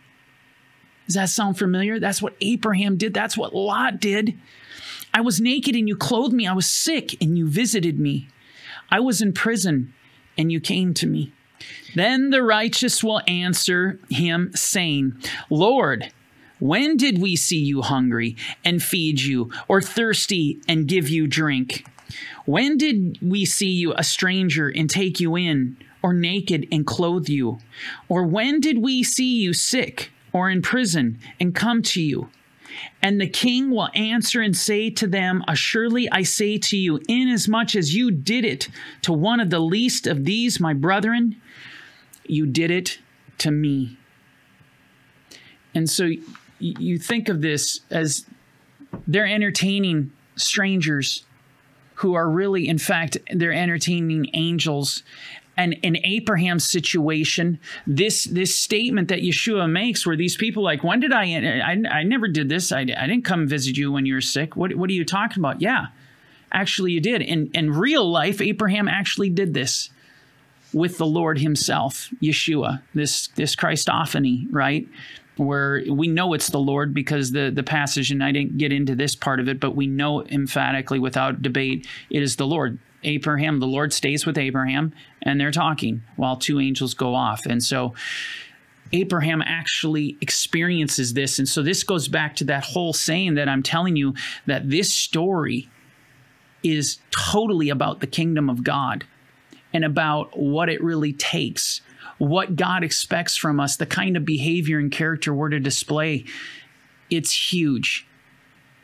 Does 1.07 1.14
that 1.14 1.30
sound 1.30 1.59
familiar? 1.59 1.99
That's 1.99 2.20
what 2.20 2.36
Abraham 2.41 2.97
did. 2.97 3.14
That's 3.14 3.36
what 3.36 3.55
Lot 3.55 4.01
did. 4.01 4.39
I 5.14 5.22
was 5.22 5.41
naked, 5.41 5.74
and 5.74 5.89
you 5.89 5.97
clothed 5.97 6.34
me. 6.34 6.47
I 6.47 6.53
was 6.53 6.66
sick, 6.66 7.20
and 7.22 7.39
you 7.39 7.49
visited 7.49 7.99
me. 7.99 8.28
I 8.91 9.01
was 9.01 9.20
in 9.22 9.32
prison 9.32 9.95
and 10.39 10.51
you 10.51 10.61
came 10.61 10.95
to 10.95 11.07
me. 11.07 11.32
Then 11.95 12.30
the 12.30 12.43
righteous 12.43 13.03
will 13.03 13.20
answer 13.26 13.99
him, 14.09 14.53
saying, 14.55 15.20
Lord, 15.51 16.12
when 16.61 16.97
did 16.97 17.20
we 17.20 17.36
see 17.36 17.59
you 17.59 17.82
hungry 17.82 18.36
and 18.64 18.82
feed 18.82 19.20
you, 19.20 19.51
or 19.66 19.82
thirsty 19.82 20.61
and 20.68 20.89
give 20.89 21.09
you 21.09 21.26
drink? 21.26 21.84
When 22.47 22.78
did 22.78 23.18
we 23.20 23.45
see 23.45 23.70
you 23.70 23.93
a 23.95 24.05
stranger 24.05 24.68
and 24.68 24.89
take 24.89 25.20
you 25.20 25.36
in, 25.36 25.76
or 26.03 26.12
naked 26.12 26.66
and 26.70 26.86
clothe 26.86 27.28
you? 27.28 27.59
Or 28.09 28.24
when 28.24 28.61
did 28.61 28.78
we 28.78 29.03
see 29.03 29.41
you 29.41 29.53
sick 29.53 30.11
or 30.32 30.49
in 30.49 30.62
prison 30.62 31.18
and 31.41 31.55
come 31.55 31.82
to 31.82 32.01
you? 32.01 32.30
And 33.02 33.20
the 33.20 33.28
king 33.28 33.70
will 33.70 33.88
answer 33.94 34.40
and 34.40 34.56
say 34.56 34.90
to 34.90 35.06
them, 35.06 35.44
Assuredly 35.48 36.10
I 36.10 36.22
say 36.22 36.58
to 36.58 36.76
you, 36.76 37.00
inasmuch 37.08 37.74
as 37.76 37.94
you 37.94 38.10
did 38.10 38.44
it 38.44 38.68
to 39.02 39.12
one 39.12 39.40
of 39.40 39.50
the 39.50 39.60
least 39.60 40.06
of 40.06 40.24
these, 40.24 40.60
my 40.60 40.74
brethren, 40.74 41.40
you 42.24 42.46
did 42.46 42.70
it 42.70 42.98
to 43.38 43.50
me. 43.50 43.96
And 45.74 45.88
so 45.88 46.10
you 46.58 46.98
think 46.98 47.28
of 47.28 47.40
this 47.40 47.80
as 47.90 48.26
they're 49.06 49.26
entertaining 49.26 50.12
strangers 50.36 51.24
who 51.94 52.14
are 52.14 52.28
really, 52.28 52.68
in 52.68 52.78
fact, 52.78 53.16
they're 53.32 53.52
entertaining 53.52 54.28
angels 54.34 55.02
and 55.59 55.74
in 55.82 55.98
Abraham's 56.04 56.66
situation, 56.66 57.59
this 57.86 58.24
this 58.24 58.54
statement 58.54 59.09
that 59.09 59.20
Yeshua 59.20 59.70
makes, 59.70 60.06
where 60.06 60.16
these 60.16 60.36
people 60.36 60.62
like, 60.62 60.84
when 60.84 61.00
did 61.00 61.12
I? 61.12 61.24
I, 61.24 61.98
I 61.98 62.02
never 62.04 62.28
did 62.28 62.48
this. 62.48 62.70
I, 62.70 62.80
I 62.80 63.06
didn't 63.06 63.24
come 63.24 63.48
visit 63.48 63.76
you 63.76 63.90
when 63.90 64.06
you 64.06 64.14
were 64.14 64.20
sick. 64.20 64.56
What 64.56 64.74
what 64.76 64.88
are 64.88 64.94
you 64.94 65.04
talking 65.04 65.40
about? 65.40 65.61
Yeah, 65.61 65.88
actually, 66.52 66.92
you 66.92 67.00
did. 67.00 67.20
In 67.20 67.50
in 67.52 67.72
real 67.72 68.09
life, 68.09 68.40
Abraham 68.40 68.86
actually 68.88 69.30
did 69.30 69.52
this 69.52 69.90
with 70.72 70.96
the 70.96 71.06
Lord 71.06 71.40
Himself, 71.40 72.09
Yeshua. 72.22 72.80
This 72.94 73.26
this 73.28 73.56
Christophany, 73.56 74.46
right? 74.50 74.88
where 75.38 75.84
we 75.88 76.09
know 76.09 76.34
it's 76.34 76.50
the 76.50 76.59
Lord 76.59 76.92
because 76.92 77.30
the 77.30 77.50
the 77.50 77.62
passage, 77.62 78.11
and 78.11 78.22
I 78.22 78.32
didn't 78.32 78.59
get 78.59 78.72
into 78.72 78.94
this 78.94 79.14
part 79.14 79.40
of 79.40 79.48
it, 79.48 79.61
but 79.61 79.76
we 79.76 79.86
know 79.86 80.24
emphatically 80.26 80.98
without 80.98 81.42
debate 81.42 81.86
it 82.11 82.22
is 82.22 82.36
the 82.36 82.46
Lord. 82.46 82.78
Abraham, 83.05 83.61
the 83.61 83.66
Lord 83.66 83.92
stays 83.92 84.26
with 84.26 84.38
Abraham, 84.38 84.92
and 85.22 85.40
they're 85.40 85.51
talking 85.51 86.03
while 86.16 86.36
two 86.36 86.61
angels 86.61 86.94
go 86.94 87.14
off. 87.14 87.46
And 87.46 87.62
so 87.62 87.94
Abraham 88.92 89.42
actually 89.42 90.16
experiences 90.20 91.14
this. 91.14 91.38
And 91.38 91.49
so 91.49 91.62
this 91.62 91.82
goes 91.84 92.09
back 92.09 92.36
to 92.36 92.44
that 92.44 92.64
whole 92.64 92.92
saying 92.92 93.34
that 93.34 93.49
I'm 93.49 93.62
telling 93.62 93.96
you 93.96 94.14
that 94.46 94.68
this 94.68 94.92
story 94.92 95.68
is 96.62 96.99
totally 97.11 97.68
about 97.68 98.01
the 98.01 98.07
kingdom 98.07 98.51
of 98.51 98.64
God 98.64 99.05
and 99.72 99.84
about 99.84 100.36
what 100.36 100.68
it 100.68 100.82
really 100.82 101.12
takes, 101.12 101.82
what 102.16 102.57
God 102.57 102.82
expects 102.82 103.36
from 103.36 103.61
us, 103.61 103.76
the 103.76 103.86
kind 103.86 104.16
of 104.16 104.24
behavior 104.24 104.78
and 104.78 104.90
character 104.90 105.32
we're 105.32 105.51
to 105.51 105.61
display. 105.61 106.24
It's 107.11 107.53
huge 107.53 108.07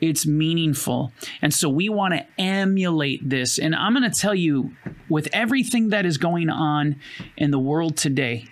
it's 0.01 0.25
meaningful. 0.25 1.11
And 1.41 1.53
so 1.53 1.69
we 1.69 1.89
want 1.89 2.13
to 2.13 2.25
emulate 2.37 3.27
this. 3.27 3.57
And 3.57 3.75
I'm 3.75 3.93
going 3.93 4.09
to 4.09 4.19
tell 4.19 4.35
you, 4.35 4.75
with 5.09 5.27
everything 5.33 5.89
that 5.89 6.05
is 6.05 6.17
going 6.17 6.49
on 6.49 6.97
in 7.37 7.51
the 7.51 7.59
world 7.59 7.97
today, 7.97 8.47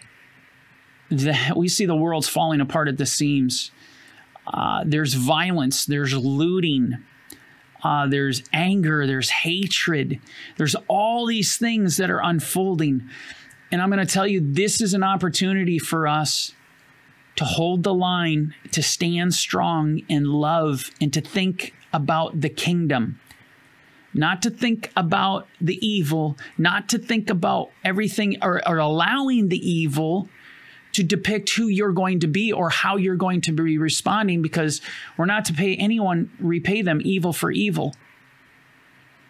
that 1.09 1.55
we 1.57 1.67
see 1.67 1.85
the 1.85 1.95
world's 1.95 2.29
falling 2.29 2.61
apart 2.61 2.87
at 2.87 2.97
the 2.97 3.05
seams. 3.05 3.71
Uh, 4.47 4.83
there's 4.85 5.13
violence, 5.13 5.85
there's 5.85 6.13
looting, 6.15 6.97
uh, 7.83 8.07
there's 8.07 8.43
anger, 8.51 9.07
there's 9.07 9.29
hatred, 9.29 10.19
there's 10.57 10.75
all 10.87 11.25
these 11.25 11.57
things 11.57 11.97
that 11.97 12.09
are 12.09 12.21
unfolding. 12.21 13.07
And 13.71 13.81
I'm 13.81 13.89
going 13.89 14.05
to 14.05 14.11
tell 14.11 14.27
you, 14.27 14.41
this 14.41 14.81
is 14.81 14.93
an 14.93 15.03
opportunity 15.03 15.79
for 15.79 16.07
us 16.07 16.53
to 17.35 17.45
hold 17.45 17.83
the 17.83 17.93
line, 17.93 18.53
to 18.71 18.83
stand 18.83 19.33
strong 19.33 20.01
in 20.07 20.25
love, 20.25 20.91
and 21.01 21.11
to 21.13 21.21
think 21.21 21.73
about 21.91 22.41
the 22.41 22.49
kingdom. 22.49 23.19
Not 24.13 24.43
to 24.43 24.51
think 24.51 24.91
about 24.95 25.47
the 25.59 25.83
evil, 25.85 26.37
not 26.57 26.87
to 26.89 26.99
think 26.99 27.29
about 27.31 27.71
everything 27.83 28.37
or, 28.43 28.61
or 28.67 28.77
allowing 28.77 29.49
the 29.49 29.57
evil 29.57 30.29
to 30.91 31.03
depict 31.03 31.49
who 31.49 31.67
you're 31.67 31.91
going 31.91 32.19
to 32.19 32.27
be 32.27 32.53
or 32.53 32.69
how 32.69 32.97
you're 32.97 33.15
going 33.15 33.41
to 33.41 33.51
be 33.51 33.79
responding, 33.79 34.43
because 34.43 34.81
we're 35.17 35.25
not 35.25 35.45
to 35.45 35.53
pay 35.53 35.75
anyone, 35.75 36.29
repay 36.39 36.83
them 36.83 37.01
evil 37.03 37.33
for 37.33 37.49
evil. 37.49 37.95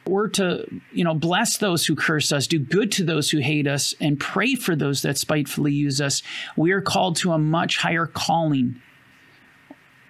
We're 0.05 0.27
to, 0.29 0.65
you 0.91 1.03
know, 1.03 1.13
bless 1.13 1.57
those 1.57 1.85
who 1.85 1.95
curse 1.95 2.31
us, 2.31 2.47
do 2.47 2.59
good 2.59 2.91
to 2.93 3.03
those 3.03 3.31
who 3.31 3.39
hate 3.39 3.67
us, 3.67 3.93
and 4.01 4.19
pray 4.19 4.55
for 4.55 4.75
those 4.75 5.01
that 5.03 5.17
spitefully 5.17 5.71
use 5.71 6.01
us. 6.01 6.21
We 6.57 6.71
are 6.71 6.81
called 6.81 7.15
to 7.17 7.31
a 7.31 7.37
much 7.37 7.77
higher 7.77 8.05
calling. 8.05 8.81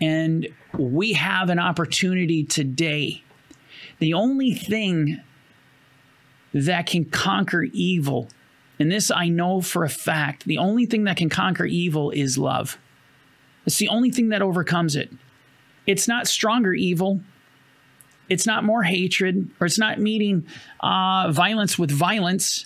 And 0.01 0.47
we 0.77 1.13
have 1.13 1.49
an 1.49 1.59
opportunity 1.59 2.43
today. 2.43 3.23
The 3.99 4.13
only 4.13 4.53
thing 4.53 5.21
that 6.53 6.87
can 6.87 7.05
conquer 7.05 7.63
evil, 7.63 8.29
and 8.79 8.91
this 8.91 9.11
I 9.11 9.29
know 9.29 9.61
for 9.61 9.83
a 9.83 9.89
fact, 9.89 10.45
the 10.45 10.57
only 10.57 10.85
thing 10.85 11.03
that 11.03 11.17
can 11.17 11.29
conquer 11.29 11.65
evil 11.65 12.11
is 12.11 12.37
love. 12.37 12.77
It's 13.65 13.77
the 13.77 13.87
only 13.87 14.11
thing 14.11 14.29
that 14.29 14.41
overcomes 14.41 14.95
it. 14.95 15.11
It's 15.85 16.07
not 16.07 16.27
stronger 16.27 16.73
evil, 16.73 17.21
it's 18.30 18.47
not 18.47 18.63
more 18.63 18.84
hatred 18.84 19.49
or 19.59 19.67
it's 19.67 19.80
not 19.80 19.99
meeting 19.99 20.45
uh, 20.80 21.32
violence 21.32 21.78
with 21.78 21.91
violence. 21.91 22.65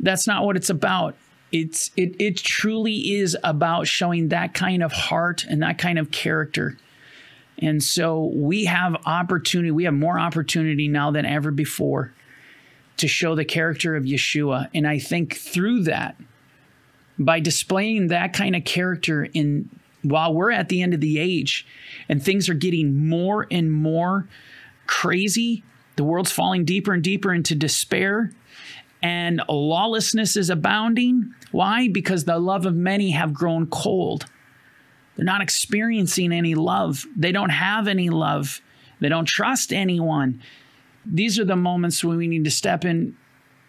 That's 0.00 0.26
not 0.26 0.44
what 0.44 0.56
it's 0.56 0.70
about. 0.70 1.16
It's 1.52 1.90
it 1.96 2.16
it 2.20 2.36
truly 2.36 3.14
is 3.14 3.36
about 3.44 3.86
showing 3.86 4.28
that 4.28 4.54
kind 4.54 4.82
of 4.82 4.92
heart 4.92 5.44
and 5.48 5.62
that 5.62 5.78
kind 5.78 5.98
of 5.98 6.10
character. 6.10 6.76
And 7.58 7.82
so 7.82 8.32
we 8.34 8.64
have 8.64 8.96
opportunity, 9.06 9.70
we 9.70 9.84
have 9.84 9.94
more 9.94 10.18
opportunity 10.18 10.88
now 10.88 11.12
than 11.12 11.24
ever 11.24 11.52
before 11.52 12.12
to 12.96 13.08
show 13.08 13.34
the 13.34 13.44
character 13.44 13.94
of 13.96 14.04
Yeshua. 14.04 14.68
And 14.74 14.86
I 14.86 14.98
think 14.98 15.36
through 15.36 15.84
that, 15.84 16.16
by 17.18 17.40
displaying 17.40 18.08
that 18.08 18.32
kind 18.32 18.56
of 18.56 18.64
character 18.64 19.24
in 19.32 19.70
while 20.02 20.34
we're 20.34 20.50
at 20.50 20.68
the 20.68 20.82
end 20.82 20.92
of 20.92 21.00
the 21.00 21.18
age 21.18 21.66
and 22.08 22.22
things 22.22 22.48
are 22.48 22.54
getting 22.54 23.08
more 23.08 23.46
and 23.50 23.72
more 23.72 24.28
crazy, 24.86 25.64
the 25.96 26.04
world's 26.04 26.32
falling 26.32 26.64
deeper 26.64 26.92
and 26.92 27.02
deeper 27.02 27.32
into 27.32 27.54
despair 27.54 28.30
and 29.04 29.42
lawlessness 29.50 30.34
is 30.34 30.48
abounding. 30.48 31.34
Why? 31.52 31.88
Because 31.88 32.24
the 32.24 32.38
love 32.38 32.64
of 32.64 32.74
many 32.74 33.10
have 33.10 33.34
grown 33.34 33.66
cold. 33.66 34.24
They're 35.14 35.26
not 35.26 35.42
experiencing 35.42 36.32
any 36.32 36.54
love. 36.54 37.04
They 37.14 37.30
don't 37.30 37.50
have 37.50 37.86
any 37.86 38.08
love. 38.08 38.62
They 39.00 39.10
don't 39.10 39.26
trust 39.26 39.74
anyone. 39.74 40.40
These 41.04 41.38
are 41.38 41.44
the 41.44 41.54
moments 41.54 42.02
when 42.02 42.16
we 42.16 42.26
need 42.26 42.44
to 42.44 42.50
step 42.50 42.84
in 42.86 43.14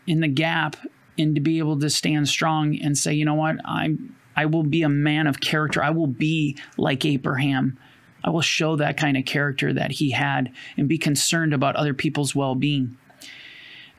in 0.07 0.22
the 0.22 0.30
gap 0.30 0.78
and 1.18 1.36
to 1.36 1.41
be 1.41 1.57
able 1.57 1.80
to 1.80 1.89
stand 1.89 2.30
strong 2.30 2.78
and 2.80 2.97
say, 2.97 3.13
you 3.13 3.26
know 3.26 3.34
what, 3.34 3.57
I'm 3.66 4.16
I 4.38 4.45
will 4.45 4.63
be 4.63 4.84
a 4.84 4.89
man 4.89 5.28
of 5.28 5.41
character. 5.41 5.84
I 5.84 5.89
will 5.89 6.07
be 6.07 6.57
like 6.78 7.03
Abraham. 7.03 7.78
I 8.26 8.32
will 8.32 8.41
show 8.41 8.76
that 8.76 8.97
kind 8.97 9.15
of 9.15 9.26
character 9.26 9.71
that 9.71 9.91
he 9.91 10.09
had 10.09 10.51
and 10.78 10.89
be 10.89 10.97
concerned 10.97 11.53
about 11.53 11.76
other 11.76 11.93
people's 11.93 12.34
well-being. 12.34 12.97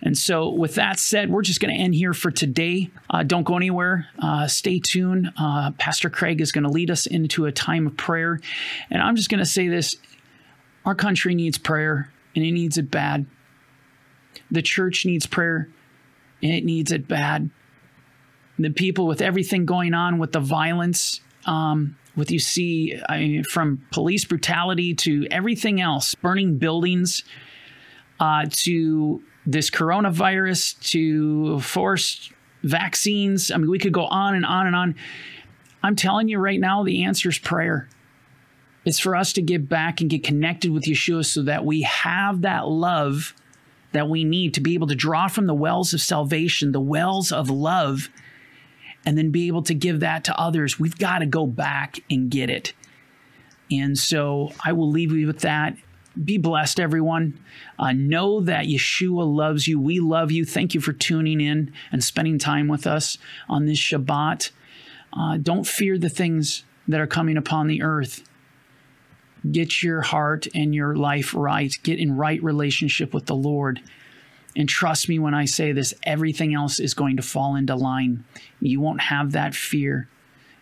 And 0.03 0.19
so, 0.19 0.51
with 0.51 0.75
that 0.75 0.99
said, 0.99 1.31
we're 1.31 1.43
just 1.43 1.61
going 1.61 1.75
to 1.75 1.81
end 1.81 1.95
here 1.95 2.13
for 2.13 2.31
today. 2.31 2.91
Uh, 3.09 3.23
don't 3.23 3.45
go 3.45 3.57
anywhere. 3.57 4.09
Uh, 4.19 4.47
stay 4.47 4.79
tuned. 4.79 5.33
Uh, 5.39 5.71
Pastor 5.79 6.11
Craig 6.11 6.41
is 6.41 6.53
going 6.53 6.65
to 6.65 6.71
lead 6.71 6.91
us 6.91 7.07
into 7.07 7.47
a 7.47 7.53
time 7.53 7.87
of 7.87 7.97
prayer. 7.97 8.39
And 8.91 9.01
I'm 9.01 9.17
just 9.17 9.31
going 9.31 9.39
to 9.39 9.47
say 9.47 9.69
this 9.69 9.97
our 10.85 10.95
country 10.95 11.35
needs 11.35 11.57
prayer, 11.57 12.13
and 12.35 12.45
it 12.45 12.53
needs 12.53 12.77
it 12.77 12.91
bad. 12.91 13.27
The 14.51 14.63
church 14.63 15.07
needs 15.07 15.25
prayer, 15.25 15.69
and 16.43 16.53
it 16.53 16.65
needs 16.65 16.93
it 16.93 17.09
bad. 17.09 17.49
The 18.59 18.71
people 18.71 19.07
with 19.07 19.23
everything 19.23 19.67
going 19.67 19.95
on 19.95 20.19
with 20.19 20.33
the 20.33 20.41
violence, 20.41 21.21
um, 21.47 21.97
with 22.17 22.31
you 22.31 22.39
see 22.39 22.99
I 23.09 23.19
mean, 23.19 23.45
from 23.45 23.85
police 23.93 24.25
brutality 24.25 24.95
to 24.95 25.27
everything 25.31 25.81
else, 25.81 26.15
burning 26.15 26.59
buildings, 26.59 27.25
uh, 28.19 28.47
to 28.51 29.23
this 29.45 29.71
coronavirus, 29.71 30.81
to 30.91 31.61
forced 31.61 32.33
vaccines. 32.63 33.51
I 33.51 33.59
mean, 33.59 33.71
we 33.71 33.79
could 33.79 33.93
go 33.93 34.07
on 34.07 34.35
and 34.35 34.45
on 34.45 34.67
and 34.67 34.75
on. 34.75 34.95
I'm 35.83 35.95
telling 35.95 36.29
you 36.29 36.39
right 36.39 36.59
now, 36.59 36.83
the 36.83 37.05
answer 37.05 37.29
is 37.29 37.39
prayer. 37.39 37.89
It's 38.85 38.99
for 38.99 39.15
us 39.15 39.33
to 39.35 39.43
get 39.43 39.69
back 39.69 40.01
and 40.01 40.09
get 40.09 40.25
connected 40.25 40.71
with 40.73 40.85
Yeshua 40.85 41.25
so 41.27 41.43
that 41.43 41.65
we 41.65 41.83
have 41.83 42.43
that 42.43 42.69
love 42.69 43.35
that 43.93 44.09
we 44.09 44.25
need 44.25 44.53
to 44.55 44.61
be 44.61 44.75
able 44.75 44.87
to 44.89 44.95
draw 44.95 45.27
from 45.27 45.47
the 45.47 45.55
wells 45.55 45.95
of 45.95 46.01
salvation, 46.01 46.73
the 46.73 46.81
wells 46.81 47.33
of 47.33 47.49
love, 47.49 48.11
and 49.07 49.17
then 49.17 49.31
be 49.31 49.47
able 49.47 49.63
to 49.63 49.73
give 49.73 50.01
that 50.01 50.25
to 50.25 50.39
others. 50.39 50.79
We've 50.79 50.99
got 50.99 51.21
to 51.21 51.27
go 51.27 51.47
back 51.47 52.01
and 52.11 52.29
get 52.29 52.51
it. 52.51 52.75
And 53.71 53.97
so 53.97 54.51
I 54.65 54.73
will 54.73 54.91
leave 54.91 55.13
you 55.13 55.27
with 55.27 55.41
that. 55.41 55.77
Be 56.23 56.39
blessed, 56.39 56.81
everyone. 56.81 57.39
Uh, 57.79 57.93
know 57.93 58.41
that 58.41 58.67
Yeshua 58.67 59.27
loves 59.27 59.69
you. 59.69 59.79
We 59.79 60.01
love 60.01 60.33
you. 60.33 60.45
Thank 60.45 60.75
you 60.75 60.81
for 60.81 60.93
tuning 60.93 61.41
in 61.41 61.73
and 61.93 62.03
spending 62.03 62.39
time 62.39 62.69
with 62.69 62.87
us 62.87 63.19
on 63.49 63.67
this 63.67 63.79
Shabbat. 63.79 64.51
Uh, 65.13 65.37
don't 65.37 65.67
fear 65.67 65.99
the 65.99 66.09
things 66.09 66.65
that 66.89 67.01
are 67.01 67.07
coming 67.07 67.37
upon 67.37 67.67
the 67.67 67.83
earth. 67.83 68.23
Get 69.51 69.83
your 69.83 70.01
heart 70.01 70.47
and 70.55 70.75
your 70.75 70.97
life 70.97 71.35
right. 71.35 71.75
Get 71.83 71.99
in 71.99 72.17
right 72.17 72.43
relationship 72.43 73.15
with 73.15 73.27
the 73.27 73.37
Lord. 73.37 73.81
And 74.57 74.69
trust 74.69 75.09
me 75.09 75.19
when 75.19 75.35
I 75.35 75.45
say 75.45 75.73
this, 75.73 75.93
everything 76.03 76.55
else 76.55 76.81
is 76.81 76.95
going 76.95 77.19
to 77.19 77.23
fall 77.23 77.55
into 77.57 77.77
line. 77.77 78.25
You 78.59 78.81
won't 78.81 79.03
have 79.03 79.33
that 79.33 79.55
fear. 79.55 80.09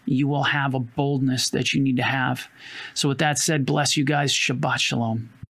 You 0.04 0.26
will 0.26 0.42
have 0.42 0.74
a 0.74 0.80
boldness 0.80 1.48
that 1.50 1.72
you 1.72 1.80
need 1.80 1.96
to 1.96 2.02
have. 2.02 2.48
So, 2.92 3.08
with 3.08 3.18
that 3.18 3.38
said, 3.38 3.64
bless 3.64 3.96
you 3.96 4.04
guys. 4.04 4.34
Shabbat 4.34 4.78
Shalom. 4.78 5.30